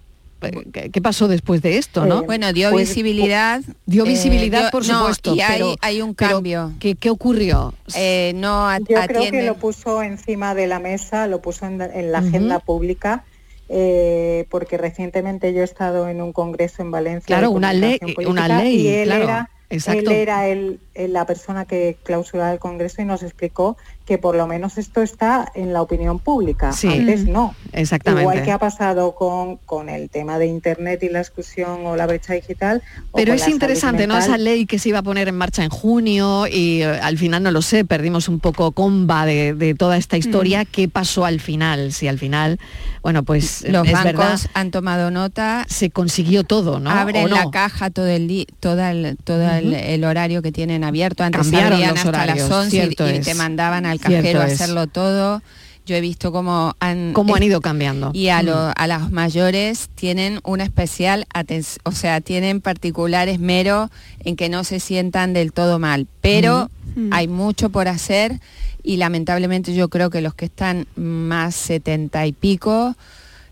¿Qué 0.94 1.02
pasó 1.02 1.28
después 1.28 1.62
de 1.62 1.78
esto, 1.78 2.06
no? 2.06 2.22
Eh, 2.22 2.26
bueno, 2.26 2.54
dio 2.54 2.72
pues, 2.72 2.88
visibilidad. 2.88 3.62
Dio 3.86 4.06
eh, 4.06 4.10
visibilidad, 4.10 4.72
por 4.72 4.86
supuesto. 4.86 5.36
y 5.36 5.42
hay, 5.42 5.76
hay 5.82 6.02
un 6.02 6.14
cambio. 6.14 6.74
¿qué, 6.80 7.10
ocurrió? 7.10 7.74
Eh, 7.94 8.32
no 8.36 8.72
Yo 8.80 8.96
creo 9.06 9.32
que 9.32 9.44
lo 9.44 9.56
puso 9.56 10.02
encima 10.02 10.56
de 10.56 10.68
la 10.68 10.80
mesa, 10.80 11.28
lo 11.28 11.42
puso 11.42 11.66
en, 11.66 12.12
la 12.12 12.20
agenda 12.20 12.60
pública 12.60 13.26
eh, 13.70 14.46
porque 14.50 14.78
recientemente 14.78 15.54
yo 15.54 15.62
he 15.62 15.64
estado 15.64 16.10
en 16.10 16.22
un 16.22 16.34
congreso 16.34 16.82
en 16.82 16.92
Valencia. 16.92 17.28
Claro, 17.28 17.52
una 17.52 17.72
ley, 17.72 18.00
una 18.26 18.48
ley, 18.48 18.82
y 18.82 18.88
él 18.88 19.08
claro, 19.10 19.24
era, 19.24 19.50
él 19.70 20.08
era 20.10 20.48
el, 20.48 20.80
la 20.96 21.26
persona 21.26 21.66
que 21.66 21.98
clausuraba 22.04 22.52
el 22.52 22.60
congreso 22.60 23.02
y 23.02 23.06
nos 23.06 23.22
explicó 23.22 23.78
que 24.10 24.18
por 24.18 24.36
lo 24.36 24.48
menos 24.48 24.80
esto 24.80 25.04
está 25.04 25.52
en 25.54 25.72
la 25.72 25.84
opinión 25.84 26.18
pública. 26.18 26.74
Sí. 26.74 26.88
Antes 26.88 27.28
no. 27.28 27.54
Exactamente. 27.74 28.24
Igual 28.24 28.44
que 28.44 28.52
ha 28.52 28.58
pasado 28.58 29.14
con, 29.14 29.58
con 29.58 29.88
el 29.88 30.10
tema 30.10 30.40
de 30.40 30.48
Internet 30.48 31.04
y 31.04 31.10
la 31.10 31.20
exclusión 31.20 31.86
o 31.86 31.96
la 31.96 32.08
brecha 32.08 32.34
digital. 32.34 32.82
Pero 33.14 33.34
es 33.34 33.48
interesante, 33.48 34.08
¿no? 34.08 34.18
Esa 34.18 34.40
ley 34.40 34.66
que 34.66 34.80
se 34.80 34.90
iba 34.90 34.98
a 34.98 35.04
poner 35.04 35.28
en 35.28 35.38
marcha 35.38 35.64
en 35.64 35.70
junio 35.70 36.48
y 36.48 36.82
eh, 36.82 36.88
al 36.88 37.20
final 37.20 37.44
no 37.44 37.52
lo 37.52 37.62
sé, 37.62 37.86
perdimos 37.86 38.30
un 38.30 38.40
poco 38.40 38.72
comba 38.72 39.28
de, 39.28 39.76
toda 39.78 39.96
esta 39.96 40.18
historia. 40.18 40.66
¿Qué 40.66 40.90
pasó 40.90 41.24
al 41.24 41.40
final? 41.40 41.94
Si 41.94 42.08
al 42.08 42.18
final, 42.18 42.60
bueno, 43.04 43.22
pues 43.22 43.64
los 43.70 43.92
bancos 43.92 44.50
han 44.56 44.72
tomado 44.72 45.12
nota. 45.12 45.68
Se 45.70 45.92
consiguió 45.92 46.44
todo, 46.44 46.80
¿no? 46.80 46.90
Abren 46.90 47.30
la 47.30 47.52
caja 47.52 47.92
todo 47.92 48.08
el 48.08 48.48
todo 48.60 48.84
el, 48.84 49.18
todo 49.24 49.48
el, 49.52 50.04
horario 50.04 50.42
que 50.42 50.52
tienen 50.52 50.84
abierto. 50.84 51.24
Antes 51.24 51.42
Cambiaron 51.42 51.80
los 51.80 51.92
hasta 51.92 52.26
las 52.26 52.50
11 52.50 52.90
y, 52.92 52.96
te 52.96 53.36
mandaban 53.36 53.86
al 53.86 53.99
cajero 54.00 54.42
a 54.42 54.46
hacerlo 54.46 54.88
todo. 54.88 55.42
Yo 55.86 55.96
he 55.96 56.02
visto 56.02 56.32
cómo 56.32 56.76
han... 56.80 57.14
Cómo 57.14 57.36
han 57.36 57.42
ido 57.42 57.62
cambiando. 57.62 58.12
Y 58.14 58.30
a, 58.30 58.44
mm. 58.44 58.74
a 58.76 58.88
los 58.88 59.12
mayores 59.12 59.90
tienen 59.96 60.40
una 60.44 60.64
especial 60.64 61.26
atención, 61.34 61.82
o 61.84 61.92
sea, 61.92 62.22
tienen 62.22 62.62
particular 62.62 63.28
esmero 63.28 63.90
en 64.24 64.36
que 64.36 64.50
no 64.50 64.64
se 64.64 64.80
sientan 64.80 65.34
del 65.34 65.52
todo 65.52 65.80
mal. 65.80 66.06
Pero 66.22 66.70
mm. 66.96 67.10
hay 67.12 67.28
mucho 67.28 67.70
por 67.70 67.88
hacer 67.88 68.40
y 68.84 68.98
lamentablemente 68.98 69.74
yo 69.74 69.90
creo 69.90 70.10
que 70.10 70.22
los 70.22 70.36
que 70.36 70.46
están 70.46 70.86
más 70.96 71.56
setenta 71.56 72.26
y 72.28 72.34
pico, 72.34 72.96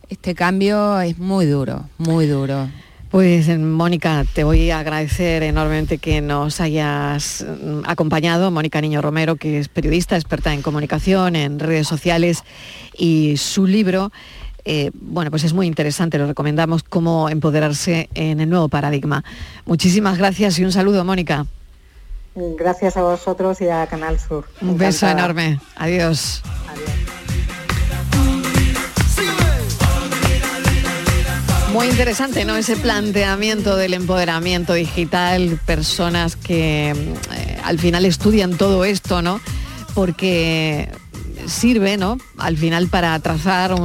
este 0.09 0.35
cambio 0.35 1.01
es 1.01 1.17
muy 1.17 1.47
duro, 1.47 1.89
muy 1.97 2.27
duro. 2.27 2.69
Pues 3.17 3.47
Mónica, 3.57 4.25
te 4.31 4.43
voy 4.43 4.69
a 4.69 4.77
agradecer 4.77 5.41
enormemente 5.41 5.97
que 5.97 6.21
nos 6.21 6.61
hayas 6.61 7.43
mm, 7.43 7.79
acompañado. 7.87 8.51
Mónica 8.51 8.79
Niño 8.79 9.01
Romero, 9.01 9.37
que 9.37 9.57
es 9.57 9.69
periodista, 9.69 10.15
experta 10.15 10.53
en 10.53 10.61
comunicación, 10.61 11.35
en 11.35 11.57
redes 11.57 11.87
sociales, 11.87 12.43
y 12.95 13.35
su 13.37 13.65
libro, 13.65 14.11
eh, 14.65 14.91
bueno, 14.93 15.31
pues 15.31 15.43
es 15.45 15.53
muy 15.53 15.65
interesante, 15.65 16.19
lo 16.19 16.27
recomendamos, 16.27 16.83
cómo 16.83 17.27
empoderarse 17.27 18.07
en 18.13 18.39
el 18.39 18.51
nuevo 18.51 18.69
paradigma. 18.69 19.23
Muchísimas 19.65 20.19
gracias 20.19 20.59
y 20.59 20.63
un 20.63 20.71
saludo, 20.71 21.03
Mónica. 21.03 21.47
Gracias 22.35 22.97
a 22.97 23.01
vosotros 23.01 23.59
y 23.61 23.67
a 23.67 23.87
Canal 23.87 24.19
Sur. 24.19 24.45
Un 24.61 24.77
beso 24.77 25.07
enorme. 25.07 25.59
Adiós. 25.75 26.43
Muy 31.77 31.89
interesante, 31.89 32.43
¿no? 32.43 32.55
Ese 32.57 32.75
planteamiento 32.75 33.75
del 33.75 33.93
empoderamiento 33.93 34.73
digital, 34.73 35.59
personas 35.63 36.35
que 36.35 36.89
eh, 36.89 37.57
al 37.63 37.77
final 37.77 38.03
estudian 38.03 38.57
todo 38.57 38.83
esto, 38.83 39.21
¿no? 39.21 39.39
Porque 39.93 40.89
sirve, 41.45 41.97
¿no? 41.97 42.17
Al 42.39 42.57
final 42.57 42.87
para 42.87 43.19
trazar 43.19 43.75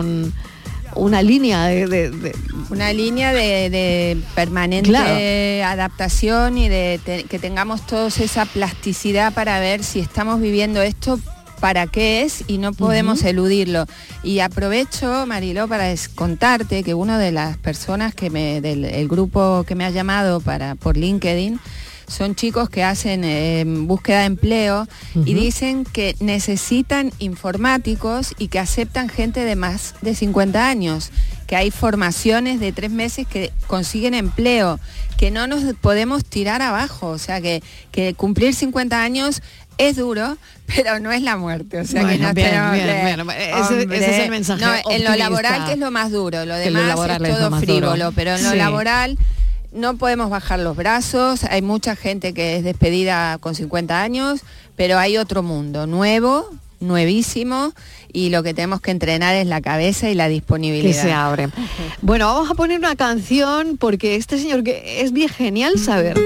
una 0.95 1.21
línea 1.21 1.67
de, 1.67 2.35
una 2.71 2.95
línea 2.95 3.35
de, 3.35 4.17
permanente 4.35 5.63
adaptación 5.63 6.57
y 6.57 6.71
de 6.71 7.27
que 7.29 7.39
tengamos 7.39 7.87
todos 7.87 8.21
esa 8.21 8.47
plasticidad 8.47 9.35
para 9.35 9.61
ver 9.61 9.85
si 9.85 10.01
estamos 10.01 10.41
viviendo 10.41 10.81
esto 10.81 11.21
para 11.63 11.87
qué 11.87 12.23
es 12.23 12.43
y 12.49 12.59
no 12.59 12.73
podemos 12.73 13.23
eludirlo. 13.23 13.87
Y 14.25 14.41
aprovecho, 14.41 15.27
Mariló, 15.29 15.69
para 15.69 15.95
contarte 16.17 16.83
que 16.83 16.93
una 16.93 17.21
de 17.21 17.31
las 17.31 17.57
personas 17.57 18.17
que 18.17 18.31
me, 18.31 18.61
del 18.61 19.07
grupo 19.07 19.63
que 19.65 19.77
me 19.77 19.85
ha 19.85 19.91
llamado 19.91 20.41
para, 20.41 20.75
por 20.75 20.97
LinkedIn, 20.97 21.61
son 22.09 22.35
chicos 22.35 22.69
que 22.69 22.83
hacen 22.83 23.23
em, 23.23 23.87
búsqueda 23.87 24.21
de 24.21 24.27
empleo 24.27 24.89
y 25.15 25.35
dicen 25.35 25.85
que 25.85 26.17
necesitan 26.19 27.13
informáticos 27.21 28.35
y 28.39 28.49
que 28.49 28.59
aceptan 28.59 29.09
gente 29.09 29.45
de 29.45 29.55
más 29.55 29.95
de 30.03 30.17
50 30.17 30.69
años, 30.69 31.11
que 31.47 31.57
hay 31.57 31.71
formaciones 31.71 32.61
de 32.61 32.73
tres 32.73 32.91
meses 32.91 33.27
que 33.27 33.53
consiguen 33.67 34.15
empleo, 34.15 34.81
que 35.17 35.31
no 35.31 35.47
nos 35.47 35.63
podemos 35.75 36.25
tirar 36.25 36.61
abajo, 36.61 37.09
o 37.09 37.19
sea 37.19 37.41
que, 37.41 37.63
que 37.93 38.15
cumplir 38.15 38.55
50 38.55 39.03
años 39.03 39.43
Es 39.79 39.97
duro, 39.97 40.37
pero 40.75 40.99
no 41.01 41.11
es 41.13 41.23
la 41.23 41.37
muerte. 41.37 41.81
O 41.81 41.85
sea 41.85 42.01
que 42.01 42.07
Bueno, 42.07 42.29
no 42.29 42.35
bien, 42.35 42.49
tenemos 42.49 42.73
bien, 42.73 42.87
que- 42.87 43.03
bueno, 43.03 43.33
ese- 43.33 43.83
ese 43.97 44.11
es 44.17 44.25
el 44.25 44.31
mensaje 44.31 44.65
No, 44.65 44.73
en 44.91 45.05
lo 45.05 45.17
laboral 45.17 45.65
que 45.67 45.73
es 45.73 45.79
lo 45.79 45.91
más 45.91 46.11
duro, 46.11 46.45
lo 46.45 46.55
demás 46.57 46.99
es 46.99 47.19
todo 47.29 47.49
duro. 47.51 47.61
frívolo, 47.61 48.13
pero 48.13 48.35
en 48.37 48.45
lo 48.45 48.55
laboral 48.55 49.19
no 49.73 49.97
podemos 49.97 50.29
bajar 50.31 50.59
los 50.61 50.77
brazos. 50.77 51.45
Hay 51.45 51.63
mucha 51.63 51.97
gente 51.97 52.35
que 52.35 52.57
es 52.57 52.65
despedida 52.65 53.39
con 53.39 53.55
50 53.55 54.03
años, 54.03 54.41
pero 54.77 54.99
hay 54.99 55.17
otro 55.17 55.43
mundo 55.43 55.87
nuevo, 55.87 56.49
nuevísimo, 56.81 57.73
y 58.13 58.29
lo 58.29 58.43
que 58.43 58.53
tenemos 58.53 58.81
que 58.83 58.91
entrenar 58.91 59.35
es 59.35 59.47
la 59.47 59.61
cabeza 59.63 60.11
y 60.11 60.15
la 60.15 60.29
disponibilidad. 60.29 60.95
que 60.95 61.09
se 61.09 61.13
abre. 61.13 61.49
Bueno, 62.03 62.27
vamos 62.27 62.51
a 62.51 62.55
poner 62.55 62.79
una 62.79 62.97
canción 62.97 63.79
porque 63.79 64.17
este 64.17 64.37
señor 64.39 64.63
que 64.63 65.01
es 65.03 65.13
bien 65.13 65.31
genial, 65.31 65.79
saber. 65.79 66.21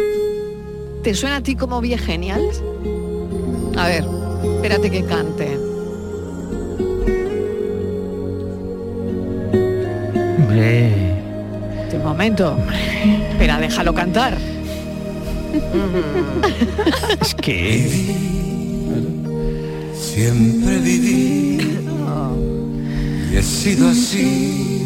¿Te 1.04 1.14
suena 1.14 1.36
a 1.36 1.40
ti 1.42 1.54
como 1.54 1.80
bien 1.80 2.00
genial? 2.00 2.40
A 3.76 3.86
ver, 3.86 4.04
espérate 4.56 4.90
que 4.90 5.04
cante. 5.04 5.58
Hombre, 10.38 10.92
Un 11.92 12.02
momento. 12.02 12.56
Espera, 13.30 13.58
déjalo 13.58 13.94
cantar. 13.94 14.36
es 17.20 17.34
que... 17.34 18.14
Siempre 19.94 20.78
viví 20.78 21.58
y 23.30 23.36
he 23.36 23.42
sido 23.42 23.88
así 23.88 24.82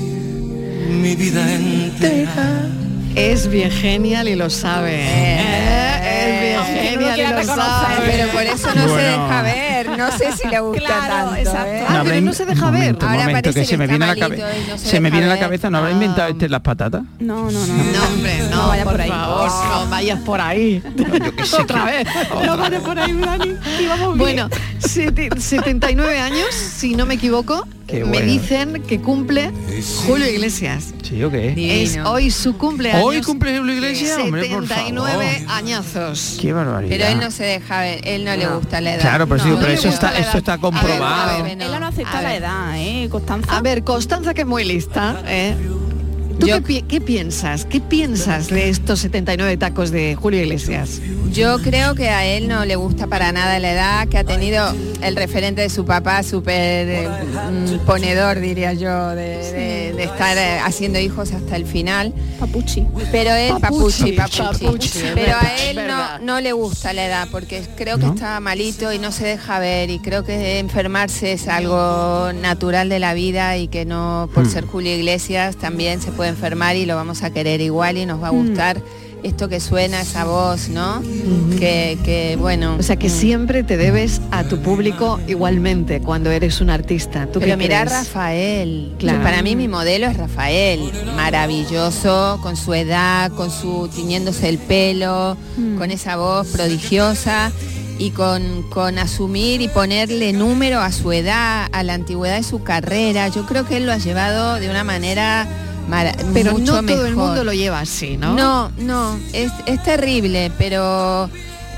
mi 1.01 1.15
vida 1.15 1.55
entera. 1.55 2.69
Es 3.15 3.49
bien 3.49 3.71
genial 3.71 4.29
y 4.29 4.37
lo 4.37 4.51
sabe. 4.51 5.01
Eh, 5.03 6.57
es 6.57 6.73
bien 6.73 6.91
genial 6.91 7.21
y 7.21 7.27
lo 7.35 7.45
sabe. 7.45 8.07
Pero 8.07 8.29
por 8.29 8.43
eso 8.43 8.75
no 8.75 8.89
se 8.89 9.03
deja 9.03 9.43
ver, 9.43 9.70
no 9.89 10.11
sé 10.17 10.33
si 10.33 10.49
le 10.49 10.61
gusta 10.61 10.89
tanto. 11.09 11.51
¿eh? 11.67 11.85
Ah, 11.89 12.03
pero 12.05 12.21
no 12.21 12.33
se 12.33 12.45
deja 12.47 12.71
ver. 12.71 12.81
Momento, 12.81 13.07
Ahora 13.07 13.19
momento, 13.21 13.43
parece 13.43 13.61
que 13.61 13.67
se 13.67 13.77
me 13.77 13.87
viene 13.87 14.05
a 14.05 14.09
la 14.09 14.17
cabeza. 14.17 14.47
no 14.69 14.79
se 14.79 14.87
Se 14.87 15.01
me 15.01 15.11
viene 15.11 15.27
a 15.27 15.29
la 15.29 15.35
ver. 15.35 15.43
cabeza, 15.45 15.71
¿no 15.71 15.79
habrá 15.79 15.91
inventado 15.93 16.29
este 16.29 16.49
las 16.49 16.61
patatas? 16.61 17.03
No, 17.19 17.51
no, 17.51 17.67
no. 17.67 17.75
No, 17.91 18.05
hombre, 18.15 18.43
no, 18.51 18.69
vaya 18.69 18.85
por, 18.85 18.93
por 18.95 19.01
ahí. 19.03 19.09
favor, 19.09 19.51
no 19.85 19.91
vayas 19.91 20.21
por 20.21 20.41
ahí. 20.41 20.83
Otra 21.61 21.85
vez. 21.85 22.07
No 22.45 22.57
vayas 22.57 22.83
por 22.83 22.99
ahí, 22.99 23.13
Dani. 23.13 23.55
Y 23.81 23.87
vamos 23.87 24.19
bueno, 24.19 24.49
sete- 24.79 25.31
79 25.39 26.19
años, 26.19 26.47
si 26.55 26.95
no 26.95 27.07
me 27.07 27.15
equivoco, 27.15 27.67
Qué 27.87 28.05
me 28.05 28.11
bueno. 28.11 28.27
dicen 28.27 28.83
que 28.87 29.01
cumple 29.01 29.51
Julio 30.07 30.29
Iglesias. 30.31 30.95
¿Sí 31.03 31.23
o 31.25 31.31
qué? 31.31 31.83
Es 31.83 31.99
hoy 32.05 32.31
su 32.31 32.57
cumpleaños. 32.57 33.03
¿Hoy 33.05 33.21
cumple 33.21 33.59
Julio 33.59 33.75
Iglesias? 33.75 34.17
Hombre, 34.19 34.45
por 34.47 34.63
79 34.69 35.45
añazos. 35.49 36.39
Qué 36.41 36.53
barbaridad. 36.53 36.89
Pero 36.91 37.07
él 37.07 37.19
no 37.19 37.31
se 37.33 37.43
deja 37.45 37.81
ver, 37.81 38.01
él 38.05 38.25
no, 38.25 38.37
le 38.37 38.47
gusta 38.47 38.81
la 38.81 38.95
edad. 38.95 39.01
Claro, 39.01 39.27
pero 39.29 39.43
sí, 39.43 39.49
No, 39.49 39.59
pero 39.77 39.81
eso 39.81 39.89
está, 39.89 40.19
edad. 40.19 40.37
está 40.37 40.59
comprobado. 40.59 41.43
ver, 41.45 41.61
Él 41.61 41.81
no 41.81 41.87
acepta 41.87 42.19
A 42.19 42.23
la 42.23 42.29
ver. 42.31 42.39
edad, 42.43 42.77
¿eh, 42.77 43.09
Constanza? 43.11 43.57
A 43.57 43.61
ver, 43.63 43.85
Constanza, 43.85 44.35
que 44.35 44.43
es 44.43 44.47
muy 44.47 44.65
lista, 44.65 45.23
¿eh? 45.27 45.57
¿Tú 46.41 46.47
qué, 46.47 46.61
pi- 46.63 46.83
qué 46.83 47.01
piensas? 47.01 47.65
¿Qué 47.67 47.81
piensas 47.81 48.49
de 48.49 48.71
estos 48.71 49.01
79 49.01 49.57
tacos 49.59 49.91
de 49.91 50.15
Julio 50.15 50.41
Iglesias? 50.43 51.01
Yo 51.33 51.59
creo 51.61 51.95
que 51.95 52.09
a 52.09 52.25
él 52.25 52.49
no 52.49 52.65
le 52.65 52.77
gusta 52.77 53.07
para 53.07 53.31
nada 53.31 53.59
la 53.59 53.73
edad, 53.73 54.09
que 54.09 54.19
ha 54.19 54.25
tenido 54.25 54.65
el 55.03 55.15
referente 55.17 55.61
de 55.63 55.69
su 55.71 55.85
papá 55.85 56.23
súper 56.23 56.89
eh, 56.89 57.09
mm, 57.09 57.87
ponedor, 57.87 58.41
diría 58.41 58.73
yo, 58.73 59.11
de, 59.11 59.37
de- 59.53 59.93
de 59.93 60.05
estar 60.05 60.37
eh, 60.39 60.59
haciendo 60.65 60.99
hijos 60.99 61.33
hasta 61.33 61.57
el 61.57 61.67
final. 61.67 62.13
Papuchi. 62.41 62.87
Pero 63.13 63.33
él, 63.35 63.55
papuchi, 63.61 64.13
Papuchi, 64.13 64.39
papuchi. 64.43 64.65
papuchi, 64.65 64.89
Pero 65.15 65.35
a 65.37 65.57
él 65.69 65.81
no, 65.87 66.19
no 66.21 66.41
le 66.41 66.53
gusta 66.53 66.93
la 66.93 67.07
edad, 67.07 67.29
porque 67.31 67.63
creo 67.77 67.99
que 67.99 68.07
¿No? 68.07 68.15
está 68.15 68.41
malito 68.41 68.93
y 68.93 68.99
no 68.99 69.13
se 69.13 69.25
deja 69.25 69.59
ver, 69.59 69.91
y 69.91 69.99
creo 69.99 70.25
que 70.25 70.59
enfermarse 70.59 71.33
es 71.33 71.47
algo 71.49 72.33
natural 72.33 72.89
de 72.89 72.99
la 72.99 73.15
vida 73.15 73.57
y 73.57 73.69
que 73.69 73.85
no, 73.85 74.29
por 74.35 74.47
Hmm. 74.47 74.51
ser 74.51 74.65
Julio 74.67 74.95
Iglesias, 74.95 75.57
también 75.57 76.01
se 76.01 76.11
puede 76.13 76.30
enfermar 76.31 76.77
y 76.77 76.87
lo 76.87 76.97
vamos 76.97 77.23
a 77.23 77.31
querer 77.31 77.61
igual 77.61 77.99
y 77.99 78.07
nos 78.07 78.23
va 78.23 78.29
a 78.29 78.31
gustar 78.31 78.83
esto 79.23 79.51
que 79.51 79.61
suena, 79.61 80.01
esa 80.01 80.25
voz, 80.25 80.71
¿no? 80.71 81.03
que, 81.59 81.99
que, 82.05 82.37
bueno. 82.41 82.77
O 82.79 82.83
sea 82.83 82.97
que 82.97 83.09
mm. 83.09 83.13
siempre 83.13 83.63
te 83.63 83.77
debes 83.77 84.23
a 84.31 84.45
tu 84.45 84.61
público 84.63 85.21
igualmente 85.29 86.01
cuando 86.01 86.31
eres 86.31 86.63
un 86.63 86.71
artista. 86.71 87.27
¿Tú 87.27 87.39
Pero 87.39 87.59
crees? 87.59 87.91
Rafael, 87.91 88.95
Claro. 88.99 89.23
para 89.23 89.43
mí 89.43 89.57
mi 89.57 89.69
modelo 89.69 90.07
es 90.07 90.17
Rafael, 90.17 90.91
maravilloso, 91.17 92.39
con 92.43 92.57
su 92.57 92.73
edad, 92.73 93.31
con 93.33 93.51
su 93.51 93.89
tiñéndose 93.95 94.49
el 94.49 94.57
pelo, 94.59 95.37
Mm. 95.59 95.77
con 95.77 95.91
esa 95.91 96.17
voz 96.17 96.47
prodigiosa 96.49 97.53
y 97.99 98.13
con, 98.13 98.63
con 98.71 98.99
asumir 98.99 99.61
y 99.61 99.69
ponerle 99.69 100.33
número 100.33 100.81
a 100.81 100.93
su 100.93 101.13
edad, 101.13 101.69
a 101.73 101.83
la 101.83 101.93
antigüedad 101.93 102.37
de 102.37 102.43
su 102.43 102.63
carrera. 102.63 103.29
Yo 103.29 103.45
creo 103.45 103.67
que 103.67 103.77
él 103.77 103.85
lo 103.87 103.93
ha 103.93 103.99
llevado 103.99 104.55
de 104.55 104.71
una 104.71 104.85
manera 104.85 105.47
mara- 105.91 106.15
Pero 106.33 106.53
mucho 106.53 106.81
no 106.83 106.89
todo 106.95 107.07
el 107.07 107.17
mundo 107.17 107.45
lo 107.45 107.53
lleva 107.53 107.81
así, 107.81 108.17
¿no? 108.17 108.35
No, 108.35 108.71
no, 108.79 109.19
es, 109.33 109.53
es 109.67 109.83
terrible, 109.83 110.51
pero 110.57 111.29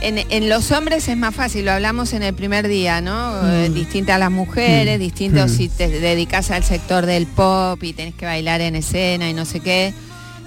en, 0.01 0.19
en 0.31 0.49
los 0.49 0.71
hombres 0.73 1.09
es 1.09 1.17
más 1.17 1.35
fácil, 1.35 1.65
lo 1.65 1.73
hablamos 1.73 2.13
en 2.13 2.23
el 2.23 2.35
primer 2.35 2.69
día, 2.69 3.01
¿no? 3.01 3.49
Eh, 3.49 3.71
distinta 3.71 4.17
a 4.17 4.19
las 4.19 4.31
mujeres, 4.31 4.99
distinto 5.01 5.47
Mm. 5.47 5.49
si 5.49 5.69
te 5.69 5.89
dedicas 5.89 6.51
al 6.51 6.63
sector 6.65 7.07
del 7.07 7.27
pop 7.27 7.83
y 7.83 7.93
tenés 7.93 8.15
que 8.15 8.27
bailar 8.27 8.61
en 8.61 8.77
escena 8.77 9.29
y 9.29 9.35
no 9.35 9.45
sé 9.45 9.61
qué, 9.61 9.93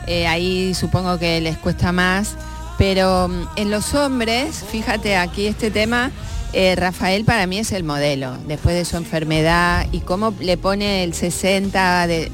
eh, 0.08 0.28
ahí 0.28 0.74
supongo 0.76 1.18
que 1.20 1.42
les 1.42 1.58
cuesta 1.58 1.92
más, 1.92 2.36
pero 2.78 3.28
mm, 3.30 3.48
en 3.56 3.72
los 3.72 3.94
hombres, 3.94 4.64
fíjate 4.72 5.16
aquí 5.18 5.48
este 5.48 5.72
tema, 5.72 6.12
eh, 6.56 6.76
Rafael 6.76 7.26
para 7.26 7.46
mí 7.48 7.60
es 7.60 7.72
el 7.74 7.84
modelo, 7.84 8.38
después 8.48 8.74
de 8.76 8.86
su 8.86 8.98
enfermedad 8.98 9.86
y 9.92 10.00
cómo 10.00 10.34
le 10.40 10.58
pone 10.58 11.04
el 11.04 11.14
60, 11.14 12.08
de, 12.08 12.32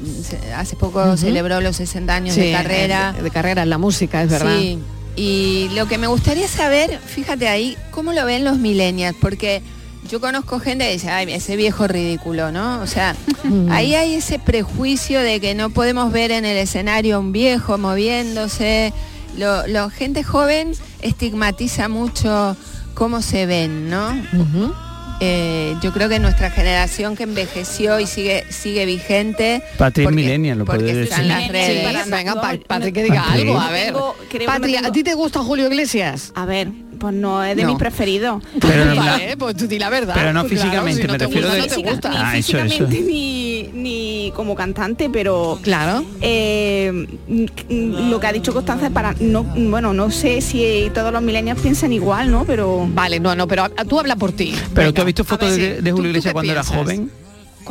hace 0.56 0.76
poco 0.76 1.16
celebró 1.16 1.60
los 1.60 1.76
60 1.76 2.14
años 2.14 2.34
Sí, 2.34 2.40
de 2.40 2.52
carrera. 2.52 3.12
De, 3.12 3.22
de 3.22 3.30
carrera 3.30 3.62
en 3.64 3.70
la 3.70 3.78
música, 3.78 4.22
es 4.22 4.30
verdad. 4.30 4.56
Sí, 4.58 4.78
y 5.16 5.68
lo 5.74 5.86
que 5.86 5.98
me 5.98 6.06
gustaría 6.06 6.48
saber, 6.48 6.98
fíjate 7.04 7.48
ahí, 7.48 7.76
cómo 7.90 8.12
lo 8.12 8.24
ven 8.24 8.44
los 8.44 8.58
millennials, 8.58 9.16
porque 9.20 9.60
yo 10.10 10.20
conozco 10.20 10.58
gente 10.58 10.86
que 10.86 10.92
dice, 10.92 11.10
ay, 11.10 11.32
ese 11.32 11.56
viejo 11.56 11.86
ridículo, 11.86 12.50
¿no? 12.52 12.80
O 12.80 12.86
sea, 12.86 13.14
ahí 13.70 13.94
hay 13.94 14.14
ese 14.14 14.38
prejuicio 14.38 15.20
de 15.20 15.40
que 15.40 15.54
no 15.54 15.70
podemos 15.70 16.12
ver 16.12 16.30
en 16.32 16.44
el 16.44 16.56
escenario 16.56 17.20
un 17.20 17.32
viejo 17.32 17.76
moviéndose. 17.78 18.92
Lo- 19.36 19.90
gente 19.90 20.22
joven 20.24 20.72
estigmatiza 21.02 21.88
mucho 21.88 22.56
cómo 22.94 23.22
se 23.22 23.46
ven, 23.46 23.88
¿no? 23.90 24.12
Eh, 25.24 25.76
yo 25.82 25.92
creo 25.92 26.08
que 26.08 26.18
nuestra 26.18 26.50
generación 26.50 27.14
que 27.14 27.22
envejeció 27.22 28.00
y 28.00 28.06
sigue 28.08 28.44
sigue 28.50 28.84
vigente 28.86 29.62
Patrick 29.78 30.06
porque- 30.06 30.16
Millennial 30.16 30.58
lo 30.58 30.64
puede 30.64 31.02
están 31.02 31.28
decir. 31.28 31.42
las 31.42 31.48
redes. 31.48 32.04
Sí, 32.04 32.10
venga, 32.10 32.34
Pa- 32.40 32.54
Patri, 32.66 32.92
que 32.92 33.04
diga 33.04 33.22
Patri. 33.22 33.42
algo, 33.42 33.60
a 33.60 33.70
ver. 33.70 33.86
Tengo- 33.92 34.16
creo 34.28 34.40
que 34.40 34.46
Patri, 34.46 34.72
me 34.72 34.78
¿a 34.88 34.90
ti 34.90 35.04
te 35.04 35.14
gusta 35.14 35.38
Julio 35.40 35.68
Iglesias? 35.68 36.32
A 36.34 36.44
ver, 36.44 36.68
pues 37.02 37.14
no 37.14 37.42
es 37.44 37.56
de 37.56 37.62
No. 37.64 37.68
mis 37.70 37.78
preferidos. 37.78 38.42
Pero 38.60 38.84
la- 38.94 38.94
Vale, 38.94 39.36
pues 39.36 39.56
tú 39.56 39.66
di 39.66 39.78
la 39.78 39.90
verdad. 39.90 40.14
Pero 40.16 40.32
no 40.32 40.42
Pues 40.42 40.52
claro, 40.54 40.64
físicamente, 40.64 41.00
si 41.02 41.06
no 41.06 41.12
me 41.12 41.18
te 41.18 41.26
refiero 41.26 41.48
gusta, 41.48 41.62
de- 41.62 41.68
no 41.68 41.74
te 41.74 41.90
gusta. 41.90 42.08
Ni 42.10 42.16
Ah, 42.16 42.36
eso, 42.38 42.58
eso. 42.58 42.86
físicamente 42.86 43.00
Ni, 43.12 43.62
ni 43.74 44.32
como 44.36 44.54
cantante, 44.54 45.10
pero 45.10 45.58
Claro. 45.62 46.04
eh, 46.20 47.06
lo 47.68 48.20
que 48.20 48.26
ha 48.26 48.32
dicho 48.32 48.52
Constanza 48.54 48.86
es 48.86 48.92
para 48.92 49.14
no 49.20 49.42
bueno 49.42 49.92
no 49.92 50.10
sé 50.10 50.40
si 50.40 50.90
todos 50.94 51.12
los 51.12 51.22
milenios 51.22 51.58
piensan 51.60 51.92
igual, 51.92 52.30
¿no? 52.30 52.44
Pero 52.44 52.86
Vale, 52.94 53.20
no, 53.20 53.34
no, 53.34 53.46
pero 53.48 53.64
a- 53.64 53.84
tú 53.84 53.98
habla 53.98 54.16
por 54.16 54.32
ti. 54.32 54.54
Pero 54.74 54.86
Venga, 54.86 54.92
tú 54.92 55.00
has 55.02 55.06
visto 55.06 55.24
fotos 55.24 55.56
de, 55.56 55.82
de 55.82 55.90
¿Tú- 55.90 55.96
Julio 55.96 56.10
Iglesias 56.10 56.32
cuando 56.32 56.52
era 56.52 56.62
joven. 56.64 57.10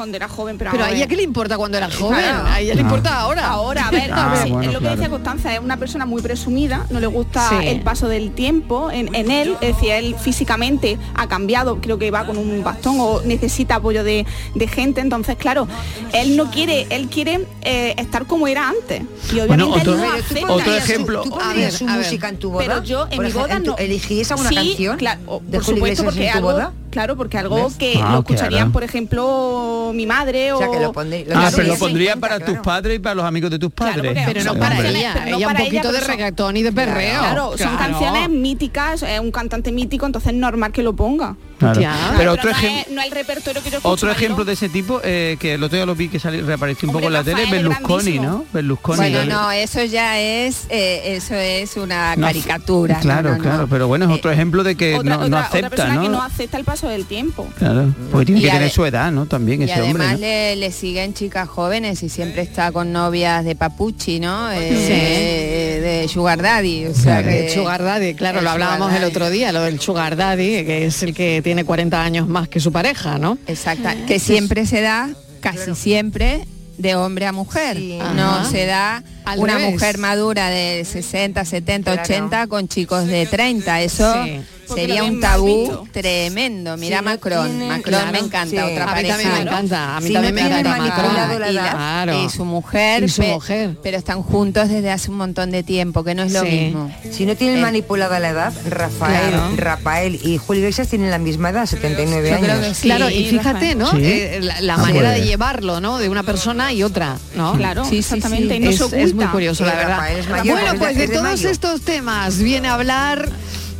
Cuando 0.01 0.17
era 0.17 0.27
joven, 0.27 0.57
pero, 0.57 0.71
Pero 0.71 0.83
a 0.85 0.89
ella 0.91 1.05
qué 1.07 1.15
le 1.15 1.21
importa 1.23 1.57
cuando 1.57 1.77
era 1.77 1.89
joven, 1.91 2.19
Claro. 2.19 2.47
a 2.47 2.59
ella 2.59 2.73
le 2.73 2.81
Ah. 2.81 2.83
importa 2.83 3.19
ahora. 3.19 3.47
Ahora, 3.49 3.87
a 3.87 3.91
ver, 3.91 4.09
Ah, 4.11 4.39
sí, 4.43 4.49
bueno, 4.49 4.61
es 4.67 4.73
lo 4.73 4.79
que 4.79 4.85
claro. 4.85 4.95
decía 4.95 5.09
Constanza, 5.09 5.53
es 5.53 5.59
una 5.59 5.77
persona 5.77 6.05
muy 6.07 6.21
presumida, 6.23 6.87
no 6.89 6.99
le 6.99 7.05
gusta 7.07 7.47
Sí. 7.49 7.67
el 7.67 7.81
paso 7.81 8.07
del 8.07 8.31
tiempo 8.31 8.89
en, 8.89 9.13
en 9.13 9.29
él, 9.29 9.55
es 9.61 9.75
decir, 9.75 9.91
él 9.91 10.15
físicamente 10.19 10.97
ha 11.13 11.27
cambiado, 11.27 11.79
creo 11.81 11.99
que 11.99 12.09
va 12.09 12.25
con 12.25 12.37
un 12.37 12.63
bastón 12.63 12.95
o 12.99 13.21
necesita 13.25 13.75
apoyo 13.75 14.03
de, 14.03 14.25
de 14.55 14.67
gente, 14.67 15.01
entonces 15.01 15.35
claro, 15.37 15.67
él 16.13 16.35
no 16.35 16.49
quiere, 16.49 16.87
él 16.89 17.07
quiere 17.09 17.45
eh, 17.61 17.93
estar 17.97 18.25
como 18.25 18.47
era 18.47 18.69
antes. 18.69 19.03
Y 19.31 19.39
obviamente 19.39 19.47
Bueno, 19.47 19.67
otro- 19.69 19.93
él 19.93 19.99
no 20.01 20.11
acepta 20.13 20.33
otro 20.45 20.47
pondrías 20.55 20.83
su- 20.85 20.91
ejemplo- 20.91 21.21
¿Tú 21.21 21.39
A 21.39 21.53
ver, 21.53 21.71
su 21.71 21.87
a 21.87 21.95
ver. 21.97 22.05
música 22.05 22.29
en 22.29 22.37
tu 22.39 22.49
boda? 22.51 22.65
Pero 22.65 22.83
yo 22.83 23.03
en 23.11 23.15
Por 23.17 23.25
mi 23.25 23.31
boda 23.31 23.47
ejemplo, 23.49 23.71
no. 23.73 23.77
¿Elegirías 23.77 24.31
alguna 24.31 24.49
Sí, 24.49 24.55
canción 24.55 24.97
Claro, 24.97 25.41
de 25.45 25.57
por 25.59 25.63
supuesto, 25.65 26.03
porque 26.05 26.25
en 26.25 26.31
tu 26.31 26.37
algo, 26.39 26.51
boda? 26.53 26.71
Claro, 26.91 27.15
porque 27.17 27.37
algo 27.37 27.65
¿Ves? 27.67 27.75
que 27.77 27.99
Ah, 28.01 28.11
lo 28.13 28.19
escucharían, 28.19 28.49
claro. 28.49 28.71
por 28.71 28.83
ejemplo, 28.83 29.91
mi 29.95 30.05
madre 30.05 30.51
o. 30.53 30.57
O 30.57 30.59
sea, 30.59 30.69
que 30.71 30.79
lo 30.79 30.93
pondrí- 30.93 31.25
lo 31.25 31.35
Ah, 31.35 31.39
Claro, 31.41 31.55
pero 31.57 31.67
lo 31.69 31.77
pondría 31.77 32.15
para 32.17 32.37
claro. 32.37 32.53
tus 32.53 32.61
padres 32.63 32.95
y 32.97 32.99
para 32.99 33.15
los 33.15 33.25
amigos 33.25 33.49
de 33.51 33.59
tus 33.59 33.71
padres. 33.71 34.05
porque- 34.13 34.21
Pero 34.25 34.43
no 34.53 34.59
para 34.59 34.75
hombre. 34.75 34.89
ella, 34.99 35.11
pero 35.13 35.25
no 35.31 35.37
ella 35.37 35.47
un 35.47 35.53
para 35.53 35.65
poquito 35.65 35.89
ella, 35.89 35.99
de 35.99 36.07
reggaetón 36.07 36.57
y 36.57 36.61
de 36.63 36.71
perreo. 36.71 37.19
Claro, 37.19 37.57
son 37.57 37.77
canciones 37.77 38.29
míticas, 38.29 39.03
es 39.03 39.19
un 39.19 39.31
cantante 39.31 39.71
mítico, 39.71 40.05
entonces 40.05 40.31
es 40.33 40.37
normal 40.37 40.71
que 40.71 40.83
lo 40.83 40.93
ponga. 40.95 41.35
Claro. 41.61 41.79
Ya. 41.81 42.13
Pero 42.17 42.25
No, 42.25 42.31
otro 42.33 42.51
no 42.51 42.57
ejemplo... 42.57 42.93
no 42.95 43.01
el 43.03 43.11
repertorio 43.11 43.61
que 43.63 43.69
yo 43.69 43.77
escucho, 43.77 43.93
Otro 43.93 44.11
ejemplo 44.11 44.43
de 44.45 44.53
ese 44.53 44.67
tipo, 44.69 44.99
eh, 45.03 45.37
que 45.39 45.53
el 45.53 45.63
otro 45.63 45.77
día 45.77 45.85
lo 45.85 45.95
vi 45.95 46.09
que 46.09 46.19
salió, 46.19 46.45
reapareció 46.45 46.89
un 46.89 46.95
Hombre, 46.95 47.07
poco 47.07 47.07
en 47.07 47.13
la 47.13 47.23
tele, 47.23 47.49
Berlusconi. 47.51 48.19
¿no? 48.19 48.45
Berlusconi. 48.51 48.97
Bueno, 48.97 49.25
no, 49.25 49.51
eso 49.51 49.83
ya 49.83 50.19
es, 50.19 50.65
eh, 50.69 51.15
eso 51.15 51.35
es 51.35 51.77
una 51.77 52.15
No, 52.15 52.27
caricatura. 52.27 52.99
Claro, 52.99 53.31
no, 53.31 53.37
no. 53.37 53.43
claro, 53.43 53.67
pero 53.69 53.87
bueno, 53.87 54.05
es 54.05 54.11
otro 54.11 54.31
ejemplo 54.31 54.63
de 54.63 54.75
que 54.75 54.95
otra, 54.95 55.17
no, 55.17 55.17
no 55.19 55.25
otra- 55.37 55.37
otra 55.37 55.47
acepta, 55.49 55.69
persona 55.69 55.93
¿no? 55.95 56.01
que 56.01 56.09
no 56.09 56.21
acepta 56.23 56.57
el 56.57 56.63
paso 56.63 56.87
del 56.87 57.05
tiempo. 57.05 57.47
Claro, 57.57 57.93
porque 58.11 58.25
tiene 58.25 58.39
Y 58.41 58.43
que 58.43 58.49
ade- 58.49 58.57
tener 58.57 58.69
su 58.71 58.85
edad, 58.85 59.11
¿no? 59.11 59.25
También 59.27 59.61
Y 59.61 59.65
ese 59.65 59.81
hombre. 59.81 60.03
además 60.03 60.19
¿no? 60.19 60.25
le, 60.25 60.55
le 60.55 60.71
siguen 60.71 61.13
chicas 61.13 61.47
jóvenes 61.47 62.01
y 62.03 62.09
siempre 62.09 62.41
está 62.41 62.71
con 62.71 62.91
novias 62.91 63.45
de 63.45 63.55
papuchi, 63.55 64.19
¿no? 64.19 64.51
Eh, 64.51 64.69
Sí. 64.71 65.81
de, 65.81 66.07
sugar 66.11 66.41
daddy. 66.41 66.85
O 66.87 66.93
sea, 66.95 67.19
El 67.19 67.25
que- 67.25 67.49
sugar 67.53 67.83
daddy, 67.83 68.13
claro, 68.15 68.41
lo 68.41 68.49
hablábamos 68.49 68.93
el 68.93 69.03
otro 69.03 69.29
día, 69.29 69.51
lo 69.51 69.61
del 69.61 69.79
sugar 69.79 70.15
daddy, 70.15 70.65
que 70.65 70.85
es 70.85 71.03
el 71.03 71.13
que 71.13 71.41
tiene 71.43 71.50
40 71.65 72.01
años 72.03 72.27
más 72.27 72.47
que 72.47 72.59
su 72.59 72.71
pareja, 72.71 73.17
¿no? 73.17 73.37
Exacta, 73.47 73.95
que 74.05 74.19
siempre 74.19 74.65
se 74.65 74.81
da, 74.81 75.09
casi 75.39 75.75
siempre, 75.75 76.45
de 76.77 76.95
hombre 76.95 77.25
a 77.25 77.31
mujer. 77.31 77.79
No 78.15 78.31
Ajá. 78.31 78.45
se 78.49 78.65
da 78.65 79.03
Al 79.25 79.39
una 79.39 79.55
revés. 79.57 79.71
mujer 79.73 79.97
madura 79.97 80.49
de 80.49 80.83
60, 80.85 81.45
70, 81.45 81.91
Claro. 81.91 82.03
80 82.03 82.47
con 82.47 82.67
chicos 82.67 83.05
de 83.07 83.25
30. 83.25 83.81
Eso 83.81 84.13
Sí. 84.25 84.41
Sería 84.73 85.03
un 85.03 85.19
tabú 85.19 85.85
tremendo. 85.91 86.77
Mira 86.77 87.01
Macron, 87.01 87.45
tiene- 87.49 87.67
Macron 87.67 87.93
claro, 87.93 88.11
me 88.13 88.19
encanta, 88.19 88.49
sí. 88.67 88.71
otra 88.71 88.83
A 88.83 88.87
mí 88.87 88.93
pareja. 88.93 89.15
también 89.17 89.33
me 89.33 89.41
encanta, 89.41 89.97
a 89.97 89.99
mí 89.99 90.07
Si 90.07 90.13
también 90.13 90.33
no 90.35 90.41
me 90.41 90.47
tiene 90.47 90.59
encanta 90.61 90.83
Macron. 90.95 91.41
la 91.41 91.49
y. 91.49 91.51
Claro. 91.57 92.23
y 92.25 92.29
su 92.29 92.45
mujer, 92.45 93.03
Y 93.03 93.09
su 93.09 93.21
pe- 93.21 93.33
mujer. 93.33 93.77
pero 93.83 93.97
están 93.97 94.23
juntos 94.23 94.69
desde 94.69 94.89
hace 94.89 95.11
un 95.11 95.17
montón 95.17 95.51
de 95.51 95.63
tiempo, 95.63 96.05
que 96.05 96.15
no 96.15 96.23
es 96.23 96.31
lo 96.31 96.43
Sí. 96.43 96.47
mismo. 96.51 96.89
Si 97.11 97.25
no 97.25 97.35
tienen 97.35 97.57
Eh, 97.57 97.61
manipulada 97.61 98.17
la 98.21 98.29
edad, 98.29 98.53
Rafael, 98.69 99.29
Claro. 99.31 99.51
Rafael 99.57 100.19
y 100.23 100.37
Julio 100.37 100.61
Iglesias 100.61 100.87
tienen 100.87 101.11
la 101.11 101.17
misma 101.17 101.49
edad, 101.49 101.65
79 101.65 102.29
Yo 102.29 102.35
años. 102.35 102.47
creo 102.47 102.61
que 102.61 102.73
sí, 102.73 102.81
Claro, 102.87 103.09
y 103.09 103.25
fíjate, 103.25 103.75
¿no? 103.75 103.91
Sí. 103.91 103.97
Eh, 104.01 104.39
la 104.41 104.61
la 104.61 104.75
Ah, 104.75 104.77
manera 104.77 105.11
de 105.11 105.23
llevarlo, 105.25 105.81
¿no? 105.81 105.97
De 105.97 106.07
una 106.07 106.23
persona 106.23 106.71
y 106.71 106.83
otra, 106.83 107.17
¿no? 107.35 107.53
Claro, 107.57 107.83
exactamente. 107.91 108.55
sí. 108.55 108.55
y 108.55 108.59
no 108.61 108.69
es. 108.69 109.13
Muy 109.25 109.31
curioso, 109.31 109.65
la 109.65 109.73
verdad. 109.75 109.97
Mayor, 110.29 110.55
bueno, 110.61 110.73
pues 110.77 110.91
es 110.91 110.97
de 110.97 111.07
de 111.07 111.13
todos 111.13 111.23
mayo. 111.23 111.49
estos 111.49 111.81
temas 111.81 112.37
viene 112.39 112.67
a 112.67 112.73
hablar 112.75 113.29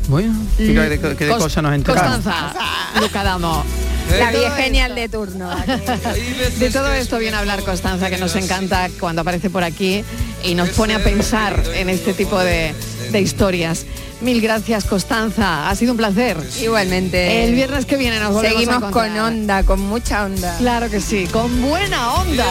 Bueno, 0.07 0.33
¿qué, 0.57 0.63
de, 0.73 0.99
qué 1.15 1.25
de 1.25 1.31
Cos- 1.31 1.37
cosas 1.39 1.63
nos 1.63 1.73
enteramos? 1.75 2.11
Constanza 2.13 2.53
Lucadamo. 2.99 3.63
La 4.09 4.27
De 4.27 4.31
todo 4.33 4.41
vieja 4.41 4.55
genial 4.57 4.91
esto- 4.97 5.01
de 5.01 5.09
turno. 5.09 5.49
De 6.59 6.69
todo 6.69 6.91
esto 6.93 7.17
viene 7.17 7.37
a 7.37 7.39
hablar 7.39 7.63
Constanza, 7.63 8.09
que 8.09 8.17
nos 8.17 8.35
encanta 8.35 8.89
cuando 8.99 9.21
aparece 9.21 9.49
por 9.49 9.63
aquí 9.63 10.03
y 10.43 10.55
nos 10.55 10.69
pone 10.69 10.93
a 10.95 11.03
pensar 11.03 11.61
en 11.73 11.89
este 11.89 12.13
tipo 12.13 12.37
de, 12.39 12.73
de 13.11 13.21
historias. 13.21 13.85
Mil 14.21 14.39
gracias, 14.39 14.83
Constanza. 14.85 15.67
Ha 15.69 15.75
sido 15.75 15.93
un 15.93 15.97
placer. 15.97 16.37
Igualmente. 16.61 17.43
El 17.45 17.55
viernes 17.55 17.85
que 17.87 17.97
viene 17.97 18.19
nos 18.19 18.33
volvemos 18.33 18.55
a 18.55 18.59
Seguimos 18.59 18.91
con 18.91 19.17
onda, 19.17 19.63
con 19.63 19.79
mucha 19.79 20.25
onda. 20.25 20.55
Claro 20.59 20.89
que 20.91 21.01
sí, 21.01 21.25
con 21.31 21.61
buena 21.61 22.13
onda. 22.15 22.45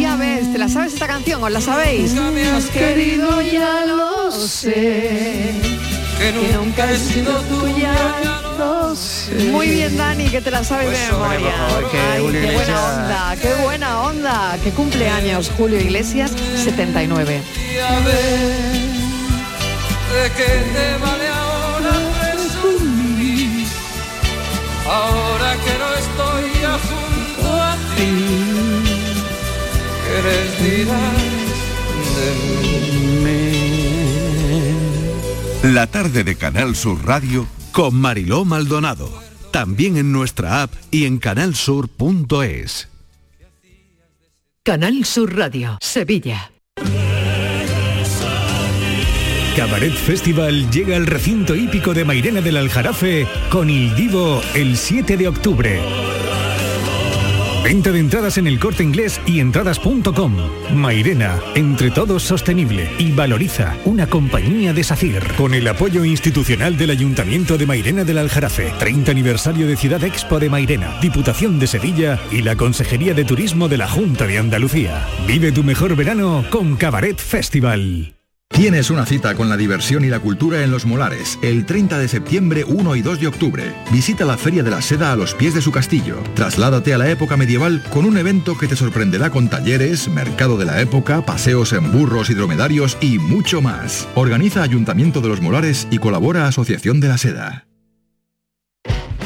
Ya 0.00 0.16
ves, 0.16 0.50
¿te 0.52 0.58
la 0.58 0.68
sabes 0.68 0.94
esta 0.94 1.06
canción? 1.06 1.42
¿Os 1.44 1.52
la 1.52 1.60
sabéis? 1.60 2.14
Has 2.16 2.64
querido, 2.66 3.40
ya 3.42 3.84
lo 3.86 4.32
sé. 4.32 5.52
Que 6.18 6.32
nunca 6.52 6.90
he 6.90 6.96
sido 6.96 7.32
tuya, 7.42 7.94
sé. 8.96 9.34
Muy 9.50 9.68
bien, 9.68 9.96
Dani, 9.96 10.28
que 10.28 10.40
te 10.40 10.50
la 10.50 10.64
sabes 10.64 10.90
de 10.90 11.12
memoria. 11.12 11.52
favor, 11.52 11.90
que 11.90 11.98
Ay, 11.98 12.28
qué 12.32 12.52
buena 12.54 12.84
onda, 12.94 13.36
qué 13.40 13.54
buena 13.62 14.00
onda. 14.02 14.58
Que 14.64 14.70
cumpleaños 14.70 15.50
Julio 15.56 15.80
Iglesias, 15.80 16.32
79. 16.56 17.40
Ya 17.74 18.00
ves, 18.00 18.78
¿de 20.14 20.30
qué 20.36 20.52
te 20.74 20.98
vale 21.04 21.28
ahora 21.28 21.94
presumir? 22.20 23.66
Ahora 24.86 25.52
que 25.64 25.74
no 25.78 25.88
estoy 26.02 26.50
junto 26.88 27.62
a 27.62 27.74
ti, 27.96 28.10
¿qué 30.04 30.16
les 30.26 30.48
dirás 30.62 31.17
La 35.68 35.86
tarde 35.86 36.24
de 36.24 36.34
Canal 36.34 36.74
Sur 36.74 37.04
Radio 37.04 37.46
Con 37.72 37.94
Mariló 37.94 38.46
Maldonado. 38.46 39.12
También 39.50 39.98
en 39.98 40.12
nuestra 40.12 40.62
app 40.62 40.72
y 40.90 41.04
en 41.04 41.18
canalsur.es. 41.18 42.88
Canal 44.62 45.04
Sur 45.04 45.36
Radio, 45.36 45.76
Sevilla. 45.82 46.52
Cabaret 49.56 49.92
Festival 49.92 50.70
llega 50.70 50.96
al 50.96 51.06
recinto 51.06 51.54
hípico 51.54 51.92
de 51.92 52.06
Mairena 52.06 52.40
del 52.40 52.56
Aljarafe 52.56 53.26
con 53.50 53.68
Il 53.68 53.94
Divo 53.94 54.40
el 54.54 54.74
7 54.74 55.18
de 55.18 55.28
octubre. 55.28 56.07
Venta 57.62 57.92
de 57.92 57.98
entradas 57.98 58.38
en 58.38 58.46
el 58.46 58.58
corte 58.58 58.82
inglés 58.82 59.20
y 59.26 59.40
entradas.com. 59.40 60.36
Mairena, 60.74 61.38
entre 61.54 61.90
todos 61.90 62.22
sostenible 62.22 62.90
y 62.98 63.12
valoriza 63.12 63.76
una 63.84 64.06
compañía 64.06 64.72
de 64.72 64.84
SACIR. 64.84 65.34
Con 65.36 65.54
el 65.54 65.68
apoyo 65.68 66.04
institucional 66.04 66.76
del 66.76 66.90
Ayuntamiento 66.90 67.58
de 67.58 67.66
Mairena 67.66 68.04
del 68.04 68.18
Aljarafe, 68.18 68.72
30 68.78 69.10
aniversario 69.10 69.66
de 69.66 69.76
Ciudad 69.76 70.02
Expo 70.04 70.38
de 70.38 70.50
Mairena, 70.50 70.98
Diputación 71.00 71.58
de 71.58 71.66
Sevilla 71.66 72.18
y 72.30 72.42
la 72.42 72.56
Consejería 72.56 73.14
de 73.14 73.24
Turismo 73.24 73.68
de 73.68 73.78
la 73.78 73.88
Junta 73.88 74.26
de 74.26 74.38
Andalucía. 74.38 75.06
Vive 75.26 75.52
tu 75.52 75.62
mejor 75.62 75.96
verano 75.96 76.44
con 76.50 76.76
Cabaret 76.76 77.18
Festival. 77.18 78.17
Tienes 78.58 78.90
una 78.90 79.06
cita 79.06 79.36
con 79.36 79.48
la 79.48 79.56
diversión 79.56 80.04
y 80.04 80.08
la 80.08 80.18
cultura 80.18 80.64
en 80.64 80.72
Los 80.72 80.84
Molares, 80.84 81.38
el 81.42 81.64
30 81.64 81.96
de 81.96 82.08
septiembre, 82.08 82.64
1 82.64 82.96
y 82.96 83.02
2 83.02 83.20
de 83.20 83.28
octubre. 83.28 83.72
Visita 83.92 84.24
la 84.24 84.36
Feria 84.36 84.64
de 84.64 84.70
la 84.72 84.82
Seda 84.82 85.12
a 85.12 85.16
los 85.16 85.32
pies 85.32 85.54
de 85.54 85.62
su 85.62 85.70
castillo. 85.70 86.16
Trasládate 86.34 86.92
a 86.92 86.98
la 86.98 87.08
época 87.08 87.36
medieval 87.36 87.84
con 87.90 88.04
un 88.04 88.18
evento 88.18 88.58
que 88.58 88.66
te 88.66 88.74
sorprenderá 88.74 89.30
con 89.30 89.48
talleres, 89.48 90.08
mercado 90.08 90.56
de 90.56 90.64
la 90.64 90.80
época, 90.80 91.24
paseos 91.24 91.72
en 91.72 91.92
burros 91.92 92.30
y 92.30 92.34
dromedarios 92.34 92.98
y 93.00 93.20
mucho 93.20 93.62
más. 93.62 94.08
Organiza 94.16 94.64
Ayuntamiento 94.64 95.20
de 95.20 95.28
Los 95.28 95.40
Molares 95.40 95.86
y 95.92 95.98
colabora 95.98 96.48
Asociación 96.48 96.98
de 96.98 97.06
la 97.06 97.18
Seda. 97.18 97.67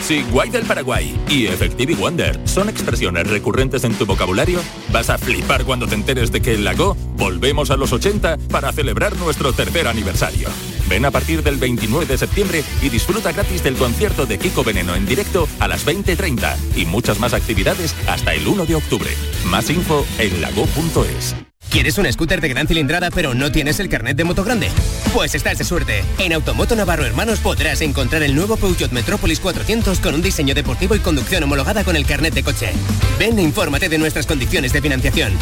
Si 0.03 0.23
Guay 0.25 0.51
del 0.51 0.65
Paraguay 0.65 1.17
y 1.29 1.47
Effective 1.47 1.95
Wonder 1.95 2.41
son 2.45 2.69
expresiones 2.69 3.29
recurrentes 3.29 3.85
en 3.85 3.95
tu 3.95 4.05
vocabulario, 4.05 4.61
vas 4.91 5.09
a 5.11 5.17
flipar 5.17 5.65
cuando 5.65 5.87
te 5.87 5.95
enteres 5.95 6.33
de 6.33 6.43
que 6.43 6.55
en 6.55 6.65
Lago 6.65 6.97
volvemos 7.17 7.71
a 7.71 7.77
los 7.77 7.93
80 7.93 8.37
para 8.51 8.73
celebrar 8.73 9.17
nuestro 9.17 9.53
tercer 9.53 9.87
aniversario. 9.87 10.49
Ven 10.89 11.05
a 11.05 11.13
partir 11.13 11.45
del 11.45 11.57
29 11.57 12.07
de 12.07 12.19
septiembre 12.19 12.65
y 12.83 12.89
disfruta 12.89 13.31
gratis 13.31 13.63
del 13.63 13.77
concierto 13.77 14.27
de 14.27 14.39
Kiko 14.39 14.65
Veneno 14.65 14.97
en 14.97 15.07
directo 15.07 15.47
a 15.61 15.69
las 15.69 15.87
20.30 15.87 16.57
y 16.77 16.85
muchas 16.85 17.21
más 17.21 17.33
actividades 17.33 17.95
hasta 18.09 18.35
el 18.35 18.49
1 18.49 18.67
de 18.67 18.75
octubre. 18.75 19.11
Más 19.47 19.71
info 19.71 20.05
en 20.19 20.41
lago.es. 20.41 21.37
¿Quieres 21.73 21.97
un 21.97 22.13
scooter 22.13 22.43
de 22.43 22.51
gran 22.51 22.69
cilindrada 22.69 23.11
pero 23.11 23.33
no 23.33 23.51
tienes 23.51 23.81
el 23.81 23.89
carnet 23.89 24.15
de 24.15 24.25
moto 24.25 24.45
grande? 24.45 24.69
Pues 25.15 25.35
estás 25.35 25.57
de 25.57 25.65
suerte. 25.65 26.05
En 26.19 26.35
Automoto 26.35 26.77
Navarro 26.77 27.07
Hermanos 27.07 27.39
podrás 27.39 27.81
encontrar 27.81 28.23
el 28.23 28.35
nuevo 28.35 28.59
Peugeot 28.59 28.93
Metropolis 28.93 29.41
400 29.41 29.99
con 30.01 30.15
un 30.15 30.21
diseño 30.21 30.55
deportivo 30.55 30.95
y 30.95 30.99
conducción 30.99 31.45
homologada 31.45 31.83
con 31.83 31.97
el 31.97 32.05
carnet 32.05 32.35
de 32.35 32.43
coche. 32.43 32.73
Ven 33.19 33.39
e 33.39 33.43
infórmate 33.43 33.89
de 33.89 33.97
nuestras 33.97 34.27
condiciones 34.27 34.75
de 34.75 34.83
financiación. 34.83 35.33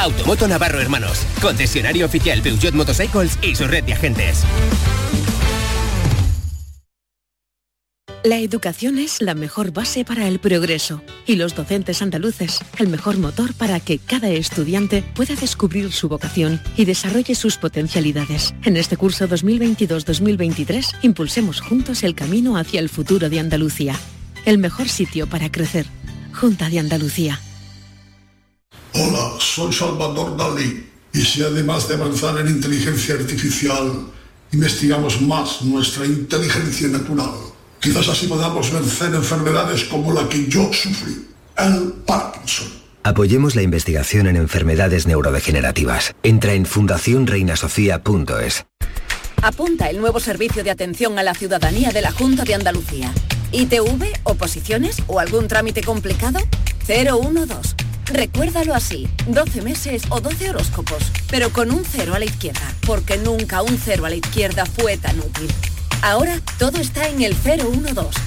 Automoto 0.00 0.46
Navarro 0.48 0.82
Hermanos, 0.82 1.22
concesionario 1.40 2.04
oficial 2.04 2.42
Peugeot 2.42 2.74
Motorcycles 2.74 3.38
y 3.40 3.54
su 3.54 3.66
red 3.66 3.84
de 3.84 3.94
agentes. 3.94 4.44
La 8.26 8.40
educación 8.40 8.98
es 8.98 9.22
la 9.22 9.36
mejor 9.36 9.72
base 9.72 10.04
para 10.04 10.26
el 10.26 10.40
progreso 10.40 11.00
y 11.28 11.36
los 11.36 11.54
docentes 11.54 12.02
andaluces 12.02 12.58
el 12.76 12.88
mejor 12.88 13.18
motor 13.18 13.54
para 13.54 13.78
que 13.78 14.00
cada 14.00 14.28
estudiante 14.30 15.04
pueda 15.14 15.36
descubrir 15.36 15.92
su 15.92 16.08
vocación 16.08 16.60
y 16.76 16.86
desarrolle 16.86 17.36
sus 17.36 17.56
potencialidades. 17.56 18.52
En 18.64 18.76
este 18.76 18.96
curso 18.96 19.28
2022-2023 19.28 20.96
impulsemos 21.02 21.60
juntos 21.60 22.02
el 22.02 22.16
camino 22.16 22.56
hacia 22.56 22.80
el 22.80 22.88
futuro 22.88 23.30
de 23.30 23.38
Andalucía. 23.38 23.94
El 24.44 24.58
mejor 24.58 24.88
sitio 24.88 25.28
para 25.28 25.52
crecer. 25.52 25.86
Junta 26.34 26.68
de 26.68 26.80
Andalucía. 26.80 27.40
Hola, 28.92 29.34
soy 29.38 29.72
Salvador 29.72 30.36
Dalí. 30.36 30.84
Y 31.12 31.20
si 31.20 31.44
además 31.44 31.86
de 31.88 31.94
avanzar 31.94 32.40
en 32.40 32.48
inteligencia 32.48 33.14
artificial, 33.14 34.08
investigamos 34.50 35.22
más 35.22 35.62
nuestra 35.62 36.04
inteligencia 36.04 36.88
natural, 36.88 37.30
quizás 37.80 38.08
así 38.08 38.26
podamos 38.26 38.72
vencer 38.72 39.14
enfermedades 39.14 39.84
como 39.84 40.12
la 40.12 40.28
que 40.28 40.48
yo 40.48 40.72
sufrí, 40.72 41.28
el 41.56 41.92
Parkinson. 42.06 42.68
Apoyemos 43.02 43.54
la 43.54 43.62
investigación 43.62 44.26
en 44.26 44.34
enfermedades 44.34 45.06
neurodegenerativas. 45.06 46.14
Entra 46.24 46.54
en 46.54 46.66
fundacionreinasofía.es. 46.66 48.66
Apunta 49.42 49.90
el 49.90 50.00
nuevo 50.00 50.18
servicio 50.18 50.64
de 50.64 50.72
atención 50.72 51.16
a 51.18 51.22
la 51.22 51.34
ciudadanía 51.34 51.92
de 51.92 52.00
la 52.00 52.10
Junta 52.10 52.42
de 52.42 52.54
Andalucía. 52.54 53.12
ITV, 53.52 54.12
oposiciones 54.24 54.96
o 55.06 55.20
algún 55.20 55.46
trámite 55.46 55.82
complicado? 55.82 56.40
012. 56.88 57.76
Recuérdalo 58.06 58.74
así, 58.74 59.08
12 59.28 59.62
meses 59.62 60.02
o 60.10 60.20
12 60.20 60.50
horóscopos, 60.50 61.12
pero 61.30 61.50
con 61.50 61.72
un 61.72 61.84
cero 61.84 62.14
a 62.14 62.18
la 62.18 62.24
izquierda, 62.24 62.72
porque 62.86 63.18
nunca 63.18 63.62
un 63.62 63.78
cero 63.78 64.06
a 64.06 64.10
la 64.10 64.16
izquierda 64.16 64.64
fue 64.66 64.96
tan 64.96 65.18
útil. 65.18 65.48
Ahora 66.02 66.40
todo 66.58 66.78
está 66.78 67.08
en 67.08 67.22
el 67.22 67.34
012. 67.34 68.20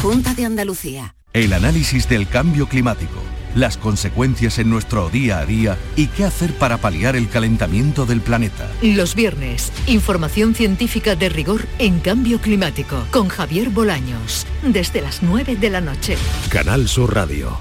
Junta 0.00 0.34
de 0.34 0.44
Andalucía. 0.44 1.14
El 1.32 1.52
análisis 1.52 2.08
del 2.08 2.28
cambio 2.28 2.68
climático, 2.68 3.18
las 3.54 3.78
consecuencias 3.78 4.58
en 4.58 4.68
nuestro 4.68 5.08
día 5.08 5.38
a 5.38 5.46
día 5.46 5.78
y 5.96 6.08
qué 6.08 6.24
hacer 6.24 6.52
para 6.58 6.78
paliar 6.78 7.16
el 7.16 7.28
calentamiento 7.28 8.04
del 8.04 8.20
planeta. 8.20 8.70
Los 8.82 9.14
viernes, 9.14 9.72
información 9.86 10.54
científica 10.54 11.16
de 11.16 11.28
rigor 11.30 11.66
en 11.78 12.00
cambio 12.00 12.38
climático 12.40 13.04
con 13.10 13.28
Javier 13.28 13.70
Bolaños, 13.70 14.46
desde 14.62 15.00
las 15.00 15.22
9 15.22 15.56
de 15.56 15.70
la 15.70 15.80
noche. 15.80 16.16
Canal 16.50 16.88
Sur 16.88 17.14
Radio, 17.14 17.58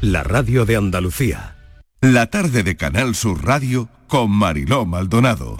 la 0.00 0.22
radio 0.22 0.64
de 0.64 0.76
Andalucía. 0.76 1.56
La 2.00 2.30
tarde 2.30 2.62
de 2.62 2.76
Canal 2.76 3.14
Sur 3.14 3.44
Radio 3.44 3.90
con 4.06 4.30
Mariló 4.30 4.86
Maldonado. 4.86 5.56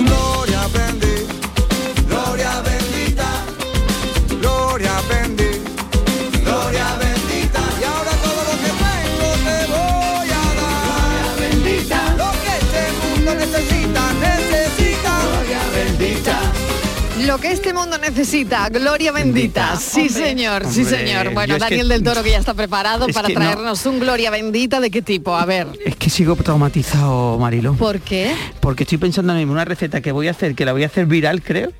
Lo 17.30 17.38
que 17.38 17.52
este 17.52 17.72
mundo 17.72 17.96
necesita, 17.96 18.68
gloria 18.70 19.12
bendita. 19.12 19.76
Sí, 19.76 20.00
Hombre. 20.08 20.14
señor, 20.14 20.64
sí, 20.68 20.84
señor. 20.84 21.32
Bueno, 21.32 21.50
yo 21.50 21.56
es 21.58 21.62
que- 21.62 21.76
Daniel 21.76 21.88
del 21.88 22.02
Toro 22.02 22.24
que 22.24 22.30
ya 22.30 22.38
está 22.38 22.54
preparado 22.54 23.06
Es 23.06 23.14
para 23.14 23.28
no. 23.28 23.34
traernos 23.36 23.86
un 23.86 24.00
gloria 24.00 24.32
bendita 24.32 24.80
de 24.80 24.90
qué 24.90 25.00
tipo. 25.00 25.36
A 25.36 25.44
ver, 25.46 25.68
Es 25.84 25.94
que 25.94 26.10
sigo 26.10 26.34
traumatizado, 26.34 27.38
Marilo. 27.38 27.74
¿por 27.74 28.00
qué? 28.00 28.34
Porque 28.58 28.82
estoy 28.82 28.98
pensando 28.98 29.32
en 29.36 29.48
una 29.48 29.64
receta 29.64 30.00
que 30.00 30.10
voy 30.10 30.26
a 30.26 30.32
hacer, 30.32 30.56
que 30.56 30.64
la 30.64 30.72
voy 30.72 30.82
a 30.82 30.86
hacer 30.86 31.06
viral, 31.06 31.40
creo. 31.40 31.70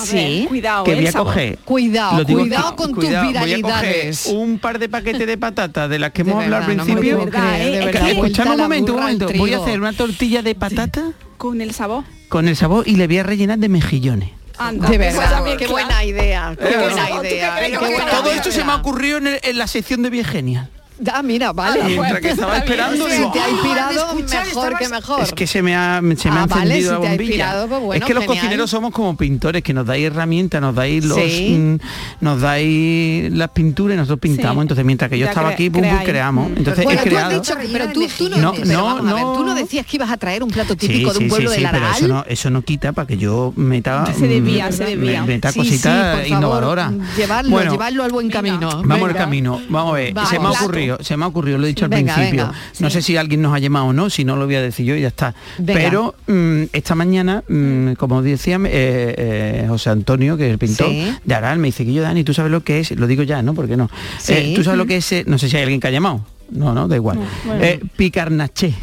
Sí. 0.00 0.46
cuidado, 0.48 0.84
que 0.84 0.94
voy 0.94 1.06
a 1.08 1.12
coger. 1.12 1.58
Cuidado, 1.64 2.18
Lo 2.18 2.24
digo 2.24 2.40
cuidado 2.42 2.70
que- 2.70 2.76
con 2.76 2.92
cuidado, 2.92 3.24
tus 3.32 3.40
voy 3.40 3.52
a 3.52 3.60
coger 3.60 3.82
viralidades. 3.82 4.26
un 4.26 4.58
par 4.60 4.78
de 4.78 4.88
paquetes 4.88 5.26
de 5.26 5.36
patatas 5.36 5.90
de 5.90 5.98
las 5.98 6.12
que 6.12 6.22
De 6.22 6.30
hemos 6.30 6.44
hablado 6.44 6.62
al 6.62 6.68
verdad, 6.68 6.84
no 6.86 6.94
me 6.94 7.00
principio. 7.00 8.06
escuchadme 8.12 8.50
un 8.52 8.56
momento, 8.58 8.92
un 8.94 8.98
al 9.00 9.04
momento. 9.18 9.28
Voy 9.36 9.52
a 9.54 9.58
hacer 9.58 9.80
una 9.80 9.92
tortilla 9.92 10.42
de 10.42 10.54
patata 10.54 11.02
Con 11.36 11.60
el 11.60 11.74
sabor. 11.74 12.04
con 12.28 12.46
el 12.46 12.54
sabor 12.54 12.86
y 12.86 12.94
le 12.94 13.08
voy 13.08 13.18
a 13.18 13.24
rellenar 13.24 13.58
de 13.58 13.68
mejillones. 13.68 14.30
Anda, 14.60 14.88
De 14.90 14.98
pues 14.98 15.14
verdad, 15.16 15.30
también, 15.30 15.56
qué 15.56 15.66
buena 15.66 16.04
idea, 16.04 16.54
qué 16.58 16.76
buena 16.76 17.08
¿tú 17.08 17.20
qué 17.22 17.28
idea. 17.30 18.10
Todo 18.10 18.30
esto 18.32 18.52
se 18.52 18.62
me 18.62 18.72
ha 18.72 18.76
ocurrido 18.76 19.16
en, 19.18 19.26
el- 19.28 19.40
en 19.42 19.58
la 19.58 19.66
sección 19.66 20.02
de 20.02 20.10
Vía 20.10 20.24
Genial. 20.24 20.68
Ah, 21.12 21.22
mira, 21.22 21.52
vale. 21.52 21.82
Mientras 21.84 22.20
que 22.20 22.30
estaba 22.30 22.58
esperando, 22.58 23.06
Si 23.08 23.12
digo, 23.16 23.32
te 23.32 23.40
ha 23.40 23.44
"Ah, 23.44 23.50
inspirado, 23.50 23.90
de 23.92 23.96
escuchar, 24.20 24.46
mejor 24.46 24.68
que 24.78 24.84
estabas- 24.84 24.90
mejor. 25.02 25.22
Es 25.22 25.32
que 25.32 25.46
se 25.46 25.62
me 25.62 25.74
ha, 25.76 26.00
se 26.16 26.30
me 26.30 26.36
Ah, 26.38 26.42
ha 26.42 26.46
vale, 26.46 26.62
encendido 26.62 26.78
si 26.78 26.84
la 26.84 27.00
te 27.00 27.06
ha 27.06 27.10
bombilla. 27.10 27.24
inspirado, 27.24 27.68
pues 27.68 27.80
bueno, 27.82 28.04
es 28.04 28.06
que 28.06 28.14
los 28.14 28.22
genial. 28.24 28.38
cocineros 28.42 28.70
somos 28.70 28.90
como 28.92 29.16
pintores, 29.16 29.62
que 29.62 29.72
nos 29.72 29.86
dais 29.86 30.04
herramientas, 30.06 30.60
nos 30.60 30.74
dais 30.74 31.04
los 31.04 31.18
Sí. 31.18 31.56
mm, 31.58 31.78
nos 32.24 32.40
dais 32.40 33.32
las 33.32 33.48
pinturas 33.50 33.94
y 33.94 33.98
nosotros 33.98 34.20
pintamos. 34.20 34.56
Sí. 34.56 34.60
Entonces 34.62 34.84
mientras 34.84 35.10
que 35.10 35.18
yo 35.18 35.24
Ya 35.24 35.30
estaba 35.30 35.50
cre- 35.50 35.54
aquí, 35.54 35.70
pum, 35.70 35.82
pum, 35.82 35.98
creamos. 36.04 36.50
Mm. 36.50 36.56
Entonces 36.58 36.84
Bueno, 36.84 37.00
he 37.00 37.02
tú 37.02 37.08
has 37.08 37.14
creado. 37.24 37.40
dicho, 37.40 37.54
pero 37.72 37.88
tú, 37.92 38.06
tú 38.18 38.28
no, 38.28 38.36
No, 38.38 38.52
pero 38.52 38.66
no, 38.66 38.88
a 38.90 38.94
ver, 39.14 39.22
no. 39.22 39.32
tú 39.34 39.44
no 39.44 39.54
decías 39.54 39.86
que 39.86 39.96
ibas 39.96 40.10
a 40.10 40.16
traer 40.16 40.42
un 40.42 40.50
plato 40.50 40.74
Sí, 40.78 40.86
típico 40.88 41.12
de 41.12 41.18
un 41.18 41.24
sí, 41.24 41.28
pueblo 41.30 41.50
sí, 41.50 41.56
del 41.56 41.64
sí, 41.66 41.70
pero 41.72 41.90
eso 41.90 42.08
no, 42.08 42.24
eso 42.28 42.50
no 42.50 42.62
quita 42.62 42.92
para 42.92 43.06
que 43.06 43.16
yo 43.16 43.52
meta 43.56 44.06
Se 44.06 44.12
mm, 44.12 44.14
se 44.16 44.26
desvía. 44.28 45.22
me- 45.22 45.26
meta 45.26 45.52
Sí, 45.52 45.60
sí, 45.62 45.68
cositas 45.70 46.28
innovadoras. 46.28 46.92
Llevarlo, 47.16 47.60
llevarlo 47.62 48.04
al 48.04 48.10
buen 48.12 48.28
camino. 48.30 48.82
Vamos 48.84 49.08
al 49.08 49.16
camino, 49.16 49.60
vamos 49.68 49.92
a 49.92 49.96
ver. 49.96 50.14
Se 50.28 50.38
me 50.38 50.46
ha 50.46 50.50
Plato. 50.50 50.66
Se 51.00 51.16
me 51.16 51.24
ha 51.24 51.28
ocurrido, 51.28 51.58
lo 51.58 51.64
he 51.64 51.68
dicho 51.68 51.84
al 51.84 51.90
principio. 51.90 52.24
venga, 52.46 52.52
no 52.80 52.90
sé 52.90 53.02
si 53.02 53.16
alguien 53.16 53.42
nos 53.42 53.54
ha 53.54 53.58
llamado 53.58 53.86
o 53.86 53.92
no, 53.92 54.10
si 54.10 54.24
no 54.24 54.36
lo 54.36 54.46
voy 54.46 54.56
a 54.56 54.62
decir 54.62 54.86
yo 54.86 54.94
y 54.96 55.02
ya 55.02 55.08
está. 55.08 55.34
Venga. 55.58 55.80
Pero 55.80 56.14
mm, 56.26 56.62
esta 56.72 56.94
mañana, 56.94 57.42
mm, 57.48 57.92
como 57.92 58.22
decía 58.22 58.56
eh, 58.64 59.14
eh, 59.18 59.64
José 59.68 59.90
Antonio, 59.90 60.36
que 60.36 60.46
es 60.46 60.52
el 60.52 60.58
pintor 60.58 60.88
Sí. 60.88 61.12
de 61.24 61.34
Aral, 61.34 61.58
me 61.58 61.68
dice 61.68 61.84
que 61.84 61.92
yo, 61.92 62.02
Dani, 62.02 62.24
tú 62.24 62.34
sabes 62.34 62.50
lo 62.50 62.62
que 62.64 62.80
es, 62.80 62.90
lo 62.92 63.06
digo 63.06 63.22
ya, 63.22 63.42
¿no? 63.42 63.54
¿Por 63.54 63.68
qué 63.68 63.76
no? 63.76 63.90
Sí. 64.18 64.32
Eh, 64.34 64.52
tú 64.56 64.64
sabes 64.64 64.78
lo 64.78 64.86
que 64.86 64.96
es, 64.96 65.26
no 65.26 65.38
sé 65.38 65.48
si 65.48 65.56
hay 65.56 65.62
alguien 65.62 65.80
que 65.80 65.88
ha 65.88 65.90
llamado. 65.90 66.24
No, 66.50 66.74
no, 66.74 66.88
da 66.88 66.96
igual. 66.96 67.18
bueno. 67.44 67.62
Eh, 67.64 67.80
picarnaché. 67.96 68.74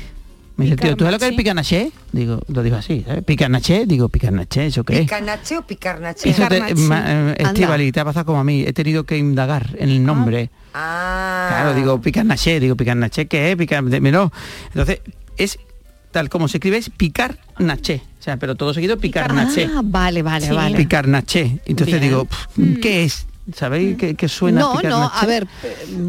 Me 0.58 0.66
dice, 0.66 0.76
tío, 0.78 0.96
¿tú 0.98 1.06
sabes 1.06 1.14
lo 1.14 1.20
que 1.20 1.28
es 1.28 1.38
Picarnaché. 1.38 1.86
picarnaché? 1.86 2.08
Digo, 2.12 2.42
lo 2.48 2.64
digo 2.64 2.76
así, 2.78 3.04
¿sabes? 3.06 3.24
Picarnaché, 3.24 3.86
digo, 3.86 4.10
picarnaché, 4.10 4.66
¿eso 4.66 4.84
qué 4.84 4.94
es? 4.96 5.00
¿Picarnache 5.02 5.58
o 5.58 5.62
picarnache? 5.62 6.30
Eso 6.30 6.42
te, 6.48 6.56
Picarnaché. 6.56 6.82
ma- 6.82 7.34
eh, 7.38 7.92
te 7.92 8.00
ha 8.00 8.06
pasado 8.06 8.26
como 8.26 8.40
a 8.40 8.44
mí, 8.44 8.64
he 8.64 8.74
tenido 8.74 9.04
que 9.04 9.18
indagar 9.18 9.76
en 9.78 9.90
el 9.90 10.04
nombre. 10.04 10.50
Ah. 10.74 11.48
Claro, 11.52 11.74
digo 11.76 12.02
picarnaché, 12.02 12.60
digo 12.60 12.76
picarnaché, 12.76 13.28
¿qué 13.28 13.52
es? 13.52 13.56
Picar... 13.58 13.84
de- 13.84 14.02
no. 14.02 14.32
Entonces, 14.70 15.02
es 15.38 15.60
tal 16.12 16.30
como 16.30 16.48
se 16.48 16.58
escribe, 16.58 16.78
es 16.78 16.90
picarnaché. 16.90 18.02
O 18.20 18.24
sea, 18.24 18.38
pero 18.38 18.56
todo 18.56 18.74
seguido 18.74 18.98
picarnaché. 18.98 19.70
Ah, 19.72 19.82
vale, 19.84 20.24
vale, 20.24 20.48
Sí. 20.48 20.54
vale. 20.54 20.76
Picarnaché. 20.76 21.60
Entonces 21.66 22.00
Bien. 22.00 22.02
digo, 22.02 22.28
¿qué 22.82 23.04
es? 23.04 23.28
¿Sabéis 23.56 23.96
qué, 23.96 24.16
qué 24.16 24.28
suena 24.28 24.60
No, 24.62 24.74
no, 24.74 24.80
picarnaché? 24.82 25.16
a 25.22 25.26
ver, 25.28 25.48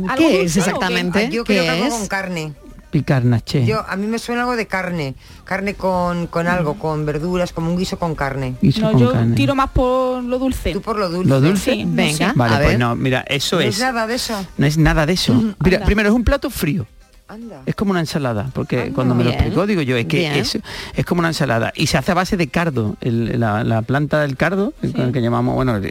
¿Algo 0.09 0.17
¿qué 0.17 0.43
es 0.43 0.57
exactamente? 0.57 1.29
Yo 1.31 1.45
¿Qué 1.45 1.59
creo 1.59 1.65
que 1.75 1.87
es? 1.87 1.95
con 1.95 2.07
carne. 2.09 2.53
Picarnaché. 2.91 3.67
Yo, 3.67 3.85
a 3.87 3.97
mí 3.97 4.07
me 4.07 4.19
suena 4.19 4.43
algo 4.43 4.57
de 4.57 4.67
carne. 4.67 5.15
Carne 5.45 5.75
con, 5.75 6.27
con 6.27 6.47
algo, 6.47 6.75
con 6.79 7.05
verduras, 7.05 7.53
como 7.53 7.71
un 7.71 7.77
guiso 7.77 7.99
con 7.99 8.15
carne. 8.15 8.55
Guiso 8.63 8.81
No, 8.81 8.93
con 8.93 9.01
yo 9.01 9.13
carne. 9.13 9.37
tiro 9.37 9.55
más 9.55 9.71
por 9.71 10.23
lo 10.25 10.39
dulce. 10.39 10.73
Tú 10.73 10.81
por 10.81 10.97
lo 10.99 11.09
dulce. 11.09 11.29
¿Lo 11.29 11.41
dulce? 11.41 11.73
Sí, 11.73 11.85
no 11.85 11.97
Venga, 11.97 12.31
sé. 12.31 12.33
Vale, 12.35 12.55
a 12.55 12.59
pues 12.59 12.69
ver. 12.71 12.79
no, 12.79 12.97
mira, 12.97 13.25
eso 13.29 13.57
No 13.57 13.63
es. 13.63 13.77
es 13.77 13.81
nada 13.81 14.07
de 14.07 14.15
eso. 14.15 14.47
No 14.57 14.67
es 14.67 14.79
nada 14.79 15.05
de 15.07 15.13
eso. 15.13 15.35
Mira, 15.63 15.77
anda. 15.77 15.87
primero 15.87 16.09
es 16.09 16.15
un 16.15 16.25
plato 16.25 16.49
frío. 16.51 16.87
Anda. 17.29 17.61
Es 17.67 17.75
como 17.75 17.91
una 17.91 18.01
ensalada, 18.01 18.51
porque 18.55 18.81
Anda. 18.83 18.95
cuando 18.95 19.15
me 19.15 19.23
lo 19.23 19.31
explicó 19.31 19.67
digo 19.67 19.83
yo, 19.83 19.97
es 19.99 20.07
que 20.07 20.39
es, 20.39 20.59
es 20.97 21.05
como 21.05 21.19
una 21.19 21.29
ensalada 21.29 21.73
y 21.77 21.87
se 21.87 21.99
hace 21.99 22.13
a 22.13 22.15
base 22.15 22.37
de 22.39 22.49
cardo, 22.49 22.97
el- 23.03 23.39
la, 23.39 23.65
la 23.65 23.83
planta 23.83 24.21
del 24.23 24.37
cardo, 24.37 24.73
el, 24.83 25.13
que 25.13 25.21
llamamos, 25.21 25.55
bueno, 25.55 25.77
el, 25.77 25.85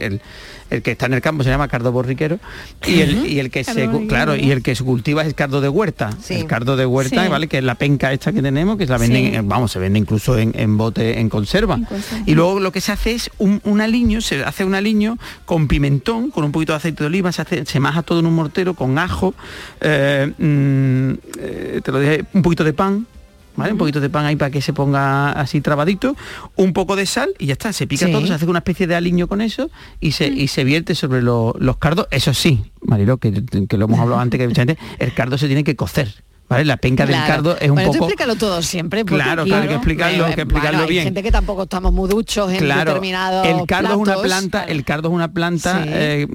el- 0.70 0.82
que 0.82 0.90
está 0.90 1.06
en 1.06 1.14
el 1.14 1.22
campo 1.22 1.44
se 1.44 1.48
llama 1.48 1.66
cardo 1.68 1.92
borriquero 1.92 2.38
y 2.86 3.00
el, 3.00 3.26
y 3.26 3.38
el 3.38 3.50
que 3.50 3.64
Cardo 3.64 3.80
se 3.80 3.86
borriquero. 3.86 4.08
claro 4.08 4.36
y 4.36 4.50
el 4.50 4.62
que 4.62 4.74
se 4.74 4.84
cultiva 4.84 5.22
es 5.22 5.28
el 5.28 5.34
cardo 5.34 5.62
de 5.62 5.68
huerta, 5.70 6.10
Sí. 6.20 6.34
el 6.34 6.44
cardo 6.46 6.76
de 6.76 6.84
huerta, 6.84 7.22
Sí. 7.24 7.30
vale, 7.30 7.46
que 7.46 7.56
es 7.58 7.64
la 7.64 7.76
penca 7.76 8.12
esta 8.12 8.32
que 8.32 8.42
tenemos, 8.42 8.76
que 8.76 8.84
se 8.84 8.92
la 8.92 8.98
venden, 8.98 9.48
vamos, 9.48 9.72
se 9.72 9.78
vende 9.78 9.98
incluso 9.98 10.36
en, 10.36 10.52
en 10.54 10.76
bote 10.76 11.20
en 11.20 11.30
conserva. 11.30 11.76
En 11.76 11.84
conserva. 11.84 12.22
Y 12.26 12.34
luego 12.34 12.60
lo 12.60 12.70
que 12.70 12.82
se 12.82 12.92
hace 12.92 13.12
es 13.12 13.30
un, 13.38 13.62
un 13.64 13.80
aliño, 13.80 14.20
se 14.20 14.44
hace 14.44 14.64
un 14.66 14.74
aliño 14.74 15.16
con 15.46 15.68
pimentón, 15.68 16.30
con 16.30 16.44
un 16.44 16.52
poquito 16.52 16.72
de 16.72 16.78
aceite 16.78 17.02
de 17.02 17.06
oliva, 17.06 17.32
se 17.32 17.40
hace, 17.42 17.64
se 17.64 17.80
maja 17.80 18.02
todo 18.02 18.18
en 18.20 18.26
un 18.26 18.34
mortero 18.34 18.74
con 18.74 18.98
ajo, 18.98 19.34
eh, 19.80 20.32
mm, 20.36 21.27
eh, 21.38 21.80
te 21.82 21.92
lo 21.92 22.00
dije, 22.00 22.24
un 22.34 22.42
poquito 22.42 22.64
de 22.64 22.72
pan. 22.72 23.06
¿Vale? 23.56 23.72
Un 23.72 23.78
poquito 23.78 24.00
de 24.00 24.08
pan 24.08 24.24
ahí 24.24 24.36
para 24.36 24.52
que 24.52 24.62
se 24.62 24.72
ponga 24.72 25.32
así 25.32 25.60
trabadito, 25.60 26.14
un 26.54 26.72
poco 26.72 26.94
de 26.94 27.06
sal 27.06 27.30
y 27.40 27.46
ya 27.46 27.54
está, 27.54 27.72
se 27.72 27.88
pica 27.88 28.06
Sí. 28.06 28.12
todo, 28.12 28.24
se 28.24 28.32
hace 28.32 28.46
una 28.46 28.60
especie 28.60 28.86
de 28.86 28.94
aliño 28.94 29.26
con 29.26 29.40
eso 29.40 29.68
y 29.98 30.12
se, 30.12 30.28
y 30.28 30.46
se 30.46 30.62
vierte 30.62 30.94
sobre 30.94 31.22
lo- 31.22 31.56
los 31.58 31.76
cardos. 31.78 32.06
Eso 32.12 32.32
sí, 32.34 32.70
Marilo, 32.82 33.16
que, 33.16 33.42
que 33.68 33.76
lo 33.76 33.86
hemos 33.86 33.98
hablado 33.98 34.20
antes, 34.20 34.38
que 34.38 34.46
mucha 34.46 34.60
gente, 34.64 34.78
el 35.00 35.12
cardo 35.12 35.36
se 35.38 35.48
tiene 35.48 35.64
que 35.64 35.74
cocer. 35.74 36.22
¿Vale? 36.48 36.64
La 36.64 36.78
penca 36.78 37.04
del 37.04 37.14
cardo 37.14 37.58
es 37.60 37.68
un 37.68 37.74
bueno, 37.74 37.90
tú 37.90 37.98
poco. 37.98 38.06
explícalo 38.06 38.36
todo 38.36 38.62
siempre. 38.62 39.04
Claro, 39.04 39.44
claro, 39.44 39.62
hay 39.62 39.68
que 39.68 39.74
explicarlo, 39.74 40.24
hay 40.24 40.34
que 40.34 40.40
explicarlo 40.40 40.78
bueno, 40.78 40.88
bien. 40.88 41.00
Hay 41.00 41.04
gente 41.04 41.22
que 41.22 41.30
tampoco 41.30 41.64
estamos 41.64 41.92
muy 41.92 42.08
duchos 42.08 42.50
en 42.50 42.58
Claro, 42.60 42.92
determinados 42.92 43.46
el 43.46 43.66
cardo 43.66 43.90
es 43.90 43.96
una 43.98 44.16
planta, 44.16 44.64
el 44.64 44.82
cardo 44.84 45.08
es 45.08 45.14
una 45.14 45.28
planta 45.32 45.82
Sí. 45.82 45.90
eh, 45.92 46.26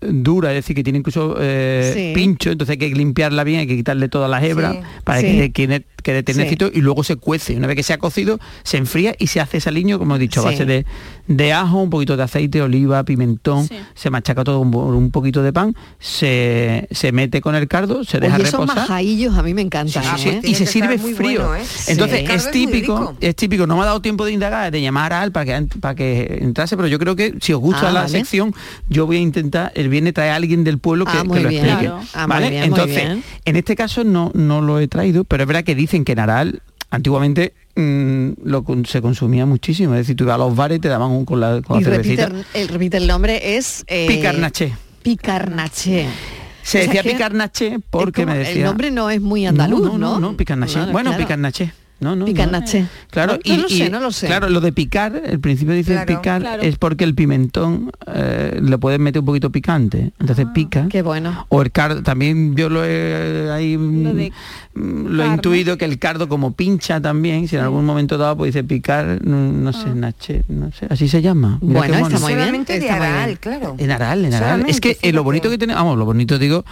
dura, 0.00 0.50
es 0.50 0.56
decir, 0.56 0.74
que 0.74 0.82
tiene 0.82 0.98
incluso 0.98 1.36
eh, 1.40 1.92
Sí. 1.94 2.12
pincho, 2.14 2.50
entonces 2.50 2.72
hay 2.72 2.78
que 2.78 2.88
limpiarla 2.96 3.44
bien, 3.44 3.60
hay 3.60 3.66
que 3.68 3.76
quitarle 3.76 4.08
todas 4.08 4.28
las 4.28 4.42
hebras 4.42 4.74
Sí. 4.74 4.80
para 5.04 5.20
que 5.20 5.52
quede, 5.52 5.86
quede 6.04 6.22
ternecito 6.22 6.66
Sí. 6.68 6.74
y 6.76 6.80
luego 6.82 7.02
se 7.02 7.16
cuece. 7.16 7.56
Una 7.56 7.66
vez 7.66 7.74
que 7.74 7.82
se 7.82 7.92
ha 7.92 7.98
cocido, 7.98 8.38
se 8.62 8.76
enfría 8.76 9.16
y 9.18 9.26
se 9.26 9.40
hace 9.40 9.56
ese 9.56 9.68
aliño, 9.70 9.98
como 9.98 10.14
he 10.14 10.18
dicho, 10.20 10.38
a 10.40 10.44
Sí. 10.44 10.48
base 10.50 10.64
de, 10.66 10.86
de 11.26 11.52
ajo, 11.52 11.82
un 11.82 11.90
poquito 11.90 12.16
de 12.16 12.22
aceite, 12.22 12.62
oliva, 12.62 13.02
pimentón, 13.02 13.66
Sí. 13.66 13.74
se 13.96 14.10
machaca 14.10 14.44
todo 14.44 14.60
con 14.60 14.94
un 14.94 15.10
poquito 15.10 15.42
de 15.42 15.52
pan, 15.52 15.74
se, 15.98 16.86
se 16.92 17.10
mete 17.12 17.40
con 17.40 17.54
el 17.56 17.66
cardo, 17.66 18.04
se 18.04 18.20
deja 18.20 18.36
Oye, 18.36 18.44
esos 18.44 18.60
reposar. 18.60 18.76
majadillos 18.88 19.36
a 19.36 19.42
mí 19.42 19.54
me 19.54 19.62
encantan. 19.62 20.02
Sí, 20.16 20.22
sí, 20.22 20.28
¿eh? 20.28 20.40
y 20.44 20.54
se 20.54 20.64
que 20.64 20.70
sirve 20.70 20.98
frío. 20.98 21.46
bueno, 21.48 21.56
¿eh? 21.56 21.62
Entonces 21.88 22.20
Sí. 22.20 22.32
es 22.32 22.50
típico, 22.50 23.16
es 23.20 23.34
típico, 23.34 23.66
no 23.66 23.76
me 23.76 23.82
ha 23.82 23.86
dado 23.86 24.00
tiempo 24.00 24.24
de 24.24 24.32
indagar, 24.32 24.70
de 24.70 24.80
llamar 24.80 25.12
a 25.12 25.22
Al 25.22 25.32
para 25.32 25.44
que 25.46 25.66
para 25.80 25.94
que 25.94 26.38
entrase, 26.42 26.76
pero 26.76 26.86
yo 26.88 26.98
creo 26.98 27.16
que 27.16 27.34
si 27.40 27.52
os 27.52 27.60
gusta 27.60 27.88
Ah, 27.88 27.92
la 27.92 28.00
vale. 28.02 28.08
sección, 28.10 28.54
yo 28.88 29.06
voy 29.06 29.16
a 29.16 29.20
intentar 29.20 29.72
el 29.74 29.88
viernes 29.88 30.14
traer 30.14 30.32
a 30.32 30.36
alguien 30.36 30.62
del 30.64 30.78
pueblo 30.78 31.04
que, 31.06 31.12
Ah, 31.16 31.22
que 31.22 31.28
muy 31.28 31.40
lo 31.40 31.48
bien. 31.48 31.64
explique. 31.64 31.86
Claro. 31.90 32.06
Ah, 32.14 32.26
muy 32.26 32.34
¿Vale? 32.34 32.50
bien, 32.50 32.64
Entonces, 32.64 32.96
bien. 32.96 33.24
en 33.44 33.56
este 33.56 33.74
caso 33.76 34.04
no, 34.04 34.30
no 34.34 34.60
lo 34.60 34.78
he 34.80 34.88
traído, 34.88 35.24
pero 35.24 35.42
es 35.44 35.46
verdad 35.46 35.64
que 35.64 35.74
dicen 35.94 36.04
que 36.04 36.12
en 36.12 36.18
Aral 36.18 36.62
antiguamente 36.90 37.54
mm, 37.76 38.30
lo 38.44 38.64
se 38.84 39.00
consumía 39.00 39.46
muchísimo. 39.46 39.94
Es 39.94 40.00
decir, 40.00 40.16
tú 40.16 40.24
ibas 40.24 40.34
a 40.34 40.38
los 40.38 40.56
bares 40.56 40.78
y 40.78 40.80
te 40.80 40.88
daban 40.88 41.10
un 41.10 41.24
con 41.24 41.40
la, 41.40 41.62
con 41.62 41.76
la 41.76 41.82
Y 41.82 41.84
repite, 41.84 42.16
cervecita. 42.22 42.58
el, 42.58 42.68
repite 42.68 42.96
el 42.96 43.06
nombre 43.06 43.56
es... 43.56 43.84
eh, 43.86 44.06
Picarnaché. 44.08 44.72
Picarnaché. 45.02 46.08
Se 46.62 46.78
O 46.78 46.80
sea 46.80 46.86
decía 46.86 47.02
que 47.02 47.10
picarnaché 47.10 47.78
porque 47.90 48.24
me 48.26 48.38
decía... 48.38 48.54
El 48.54 48.64
nombre 48.64 48.90
no 48.90 49.10
es 49.10 49.20
muy 49.20 49.46
andaluz, 49.46 49.82
¿no? 49.82 49.98
No, 49.98 50.14
no, 50.14 50.20
no, 50.20 50.36
picarnaché. 50.36 50.72
Claro, 50.74 50.92
bueno, 50.92 51.10
claro. 51.10 51.22
picarnaché. 51.24 51.72
No, 52.00 52.16
no. 52.16 52.24
Picanache. 52.26 52.86
Claro, 53.10 53.34
No, 53.34 53.38
y, 53.44 53.56
no 53.56 53.62
lo 53.62 53.68
y- 53.68 53.78
sé, 53.78 53.88
no 53.90 54.00
lo 54.00 54.12
sé. 54.12 54.26
Claro, 54.26 54.48
lo 54.50 54.60
de 54.60 54.72
picar, 54.72 55.22
el 55.24 55.40
principio 55.40 55.74
dice 55.74 55.92
Claro, 55.92 56.06
picar 56.06 56.40
claro. 56.42 56.62
es 56.62 56.76
porque 56.76 57.04
el 57.04 57.14
pimentón 57.14 57.90
eh, 58.06 58.58
le 58.60 58.76
puedes 58.78 58.98
meter 59.00 59.20
un 59.20 59.26
poquito 59.26 59.50
picante, 59.50 60.12
entonces 60.18 60.46
pica. 60.52 60.82
Ah, 60.84 60.88
Qué 60.90 61.02
bueno. 61.02 61.46
O 61.48 61.62
el 61.62 61.70
cardo, 61.70 62.02
también 62.02 62.56
yo 62.56 62.68
lo 62.68 62.84
he 62.84 63.48
ahí 63.50 63.78
mm, 63.78 64.30
mm, 64.74 65.06
lo 65.06 65.22
he 65.24 65.26
intuido 65.28 65.78
que 65.78 65.84
el 65.84 65.98
cardo 65.98 66.28
como 66.28 66.52
pincha 66.52 67.00
también, 67.00 67.46
si 67.48 67.56
en 67.56 67.62
algún 67.62 67.84
momento 67.86 68.18
dado 68.18 68.36
pues 68.36 68.52
dice 68.52 68.64
picar, 68.64 69.20
no, 69.24 69.52
no 69.52 69.72
sé, 69.72 69.94
nache, 69.94 70.42
no 70.48 70.72
sé, 70.72 70.86
así 70.90 71.08
se 71.08 71.22
llama. 71.22 71.58
Mira 71.62 71.78
Bueno, 71.78 71.94
está 71.94 72.18
muy 72.18 72.34
bien. 72.34 72.40
Solamente 72.40 72.72
de 72.72 72.78
está 72.80 72.96
muy 72.96 73.06
bien. 73.06 73.14
Aral, 73.16 73.38
claro. 73.38 73.74
En 73.78 73.90
Aral, 73.90 74.24
en 74.24 74.34
Aral. 74.34 74.64
Es 74.68 74.80
que 74.80 74.98
eh, 75.00 75.12
lo 75.12 75.22
bonito 75.24 75.48
que 75.48 75.58
tenemos, 75.58 75.82
vamos, 75.82 75.96
lo 75.96 76.04
bonito 76.04 76.38
digo, 76.38 76.64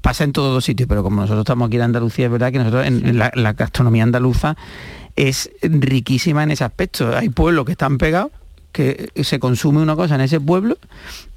pasa 0.00 0.24
en 0.24 0.32
todos 0.32 0.54
los 0.54 0.64
sitios, 0.64 0.88
pero 0.88 1.02
como 1.02 1.16
nosotros 1.20 1.42
estamos 1.42 1.66
aquí 1.66 1.76
en 1.76 1.82
Andalucía, 1.82 2.26
es 2.26 2.32
verdad 2.32 2.52
que 2.52 2.58
nosotros 2.58 2.86
en, 2.86 3.04
en 3.06 3.18
la, 3.18 3.32
la 3.34 3.52
gastronomía 3.52 4.04
andaluza 4.04 4.56
es 5.26 5.50
riquísima 5.62 6.42
en 6.44 6.50
ese 6.52 6.64
aspecto. 6.64 7.16
Hay 7.16 7.28
pueblos 7.28 7.64
que 7.66 7.72
están 7.72 7.98
pegados, 7.98 8.30
que 8.72 9.10
se 9.24 9.38
consume 9.38 9.80
una 9.82 9.96
cosa 9.96 10.14
en 10.14 10.20
ese 10.20 10.40
pueblo 10.40 10.78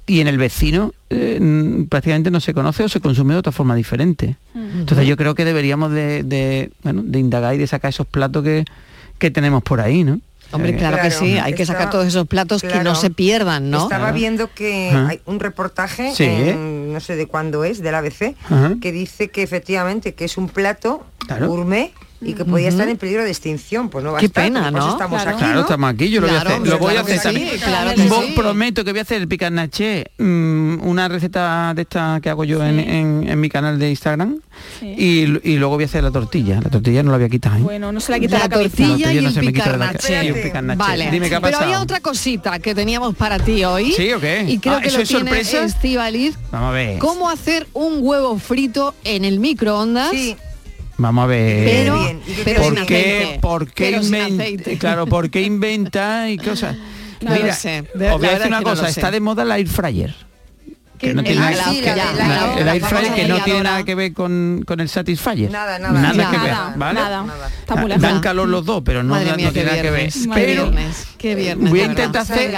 y 0.06 0.20
en 0.20 0.28
el 0.28 0.38
vecino 0.38 0.92
eh, 1.10 1.38
mm, 1.40 1.84
prácticamente 1.86 2.30
no 2.30 2.40
se 2.40 2.54
conoce 2.54 2.84
o 2.84 2.88
se 2.88 3.00
consume 3.00 3.34
de 3.34 3.40
otra 3.40 3.52
forma 3.52 3.74
diferente. 3.74 4.36
Entonces 4.54 5.06
yo 5.06 5.16
creo 5.16 5.34
que 5.34 5.44
deberíamos 5.44 5.90
de, 5.92 6.22
de, 6.22 6.70
bueno, 6.82 7.02
de 7.04 7.18
indagar 7.18 7.54
y 7.54 7.58
de 7.58 7.66
sacar 7.66 7.88
esos 7.90 8.06
platos 8.06 8.44
que, 8.44 8.64
que 9.18 9.30
tenemos 9.30 9.62
por 9.62 9.80
ahí, 9.80 10.04
¿no? 10.04 10.20
Hombre, 10.52 10.72
Eh, 10.72 10.76
claro, 10.76 10.98
que 11.00 11.10
sí, 11.10 11.38
hay 11.38 11.54
que 11.54 11.64
sacar 11.64 11.88
todos 11.88 12.06
esos 12.06 12.26
platos 12.28 12.60
que 12.62 12.84
no 12.84 12.94
se 12.94 13.08
pierdan, 13.10 13.70
¿no? 13.70 13.84
Estaba 13.84 14.12
viendo 14.12 14.50
que 14.52 14.90
hay 14.90 15.20
un 15.24 15.40
reportaje, 15.40 16.14
Sí. 16.14 16.24
en- 16.24 16.92
no 16.92 17.00
sé 17.00 17.16
de 17.16 17.26
cuándo 17.26 17.64
es, 17.64 17.80
del 17.82 17.94
ABC, 17.94 18.36
que 18.82 18.92
dice 18.92 19.28
que 19.28 19.42
efectivamente 19.42 20.12
que 20.14 20.26
es 20.26 20.36
un 20.36 20.48
plato 20.48 21.06
Claro. 21.26 21.48
gourmet 21.48 21.90
y 22.24 22.34
que 22.34 22.44
podía 22.44 22.68
estar 22.68 22.88
en 22.88 22.96
peligro 22.96 23.24
de 23.24 23.30
extinción. 23.30 23.88
Pues 23.88 24.04
no 24.04 24.12
va 24.12 24.18
Qué 24.18 24.26
a 24.26 24.28
estar, 24.28 24.44
pena, 24.44 24.70
¿no? 24.70 24.90
estamos 24.92 25.20
Claro. 25.22 25.30
aquí, 25.36 25.38
Claro, 25.40 25.54
¿no? 25.54 25.60
estamos 25.62 25.90
aquí, 25.90 26.10
yo 26.10 26.20
lo 26.20 26.26
voy 26.28 26.36
a 26.36 26.40
hacer, 26.40 26.66
lo 26.66 26.78
voy 26.78 26.96
a 26.96 27.00
hacer 27.00 27.16
sí, 27.18 27.22
también. 27.22 27.48
claro 27.62 27.94
que 27.94 28.02
Vos 28.08 28.24
sí. 28.26 28.32
prometo 28.36 28.84
que 28.84 28.90
voy 28.92 28.98
a 29.00 29.02
hacer 29.02 29.20
el 29.22 29.28
picarnaché, 29.28 30.10
mm, 30.18 30.86
una 30.86 31.08
receta 31.08 31.72
de 31.74 31.82
esta 31.82 32.20
que 32.22 32.30
hago 32.30 32.44
yo 32.44 32.64
en, 32.64 32.78
en- 32.78 33.28
en 33.28 33.40
mi 33.40 33.48
canal 33.48 33.78
de 33.78 33.90
Instagram 33.90 34.36
y, 34.80 35.22
y 35.50 35.56
luego 35.56 35.74
voy 35.74 35.84
a 35.84 35.86
hacer 35.86 36.02
la 36.04 36.10
tortilla. 36.10 36.60
La 36.62 36.70
tortilla 36.70 37.02
no 37.02 37.10
la 37.10 37.16
voy 37.18 37.26
a 37.26 37.28
quitar. 37.28 37.58
¿eh? 37.58 37.62
Bueno, 37.62 37.92
no 37.92 38.00
se 38.00 38.12
la 38.12 38.20
quita 38.20 38.38
La 38.38 38.48
la, 38.48 38.48
tortilla 38.60 39.12
y 39.12 39.20
no 39.20 39.28
el 39.28 39.34
se 39.34 39.42
me 39.42 39.52
quita 39.52 39.72
de 39.72 39.78
la 39.78 39.86
ca- 39.86 39.92
picarnaché. 39.98 40.24
y 40.24 40.28
el 40.28 40.42
picarnaché. 40.42 40.78
Vale. 40.78 41.10
Dime 41.10 41.28
qué 41.28 41.34
ha 41.36 41.40
Pero 41.40 41.58
había 41.58 41.80
otra 41.80 42.00
cosita 42.00 42.58
que 42.58 42.74
teníamos 42.74 43.14
para 43.16 43.38
ti 43.38 43.64
hoy. 43.64 43.92
¿Sí 43.92 44.12
o 44.12 44.20
qué? 44.20 44.44
Y 44.48 44.58
creo 44.58 44.76
Ah, 44.76 44.80
que 44.80 44.88
¿eso 44.88 44.98
lo 44.98 45.02
es 45.02 45.08
tiene 45.08 45.24
sorpresa? 45.30 45.64
Estíbaliz. 45.64 46.36
Vamos 46.50 46.68
a 46.68 46.72
ver. 46.72 46.98
¿Cómo 46.98 47.28
hacer 47.30 47.66
un 47.72 47.98
huevo 48.00 48.38
frito 48.38 48.94
en 49.04 49.24
el 49.24 49.40
microondas? 49.40 50.12
Vamos 51.02 51.24
a 51.24 51.26
ver. 51.26 51.64
Pero- 51.64 52.20
pero 52.44 52.62
sin 52.64 52.74
¿Por 52.76 52.86
qué, 52.86 53.38
por 53.40 53.72
qué 53.72 53.84
Pero 53.90 54.02
sin. 54.02 54.78
Claro, 54.78 55.06
¿por 55.06 55.30
qué 55.30 55.42
inventa 55.42 56.30
y 56.30 56.36
cosas? 56.38 56.76
No 57.20 57.30
lo 57.30 57.36
Mira, 57.40 57.54
sé. 57.54 57.80
os 57.80 58.18
voy 58.18 58.22
la 58.22 58.28
a 58.28 58.34
decir 58.34 58.46
una 58.46 58.62
cosa, 58.62 58.82
lo 58.82 58.88
está 58.88 59.06
sé. 59.08 59.12
de 59.12 59.20
moda 59.20 59.42
el 59.42 59.50
air 59.52 59.68
fryer. 59.68 60.14
Que 61.02 61.14
no 61.14 61.20
El- 61.20 61.26
tiene 61.26 61.40
nada- 61.40 62.14
nada- 62.14 62.60
el 62.60 62.68
air 62.68 62.84
fryer 62.84 63.12
que 63.12 63.26
no 63.26 63.42
tiene 63.42 63.62
nada 63.64 63.82
que 63.82 63.96
ver 63.96 64.12
con, 64.12 64.62
con 64.64 64.78
el 64.78 64.88
Satisfyer. 64.88 65.50
Nada, 65.50 65.76
nada. 65.80 66.00
Nada 66.00 66.30
que 66.30 66.38
ver, 66.38 66.50
Nada, 66.76 67.24
nada. 67.24 67.98
Dan 67.98 68.20
calor 68.20 68.48
los 68.48 68.64
dos, 68.64 68.82
pero 68.84 69.02
no, 69.02 69.18
tiene 69.18 69.64
nada 69.64 69.82
que 69.82 69.90
ver. 69.90 70.12
Pero 70.32 70.70
viernes, 70.70 71.08
qué 71.18 71.34
viernes, 71.34 71.70
voy 71.70 71.80
a 71.80 71.84
intentar 71.86 72.22
hacer... 72.22 72.56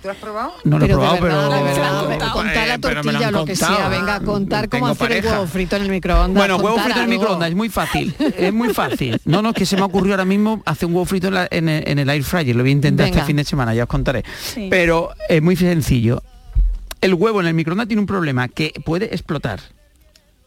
¿tú 0.00 0.08
has 0.08 0.16
probado? 0.18 0.54
No 0.62 0.78
lo 0.78 0.84
he 0.84 0.88
Pero 0.88 1.00
de 1.00 1.18
probado, 1.18 1.50
verdad, 1.60 2.04
pero... 2.06 2.12
Eh, 2.12 2.30
contar 2.32 2.68
la 2.68 2.74
lo 2.76 2.80
tortilla 2.80 3.30
lo 3.32 3.44
que 3.44 3.56
sea, 3.56 3.88
venga 3.88 4.14
a 4.14 4.20
contar 4.20 4.68
cómo 4.68 4.86
hacer 4.86 5.12
el 5.12 5.24
huevo 5.26 5.46
frito 5.48 5.74
en 5.74 5.82
el 5.82 5.88
microondas. 5.90 6.40
Bueno, 6.40 6.56
huevo 6.58 6.78
frito 6.78 6.98
en 6.98 7.04
el 7.04 7.10
microondas 7.10 7.48
es 7.48 7.56
muy 7.56 7.68
fácil, 7.70 8.14
es 8.38 8.52
muy 8.52 8.72
fácil. 8.72 9.20
No, 9.24 9.42
no, 9.42 9.48
es 9.48 9.56
que 9.56 9.66
se 9.66 9.74
me 9.74 9.82
ocurrió 9.82 10.12
ahora 10.12 10.24
mismo 10.24 10.62
hacer 10.64 10.86
un 10.86 10.94
huevo 10.94 11.06
frito 11.06 11.28
en, 11.50 11.68
el, 11.68 12.08
air 12.08 12.22
fryer, 12.22 12.54
lo 12.54 12.62
voy 12.62 12.70
a 12.70 12.72
intentar 12.72 13.08
este 13.08 13.22
fin 13.22 13.34
de 13.36 13.44
semana, 13.44 13.74
ya 13.74 13.82
os 13.82 13.88
contaré. 13.88 14.22
Pero 14.70 15.10
es 15.28 15.42
muy 15.42 15.56
sencillo. 15.56 16.22
El 17.00 17.14
huevo 17.14 17.40
en 17.40 17.46
el 17.46 17.54
microondas 17.54 17.86
tiene 17.86 18.00
un 18.00 18.06
problema 18.06 18.48
que 18.48 18.72
puede 18.84 19.06
explotar. 19.06 19.60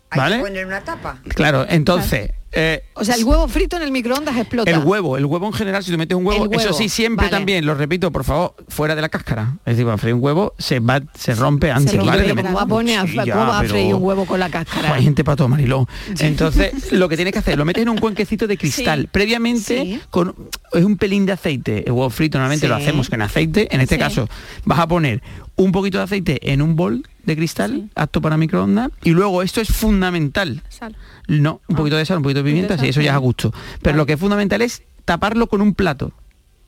Hay 0.10 0.20
¿Vale? 0.20 0.36
que 0.38 0.42
poner 0.42 0.66
una 0.66 0.82
tapa. 0.82 1.20
Claro, 1.30 1.66
entonces, 1.70 2.32
eh, 2.54 2.84
O 2.96 3.04
sea, 3.06 3.16
el 3.16 3.24
huevo 3.24 3.48
frito 3.48 3.78
en 3.78 3.84
el 3.84 3.92
microondas 3.92 4.36
explota. 4.38 4.70
el 4.70 4.80
huevo, 4.80 5.18
el 5.18 5.26
huevo 5.26 5.48
en 5.48 5.54
general, 5.54 5.84
si 5.84 5.92
tú 5.92 5.98
metes 5.98 6.18
un 6.18 6.26
huevo, 6.26 6.50
eso 6.52 6.74
sí, 6.74 6.90
siempre 6.90 7.26
vale. 7.28 7.38
también, 7.38 7.66
lo 7.66 7.76
repito, 7.76 8.12
por 8.12 8.24
favor, 8.24 8.56
fuera 8.68 8.96
de 8.96 9.02
la 9.02 9.10
cáscara. 9.10 9.58
Es 9.66 9.74
decir, 9.74 9.86
cuando 9.86 9.98
freír 10.00 10.16
un 10.16 10.24
huevo 10.24 10.54
se 10.58 10.80
va, 10.80 11.02
se 11.16 11.34
rompe 11.36 11.72
antes, 11.72 11.96
rompe, 11.96 12.10
¿vale? 12.10 12.36
¿cómo 12.36 12.54
va 12.54 12.62
a 12.62 12.66
poner 12.68 13.08
Sí, 13.08 13.16
cómo 13.18 13.48
va 13.48 13.60
a 13.60 13.64
freír 13.64 13.96
un 13.96 14.04
huevo 14.04 14.26
con 14.26 14.40
la 14.40 14.50
cáscara? 14.50 14.94
hay 14.94 15.04
gente 15.04 15.24
para 15.24 15.36
todo, 15.38 15.48
Mariló. 15.48 15.88
Entonces, 16.20 16.92
lo 16.92 17.10
que 17.10 17.16
tienes 17.16 17.34
que 17.34 17.40
hacer, 17.40 17.58
lo 17.58 17.66
metes 17.66 17.84
en 17.84 17.90
un 17.90 17.98
cuenquecito 17.98 18.48
de 18.48 18.58
cristal. 18.58 19.02
Sí. 19.04 19.10
Previamente, 19.12 19.82
Sí. 19.84 20.02
con 20.10 20.36
es 20.74 20.84
un 20.84 20.98
pelín 20.98 21.26
de 21.26 21.32
aceite. 21.34 21.84
El 21.86 21.92
huevo 21.94 22.10
frito 22.10 22.38
normalmente 22.38 22.68
lo 22.68 22.76
Sí. 22.78 22.84
hacemos 22.84 23.10
con 23.10 23.22
aceite. 23.22 23.68
En 23.74 23.82
este 23.82 23.96
Sí. 23.96 24.00
caso, 24.00 24.30
vas 24.66 24.80
a 24.80 24.88
poner 24.88 25.22
un 25.56 25.72
poquito 25.72 25.98
de 26.00 26.06
aceite 26.06 26.52
en 26.52 26.62
un 26.62 26.76
bol 26.76 27.04
de 27.24 27.36
cristal, 27.36 27.90
apto 27.96 28.20
para 28.22 28.36
microondas. 28.38 28.90
Y 29.04 29.12
luego, 29.12 29.44
esto 29.44 29.62
es 29.62 29.70
fundamental. 29.70 30.64
Sal. 30.70 30.96
No, 31.28 31.62
un 31.68 31.76
poquito 31.76 31.96
de 31.98 32.06
sal, 32.06 32.18
un 32.18 32.24
poquito 32.24 32.41
de 32.44 32.50
pimienta, 32.50 32.78
sí, 32.78 32.90
eso 32.90 33.02
ya 33.02 33.12
es 33.12 33.16
a 33.16 33.20
gusto. 33.20 33.54
Pero 33.82 33.98
lo 33.98 34.06
que 34.06 34.14
es 34.14 34.20
fundamental 34.20 34.62
es 34.62 34.84
taparlo 35.06 35.48
con 35.48 35.62
un 35.62 35.74
plato, 35.74 36.12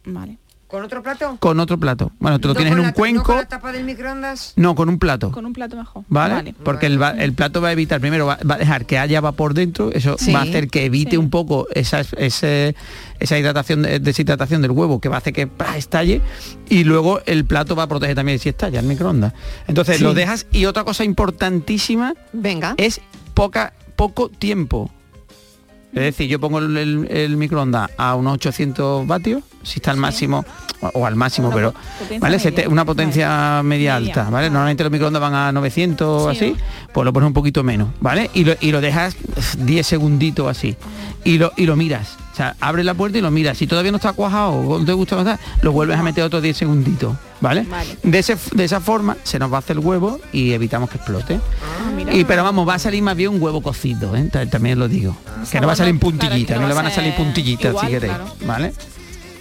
Vale. 0.05 0.38
¿Con 0.67 0.84
otro 0.84 1.03
plato? 1.03 1.38
con 1.39 1.59
otro 1.59 1.78
plato. 1.78 2.11
Bueno, 2.17 2.39
tú 2.39 2.47
lo 2.47 2.55
¿No 2.55 2.57
tienes 2.57 2.74
en 2.74 2.80
un 2.80 2.86
la 2.88 2.91
ta- 2.93 2.97
¿No 2.97 2.99
cuenco. 2.99 3.24
con 3.24 3.36
la 3.36 3.45
tapa 3.47 3.71
del 3.71 3.84
microondas? 3.84 4.53
No, 4.55 4.74
con 4.74 4.89
un 4.89 4.97
plato. 4.97 5.32
Con 5.32 5.45
un 5.45 5.53
plato 5.53 5.76
mejor. 5.78 6.03
¿Vale? 6.07 6.55
Porque 6.63 6.88
el, 6.88 7.34
plato 7.36 7.61
va 7.61 7.67
a 7.67 7.71
evitar, 7.74 8.01
primero 8.01 8.26
va, 8.26 8.39
va 8.49 8.55
a 8.55 8.57
dejar 8.57 8.88
que 8.88 8.97
haya 8.97 9.21
vapor 9.21 9.53
dentro, 9.53 9.91
eso 9.91 10.15
Sí. 10.17 10.32
va 10.34 10.39
a 10.39 10.41
hacer 10.41 10.69
que 10.69 10.86
evite 10.86 11.11
Sí. 11.11 11.17
un 11.17 11.30
poco 11.30 11.67
esa, 11.76 11.99
ese- 12.17 12.76
esa 13.19 13.38
hidratación, 13.38 13.84
de- 13.84 13.99
deshidratación 13.99 14.63
del 14.63 14.71
huevo, 14.71 14.99
que 14.99 15.09
va 15.09 15.15
a 15.15 15.17
hacer 15.19 15.32
que 15.34 15.47
estalle, 15.78 16.21
y 16.67 16.84
luego 16.86 17.21
el 17.28 17.45
plato 17.45 17.76
va 17.76 17.84
a 17.84 17.88
proteger 17.88 18.15
también 18.15 18.39
si 18.39 18.49
estalla 18.49 18.80
el 18.80 18.88
microondas. 18.88 19.34
Entonces 19.67 19.97
Sí. 19.97 20.03
lo 20.03 20.15
dejas, 20.15 20.47
y 20.51 20.65
otra 20.65 20.84
cosa 20.84 21.03
importantísima 21.03 22.15
Venga. 22.34 22.74
es 22.78 22.99
poca, 23.36 23.74
poco 23.95 24.30
tiempo. 24.30 24.89
Es 25.94 26.02
decir, 26.02 26.28
yo 26.28 26.39
pongo 26.39 26.58
el, 26.60 26.76
el- 26.76 27.08
el 27.12 27.38
microondas 27.38 27.91
a 27.98 28.16
unos 28.16 28.34
800 28.34 29.06
vatios, 29.06 29.44
si 29.62 29.78
está 29.78 29.91
al 29.91 29.98
máximo, 29.98 30.44
o, 30.82 30.88
o 30.96 31.06
al 31.06 31.16
máximo, 31.16 31.48
Una 31.50 31.56
pero 31.56 31.74
potencia 32.00 32.20
¿vale? 32.20 32.38
Media. 32.44 32.70
una 32.70 32.86
potencia 32.86 33.28
media 33.64 33.64
Media. 33.64 33.96
alta, 33.96 34.30
¿vale? 34.30 34.50
Normalmente 34.50 34.84
los 34.84 34.91
microondas 34.91 35.22
van 35.22 35.36
a 35.36 35.52
900 35.52 36.08
o 36.24 36.32
Sí, 36.32 36.38
así, 36.38 36.56
pues 36.94 37.06
lo 37.06 37.14
pones 37.14 37.28
un 37.28 37.34
poquito 37.34 37.64
menos, 37.64 37.89
¿vale? 38.02 38.30
Y 38.34 38.44
lo, 38.44 38.54
y 38.60 38.72
lo 38.72 38.82
dejas 38.82 39.16
10 39.60 39.86
segunditos 39.86 40.48
así. 40.48 40.76
Y 41.24 41.38
lo, 41.38 41.52
y 41.58 41.66
lo 41.68 41.76
miras. 41.76 42.18
O 42.34 42.36
sea, 42.36 42.56
abre 42.60 42.84
la 42.84 42.96
puerta 42.96 43.20
y 43.20 43.22
lo 43.22 43.30
miras. 43.30 43.60
Si 43.60 43.68
todavía 43.68 43.92
no 43.92 43.98
está 43.98 44.12
cuajado 44.14 44.54
o 44.54 44.80
no 44.80 44.86
te 44.86 44.94
gusta 44.94 45.38
lo 45.62 45.72
vuelves 45.72 46.00
a 46.00 46.02
meter 46.04 46.24
otros 46.24 46.42
10 46.42 46.58
segunditos, 46.58 47.16
¿vale? 47.42 47.62
Vale. 47.70 47.96
De, 48.02 48.18
ese, 48.18 48.36
de 48.56 48.64
esa 48.64 48.82
forma 48.82 49.16
se 49.24 49.38
nos 49.38 49.52
va 49.54 49.58
a 49.58 49.60
hacer 49.60 49.78
el 49.78 49.86
huevo 49.86 50.20
y 50.32 50.54
evitamos 50.54 50.90
que 50.90 50.98
explote. 50.98 51.36
Ah, 51.36 51.92
mira. 51.96 52.12
Y 52.12 52.24
pero 52.26 52.44
vamos, 52.44 52.68
va 52.68 52.74
a 52.74 52.80
salir 52.80 53.04
más 53.04 53.16
bien 53.16 53.30
un 53.30 53.42
huevo 53.42 53.62
cocido, 53.62 54.16
¿eh? 54.16 54.28
Ta- 54.32 54.48
también 54.48 54.80
lo 54.80 54.88
digo. 54.88 55.16
Que 55.52 55.62
no 55.62 55.68
va 55.68 55.74
a 55.74 55.76
salir 55.76 56.00
Claro, 56.00 56.18
puntillita, 56.18 56.56
no 56.56 56.62
no 56.62 56.68
le 56.70 56.74
van 56.74 56.88
a 56.88 56.92
salir 56.92 57.14
puntillitas 57.16 57.76
si 57.80 57.88
queréis, 57.88 58.14
claro. 58.16 58.36
¿vale? 58.48 58.74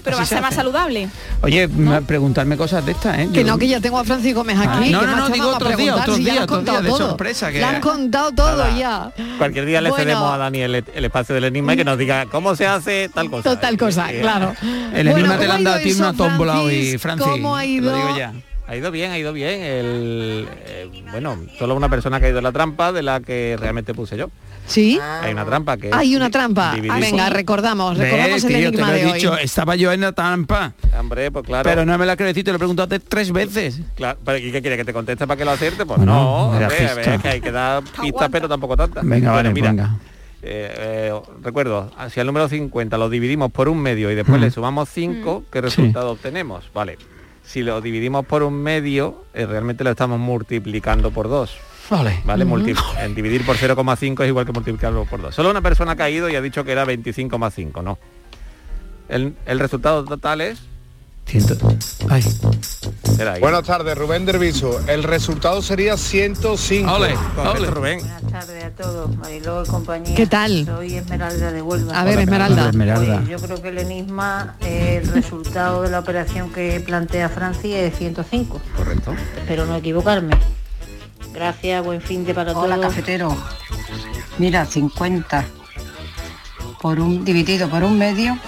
Pero 0.04 0.16
va 0.16 0.22
a 0.24 0.26
ser 0.26 0.40
más 0.42 0.54
saludable. 0.54 1.08
Oye, 1.42 1.68
me- 1.68 2.02
preguntarme 2.02 2.56
cosas 2.56 2.84
de 2.84 2.92
estas, 2.92 3.18
¿eh? 3.18 3.28
Que 3.32 3.40
Yo- 3.40 3.46
no, 3.46 3.58
que 3.58 3.68
ya 3.68 3.80
tengo 3.80 3.98
a 3.98 4.04
Francis 4.04 4.34
Gómez 4.34 4.58
aquí. 4.58 4.68
Ah, 4.68 4.90
no, 4.90 5.00
que 5.00 5.06
no, 5.06 5.16
no, 5.16 5.28
digo 5.28 5.48
otros 5.48 5.76
días, 5.76 5.96
otros 6.00 6.16
si 6.16 6.24
ya 6.24 6.32
días, 6.32 6.44
otros 6.44 6.64
de 6.82 6.88
todo. 6.88 6.98
sorpresa, 7.10 7.50
que- 7.52 7.58
Le 7.58 7.64
han 7.64 7.80
contado 7.80 8.32
todo 8.32 8.56
Nada. 8.56 8.76
ya. 8.76 9.12
Cualquier 9.38 9.66
día 9.66 9.80
le 9.80 9.90
Bueno. 9.90 10.04
cedemos 10.04 10.32
a 10.34 10.38
Dani 10.38 10.60
el, 10.60 10.74
el 10.94 11.04
espacio 11.04 11.34
del 11.34 11.44
enigma 11.44 11.74
y 11.74 11.76
que 11.76 11.84
nos 11.84 11.98
diga 11.98 12.26
cómo 12.26 12.56
se 12.56 12.66
hace 12.66 13.08
tal 13.14 13.30
cosa. 13.30 13.50
Total 13.50 13.76
cosa, 13.78 14.12
Eh, 14.12 14.20
claro. 14.20 14.54
El 14.60 15.08
Bueno, 15.08 15.10
enigma 15.12 15.38
te 15.38 15.46
lo 15.46 15.52
¿cómo 15.52 15.52
han 15.58 15.64
dado 15.64 15.76
a 15.76 15.80
ti 15.80 15.92
una 15.92 16.12
tómbola 16.14 16.60
hoy, 16.60 16.98
Francis? 16.98 17.26
¿Cómo 17.28 17.56
ha 17.56 17.64
ido? 17.64 17.90
Lo 17.90 17.96
digo 17.96 18.16
ya. 18.18 18.32
Ha 18.68 18.76
ido 18.76 18.90
bien, 18.90 19.10
ha 19.10 19.18
ido 19.18 19.32
bien. 19.32 19.60
El, 19.60 20.48
eh, 20.66 20.88
bueno, 21.10 21.36
solo 21.58 21.74
una 21.74 21.88
persona 21.88 22.16
ha 22.16 22.20
caído 22.20 22.38
en 22.38 22.44
la 22.44 22.52
trampa 22.52 22.92
de 22.92 23.02
la 23.02 23.20
que 23.20 23.56
realmente 23.58 23.92
puse 23.92 24.16
yo. 24.16 24.30
¿Sí? 24.66 24.98
Hay 25.00 25.32
una 25.32 25.44
trampa 25.44 25.76
que... 25.76 25.90
Hay 25.92 26.14
una 26.16 26.30
trampa. 26.30 26.72
Ah, 26.88 26.98
Venga, 27.00 27.28
recordamos, 27.30 27.98
recordamos 27.98 28.44
el 28.44 28.48
tío, 28.48 28.58
te 28.58 28.66
enigma 28.68 28.88
lo 28.90 28.94
he 28.96 29.04
de 29.04 29.12
dicho, 29.12 29.32
hoy. 29.32 29.38
estaba 29.42 29.76
yo 29.76 29.92
en 29.92 30.00
la 30.00 30.12
trampa. 30.12 30.72
Hombre, 30.98 31.30
pues 31.30 31.44
claro. 31.44 31.68
Pero 31.68 31.84
no 31.84 31.98
me 31.98 32.06
la 32.06 32.16
crees, 32.16 32.34
te 32.34 32.44
lo 32.44 32.54
he 32.54 32.58
preguntado 32.58 32.88
te- 32.88 33.00
tres 33.00 33.32
veces. 33.32 33.80
Claro, 33.96 34.18
pero 34.24 34.38
¿y 34.38 34.50
qué 34.52 34.60
quiere? 34.62 34.76
¿Que 34.76 34.84
te 34.84 34.92
conteste 34.92 35.26
para 35.26 35.36
que 35.36 35.44
lo 35.44 35.50
acierte? 35.50 35.84
Pues 35.84 35.98
Bueno, 35.98 36.12
no, 36.14 36.56
era 36.56 36.68
hombre, 36.68 36.86
a 36.88 36.94
ver, 36.94 37.04
pista. 37.04 37.18
que 37.18 37.28
hay 37.28 37.40
que 37.40 37.50
dar 37.52 37.82
pistas, 38.00 38.28
pero 38.30 38.48
tampoco 38.48 38.76
tantas. 38.76 39.04
Venga, 39.04 39.32
Bueno, 39.32 39.50
vale, 39.50 39.52
mira, 39.52 39.68
venga. 39.70 39.96
eh, 40.42 40.74
eh, 41.12 41.20
recuerdo, 41.42 41.90
si 42.10 42.20
al 42.20 42.26
número 42.26 42.48
50 42.48 42.96
lo 42.98 43.10
dividimos 43.10 43.50
por 43.52 43.68
un 43.68 43.78
medio 43.78 44.10
y 44.10 44.14
después 44.14 44.38
Mm. 44.38 44.42
le 44.44 44.50
sumamos 44.50 44.88
5, 44.88 45.44
¿qué 45.50 45.60
resultado 45.60 46.12
obtenemos? 46.12 46.70
Vale. 46.72 46.98
Si 47.44 47.62
lo 47.62 47.80
dividimos 47.80 48.24
por 48.24 48.42
un 48.44 48.54
medio, 48.54 49.24
eh, 49.34 49.44
realmente 49.44 49.82
lo 49.84 49.90
estamos 49.90 50.18
multiplicando 50.20 51.10
por 51.10 51.28
2. 51.28 51.50
Vale. 51.90 52.20
¿Vale? 52.24 52.44
Multi- 52.44 52.74
en 53.00 53.14
dividir 53.14 53.44
por 53.44 53.56
0,5 53.56 54.22
es 54.22 54.28
igual 54.28 54.46
que 54.46 54.52
multiplicarlo 54.52 55.04
por 55.04 55.20
2. 55.20 55.34
Solo 55.34 55.50
una 55.50 55.60
persona 55.60 55.92
ha 55.92 55.96
caído 55.96 56.28
y 56.30 56.36
ha 56.36 56.40
dicho 56.40 56.64
que 56.64 56.72
era 56.72 56.84
25,5, 56.86 57.82
no. 57.82 57.98
El, 59.08 59.34
el 59.46 59.58
resultado 59.58 60.04
total 60.04 60.40
es. 60.40 60.58
Ay. 62.08 62.24
Buenas 63.40 63.62
tardes, 63.64 63.96
Rubén 63.96 64.24
Derviso. 64.26 64.80
El 64.88 65.02
resultado 65.04 65.62
sería 65.62 65.96
105. 65.96 66.92
Ole, 66.92 67.14
ole. 67.36 67.70
Rubén. 67.70 67.98
Buenas 68.00 68.22
tardes 68.32 68.64
a 68.64 68.70
todos, 68.70 69.16
Mariló 69.16 69.62
y 69.62 69.66
compañía. 69.68 70.14
¿Qué 70.16 70.26
tal? 70.26 70.64
Soy 70.66 70.94
Esmeralda 70.96 71.52
de 71.52 71.62
Huelva. 71.62 72.00
A 72.00 72.04
ver, 72.04 72.14
Hola, 72.14 72.22
Esmeralda. 72.24 72.56
Pues 72.62 72.68
Esmeralda. 72.70 73.22
yo 73.28 73.38
creo 73.38 73.62
que 73.62 73.68
el 73.68 73.78
enigma, 73.78 74.56
el 74.60 75.06
resultado 75.08 75.82
de 75.82 75.90
la 75.90 76.00
operación 76.00 76.50
que 76.52 76.80
plantea 76.80 77.28
Francia 77.28 77.80
es 77.80 77.96
105. 77.96 78.60
Correcto. 78.76 79.14
Espero 79.38 79.66
no 79.66 79.76
equivocarme. 79.76 80.36
Gracias, 81.32 81.84
buen 81.84 82.00
fin 82.00 82.24
de 82.24 82.34
para 82.34 82.52
Hola, 82.52 82.76
todos. 82.76 82.88
cafetero. 82.88 83.36
Mira, 84.38 84.64
50 84.66 85.44
por 86.80 87.00
un 87.00 87.24
dividido 87.24 87.68
por 87.68 87.84
un 87.84 87.98
medio 87.98 88.38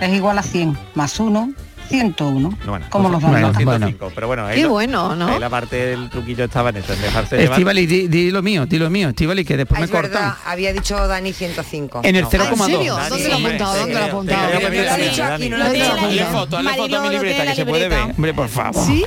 es 0.00 0.12
igual 0.14 0.38
a 0.38 0.42
100 0.42 0.78
más 0.94 1.18
1, 1.18 1.52
101. 1.86 2.58
Bueno, 2.66 2.86
¿Cómo 2.90 3.08
pues, 3.10 3.22
los 3.22 3.30
bueno, 3.30 3.46
nota? 3.48 3.58
105, 3.58 4.12
pero 4.14 4.26
bueno, 4.26 4.44
ahí 4.46 4.56
Qué 4.56 4.62
lo- 4.64 4.70
bueno, 4.70 5.14
¿no? 5.16 5.28
Ahí 5.28 5.38
la 5.40 5.50
parte 5.50 5.76
del 5.76 6.10
truquillo 6.10 6.44
estaba 6.44 6.70
en 6.70 6.76
eso, 6.76 6.92
en 6.92 7.00
dejarse 7.02 7.36
llevar. 7.38 7.52
Estivali, 7.52 7.86
di, 7.86 8.08
di 8.08 8.30
lo 8.30 8.42
mío, 8.42 8.66
di 8.66 8.78
lo 8.78 8.90
mío, 8.90 9.08
Estivali, 9.10 9.44
que 9.44 9.56
después 9.56 9.76
Ah, 9.78 9.80
me 9.80 9.84
es 9.86 9.92
verdad, 9.92 10.28
cortan. 10.34 10.52
había 10.52 10.72
dicho 10.72 11.06
Dani 11.08 11.32
105. 11.32 12.00
En 12.04 12.16
el 12.16 12.22
No. 12.22 12.30
0,2. 12.30 12.38
¿Ah, 12.38 12.52
¿en 12.52 12.58
serio? 12.76 12.94
Dani, 12.96 13.08
¿Dónde 13.10 13.28
lo 13.28 13.34
ha 13.34 13.36
apuntado? 13.38 13.76
¿Dónde 13.78 13.94
lo 13.94 14.00
ha 14.00 14.04
apuntado? 14.06 14.40
te 14.42 14.46
creo, 14.56 14.60
Porque 14.60 14.76
lo 14.76 14.82
ha 14.82 14.90
Dani, 14.92 15.02
dicho 15.04 15.22
aquí, 15.24 15.30
Dani. 15.30 15.48
no 15.48 15.56
lo 15.56 15.64
ha 15.64 15.70
dicho 15.70 15.92
Hazle 15.92 16.20
aquí. 16.22 16.32
foto, 16.32 16.56
hazle 16.58 16.74
foto 16.74 16.96
a 16.96 17.00
mi 17.02 17.08
libreta, 17.10 17.46
que 17.46 17.54
se 17.54 17.66
puede 17.66 17.88
ver. 17.88 18.00
Hombre, 18.00 18.34
por 18.34 18.48
favor. 18.48 18.84
Sí, 18.86 19.04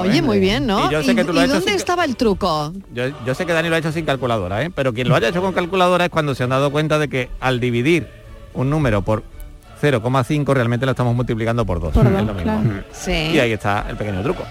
Oye, 0.00 0.22
muy 0.22 0.38
bien, 0.38 0.66
¿no? 0.66 0.90
Y 0.90 1.46
dónde 1.46 1.74
estaba 1.74 2.04
el 2.04 2.16
truco? 2.16 2.72
Yo, 2.92 3.04
yo 3.24 3.34
sé 3.34 3.46
que 3.46 3.52
Dani 3.52 3.68
lo 3.68 3.74
ha 3.76 3.78
hecho 3.78 3.92
sin 3.92 4.04
calculadora, 4.04 4.62
¿eh? 4.62 4.70
pero 4.74 4.92
quien 4.92 5.08
lo 5.08 5.14
haya 5.16 5.28
hecho 5.28 5.42
con 5.42 5.52
calculadora 5.52 6.04
es 6.06 6.10
cuando 6.10 6.34
se 6.34 6.44
han 6.44 6.50
dado 6.50 6.70
cuenta 6.70 6.98
de 6.98 7.08
que 7.08 7.28
al 7.40 7.60
dividir 7.60 8.08
un 8.54 8.70
número 8.70 9.02
por 9.02 9.22
0,5 9.80 10.52
realmente 10.54 10.86
lo 10.86 10.92
estamos 10.92 11.14
multiplicando 11.14 11.64
por 11.64 11.80
2. 11.80 11.92
Por 11.92 12.06
es 12.06 12.12
dos, 12.12 12.22
lo 12.22 12.34
mismo. 12.34 12.62
claro. 12.62 12.84
Sí. 12.92 13.12
Y 13.12 13.38
ahí 13.38 13.52
está 13.52 13.86
el 13.88 13.96
pequeño 13.96 14.22
truco. 14.22 14.44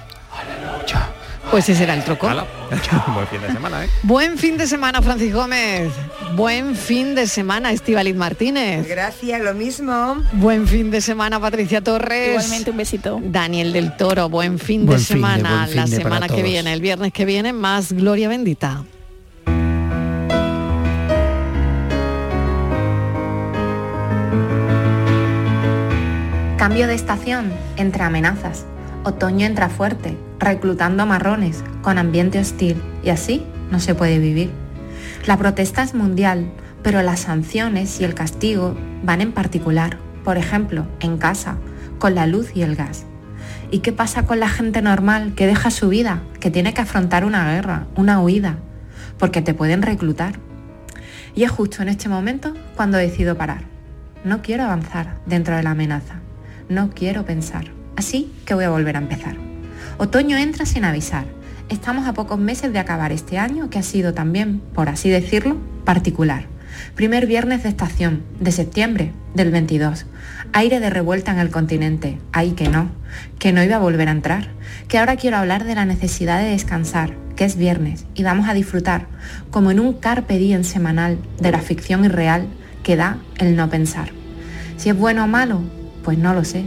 Pues 1.51 1.67
ese 1.67 1.83
era 1.83 1.95
el 1.95 2.03
truco. 2.03 2.27
Buen 3.13 3.27
fin 3.27 3.41
de 3.41 3.51
semana, 3.51 3.85
¿eh? 3.85 3.89
Buen 4.03 4.37
fin 4.37 4.57
de 4.57 4.67
semana, 4.67 5.01
Francis 5.01 5.33
Gómez. 5.33 5.91
Buen 6.35 6.75
fin 6.75 7.15
de 7.15 7.25
semana, 7.25 7.71
Estivaliz 7.71 8.15
Martínez. 8.15 8.87
Gracias, 8.87 9.41
lo 9.41 9.55
mismo. 9.55 10.23
Buen 10.33 10.67
fin 10.67 10.91
de 10.91 11.01
semana, 11.01 11.39
Patricia 11.39 11.81
Torres. 11.81 12.29
Igualmente 12.29 12.69
un 12.69 12.77
besito. 12.77 13.19
Daniel 13.23 13.73
del 13.73 13.97
Toro, 13.97 14.29
buen 14.29 14.59
fin 14.59 14.85
Buen 14.85 14.99
de 14.99 15.03
fin 15.03 15.15
semana. 15.17 15.65
fin 15.65 15.75
La 15.77 15.85
de 15.85 15.95
semana 15.95 16.27
que 16.29 16.43
viene, 16.43 16.71
el 16.71 16.81
viernes 16.81 17.11
que 17.11 17.25
viene, 17.25 17.51
más 17.51 17.93
Gloria 17.93 18.29
Bendita. 18.29 18.83
Cambio 26.59 26.87
de 26.87 26.93
estación 26.93 27.53
entre 27.77 28.03
amenazas. 28.03 28.65
Otoño 29.05 29.45
entra 29.45 29.69
fuerte, 29.69 30.17
reclutando 30.39 31.05
marrones, 31.05 31.63
con 31.81 31.97
ambiente 31.97 32.37
hostil, 32.37 32.83
y 33.01 33.11
así 33.11 33.45
no 33.71 33.79
se 33.79 33.95
puede 33.95 34.19
vivir. 34.19 34.51
La 35.25 35.37
protesta 35.37 35.83
es 35.83 35.93
mundial, 35.93 36.51
pero 36.83 37.01
las 37.01 37.21
sanciones 37.21 38.01
y 38.01 38.03
el 38.03 38.13
castigo 38.13 38.75
van 39.03 39.21
en 39.21 39.31
particular, 39.31 39.99
por 40.25 40.37
ejemplo, 40.37 40.85
en 40.99 41.17
casa, 41.17 41.55
con 41.97 42.13
la 42.13 42.27
luz 42.27 42.51
y 42.53 42.63
el 42.63 42.75
gas. 42.75 43.05
¿Y 43.71 43.79
qué 43.79 43.93
pasa 43.93 44.25
con 44.25 44.41
la 44.41 44.49
gente 44.49 44.81
normal 44.81 45.35
que 45.35 45.47
deja 45.47 45.71
su 45.71 45.87
vida, 45.87 46.23
que 46.41 46.51
tiene 46.51 46.73
que 46.73 46.81
afrontar 46.81 47.23
una 47.23 47.49
guerra, 47.53 47.87
una 47.95 48.19
huida? 48.19 48.57
Porque 49.17 49.41
te 49.41 49.53
pueden 49.53 49.81
reclutar. 49.81 50.33
Y 51.35 51.45
es 51.45 51.51
justo 51.51 51.81
en 51.83 51.87
este 51.87 52.09
momento 52.09 52.53
cuando 52.75 52.97
decido 52.97 53.37
parar. 53.37 53.61
No 54.25 54.41
quiero 54.41 54.65
avanzar 54.65 55.21
dentro 55.25 55.55
de 55.55 55.63
la 55.63 55.71
amenaza. 55.71 56.19
No 56.69 56.91
quiero 56.91 57.25
pensar. 57.25 57.71
Así 57.95 58.31
que 58.45 58.53
voy 58.53 58.63
a 58.63 58.69
volver 58.69 58.95
a 58.95 58.99
empezar. 58.99 59.35
Otoño 59.97 60.37
entra 60.37 60.67
sin 60.67 60.85
avisar. 60.85 61.25
Estamos 61.67 62.07
a 62.07 62.13
pocos 62.13 62.37
meses 62.37 62.71
de 62.71 62.77
acabar 62.77 63.11
este 63.11 63.39
año 63.39 63.71
que 63.71 63.79
ha 63.79 63.83
sido 63.83 64.13
también, 64.13 64.61
por 64.75 64.87
así 64.87 65.09
decirlo, 65.09 65.57
particular. 65.83 66.45
Primer 66.93 67.25
viernes 67.25 67.63
de 67.63 67.69
estación, 67.69 68.21
de 68.39 68.51
septiembre 68.51 69.13
del 69.33 69.49
22. 69.49 70.05
Aire 70.53 70.79
de 70.79 70.91
revuelta 70.91 71.31
en 71.31 71.39
el 71.39 71.49
continente. 71.49 72.19
Ay, 72.31 72.51
que 72.51 72.69
no, 72.69 72.91
que 73.39 73.51
no 73.51 73.63
iba 73.63 73.77
a 73.77 73.79
volver 73.79 74.07
a 74.07 74.11
entrar. 74.11 74.49
Que 74.87 74.99
ahora 74.99 75.15
quiero 75.15 75.37
hablar 75.37 75.63
de 75.63 75.73
la 75.73 75.85
necesidad 75.85 76.39
de 76.39 76.49
descansar, 76.49 77.15
que 77.35 77.45
es 77.45 77.55
viernes, 77.55 78.05
y 78.13 78.21
vamos 78.21 78.47
a 78.47 78.53
disfrutar, 78.53 79.07
como 79.49 79.71
en 79.71 79.79
un 79.79 79.93
carpe 79.93 80.37
diem 80.37 80.63
semanal, 80.63 81.17
de 81.39 81.51
la 81.51 81.59
ficción 81.61 82.05
irreal 82.05 82.47
que 82.83 82.95
da 82.95 83.17
el 83.39 83.55
no 83.55 83.71
pensar. 83.71 84.11
Si 84.77 84.89
es 84.89 84.95
bueno 84.95 85.23
o 85.23 85.27
malo, 85.27 85.61
pues 86.09 86.17
no 86.17 86.33
lo 86.33 86.43
sé, 86.43 86.65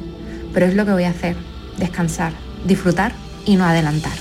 pero 0.55 0.67
es 0.67 0.75
lo 0.77 0.87
que 0.87 0.93
voy 0.93 1.03
a 1.03 1.11
hacer, 1.11 1.35
descansar, 1.77 2.33
disfrutar 2.65 3.13
y 3.45 3.57
no 3.57 3.65
adelantar. 3.65 4.13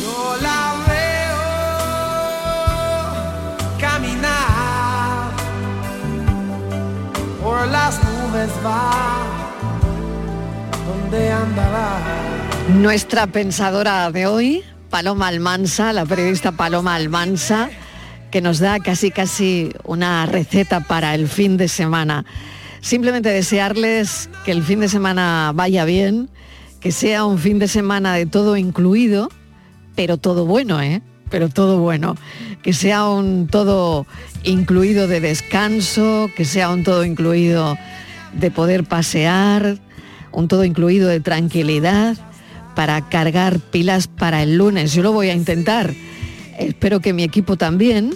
Yo 0.00 0.36
la 0.40 0.74
veo 0.86 1.40
caminar 3.80 5.32
por 7.42 7.66
las 7.66 7.98
nubes 8.04 8.50
va 8.64 9.26
donde 10.86 11.32
andará. 11.32 11.98
Nuestra 12.68 13.26
pensadora 13.26 14.12
de 14.12 14.28
hoy, 14.28 14.62
Paloma 14.90 15.26
Almansa, 15.26 15.92
la 15.92 16.06
periodista 16.06 16.52
Paloma 16.52 16.94
Almansa, 16.94 17.68
que 18.30 18.40
nos 18.40 18.60
da 18.60 18.78
casi 18.78 19.10
casi 19.10 19.72
una 19.82 20.24
receta 20.26 20.78
para 20.78 21.16
el 21.16 21.26
fin 21.26 21.56
de 21.56 21.66
semana. 21.66 22.24
Simplemente 22.80 23.28
desearles 23.28 24.30
que 24.44 24.52
el 24.52 24.62
fin 24.62 24.80
de 24.80 24.88
semana 24.88 25.52
vaya 25.54 25.84
bien, 25.84 26.30
que 26.80 26.92
sea 26.92 27.24
un 27.24 27.38
fin 27.38 27.58
de 27.58 27.68
semana 27.68 28.14
de 28.14 28.26
todo 28.26 28.56
incluido, 28.56 29.28
pero 29.94 30.16
todo 30.16 30.46
bueno, 30.46 30.80
¿eh? 30.80 31.02
Pero 31.30 31.48
todo 31.48 31.78
bueno. 31.78 32.16
Que 32.62 32.72
sea 32.72 33.06
un 33.08 33.46
todo 33.46 34.06
incluido 34.44 35.06
de 35.06 35.20
descanso, 35.20 36.30
que 36.36 36.44
sea 36.44 36.70
un 36.70 36.82
todo 36.82 37.04
incluido 37.04 37.76
de 38.32 38.50
poder 38.50 38.84
pasear, 38.84 39.78
un 40.32 40.48
todo 40.48 40.64
incluido 40.64 41.08
de 41.08 41.20
tranquilidad 41.20 42.16
para 42.74 43.08
cargar 43.08 43.60
pilas 43.60 44.06
para 44.06 44.42
el 44.42 44.56
lunes. 44.56 44.94
Yo 44.94 45.02
lo 45.02 45.12
voy 45.12 45.28
a 45.28 45.34
intentar. 45.34 45.92
Espero 46.58 47.00
que 47.00 47.12
mi 47.12 47.24
equipo 47.24 47.56
también 47.56 48.14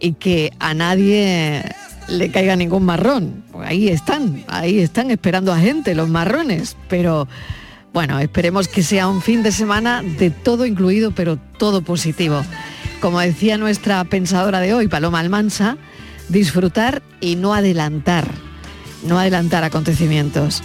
y 0.00 0.14
que 0.14 0.52
a 0.58 0.74
nadie 0.74 1.64
le 2.08 2.30
caiga 2.30 2.56
ningún 2.56 2.84
marrón. 2.84 3.44
Ahí 3.64 3.88
están, 3.88 4.44
ahí 4.48 4.80
están 4.80 5.10
esperando 5.10 5.52
a 5.52 5.58
gente 5.58 5.94
los 5.94 6.08
marrones, 6.08 6.76
pero 6.88 7.28
bueno, 7.92 8.18
esperemos 8.18 8.68
que 8.68 8.82
sea 8.82 9.08
un 9.08 9.20
fin 9.20 9.42
de 9.42 9.52
semana 9.52 10.02
de 10.02 10.30
todo 10.30 10.66
incluido, 10.66 11.12
pero 11.12 11.38
todo 11.58 11.82
positivo. 11.82 12.42
Como 13.00 13.20
decía 13.20 13.58
nuestra 13.58 14.02
pensadora 14.04 14.60
de 14.60 14.74
hoy, 14.74 14.88
Paloma 14.88 15.20
Almansa, 15.20 15.76
disfrutar 16.28 17.02
y 17.20 17.36
no 17.36 17.54
adelantar, 17.54 18.28
no 19.06 19.18
adelantar 19.18 19.64
acontecimientos. 19.64 20.62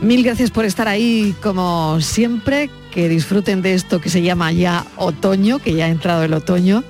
Mil 0.00 0.22
gracias 0.22 0.50
por 0.50 0.64
estar 0.64 0.88
ahí 0.88 1.34
como 1.42 2.00
siempre, 2.00 2.70
que 2.92 3.08
disfruten 3.08 3.62
de 3.62 3.74
esto 3.74 4.00
que 4.00 4.08
se 4.08 4.22
llama 4.22 4.52
ya 4.52 4.86
otoño, 4.96 5.58
que 5.58 5.74
ya 5.74 5.86
ha 5.86 5.88
entrado 5.88 6.22
el 6.22 6.32
otoño, 6.34 6.84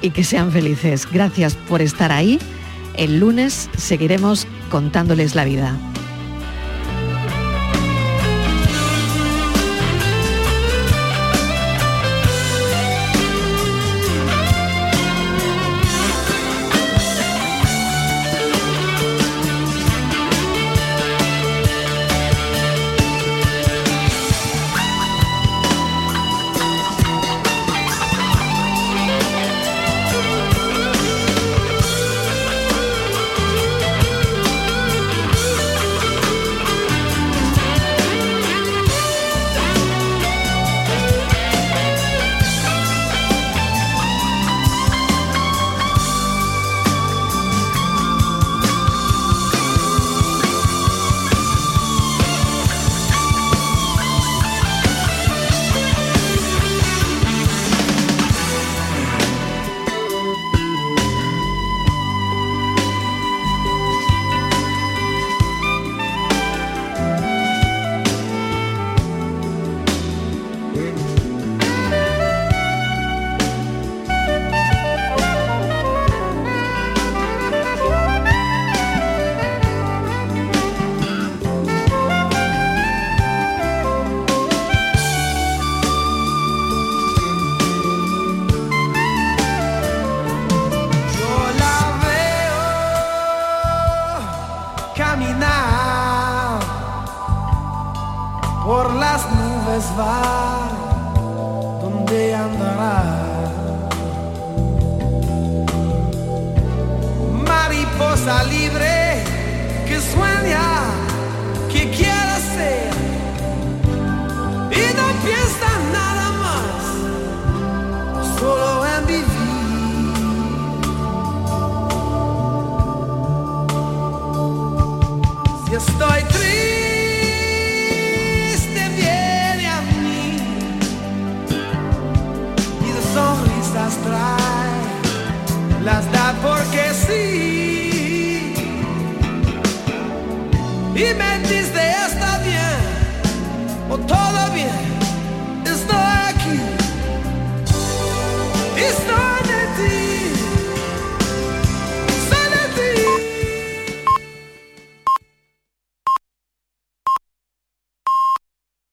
y 0.00 0.10
que 0.10 0.24
sean 0.24 0.50
felices. 0.50 1.06
Gracias 1.10 1.54
por 1.54 1.80
estar 1.80 2.10
ahí. 2.10 2.38
El 2.96 3.20
lunes 3.20 3.70
seguiremos 3.76 4.46
contándoles 4.70 5.34
la 5.34 5.44
vida. 5.44 5.76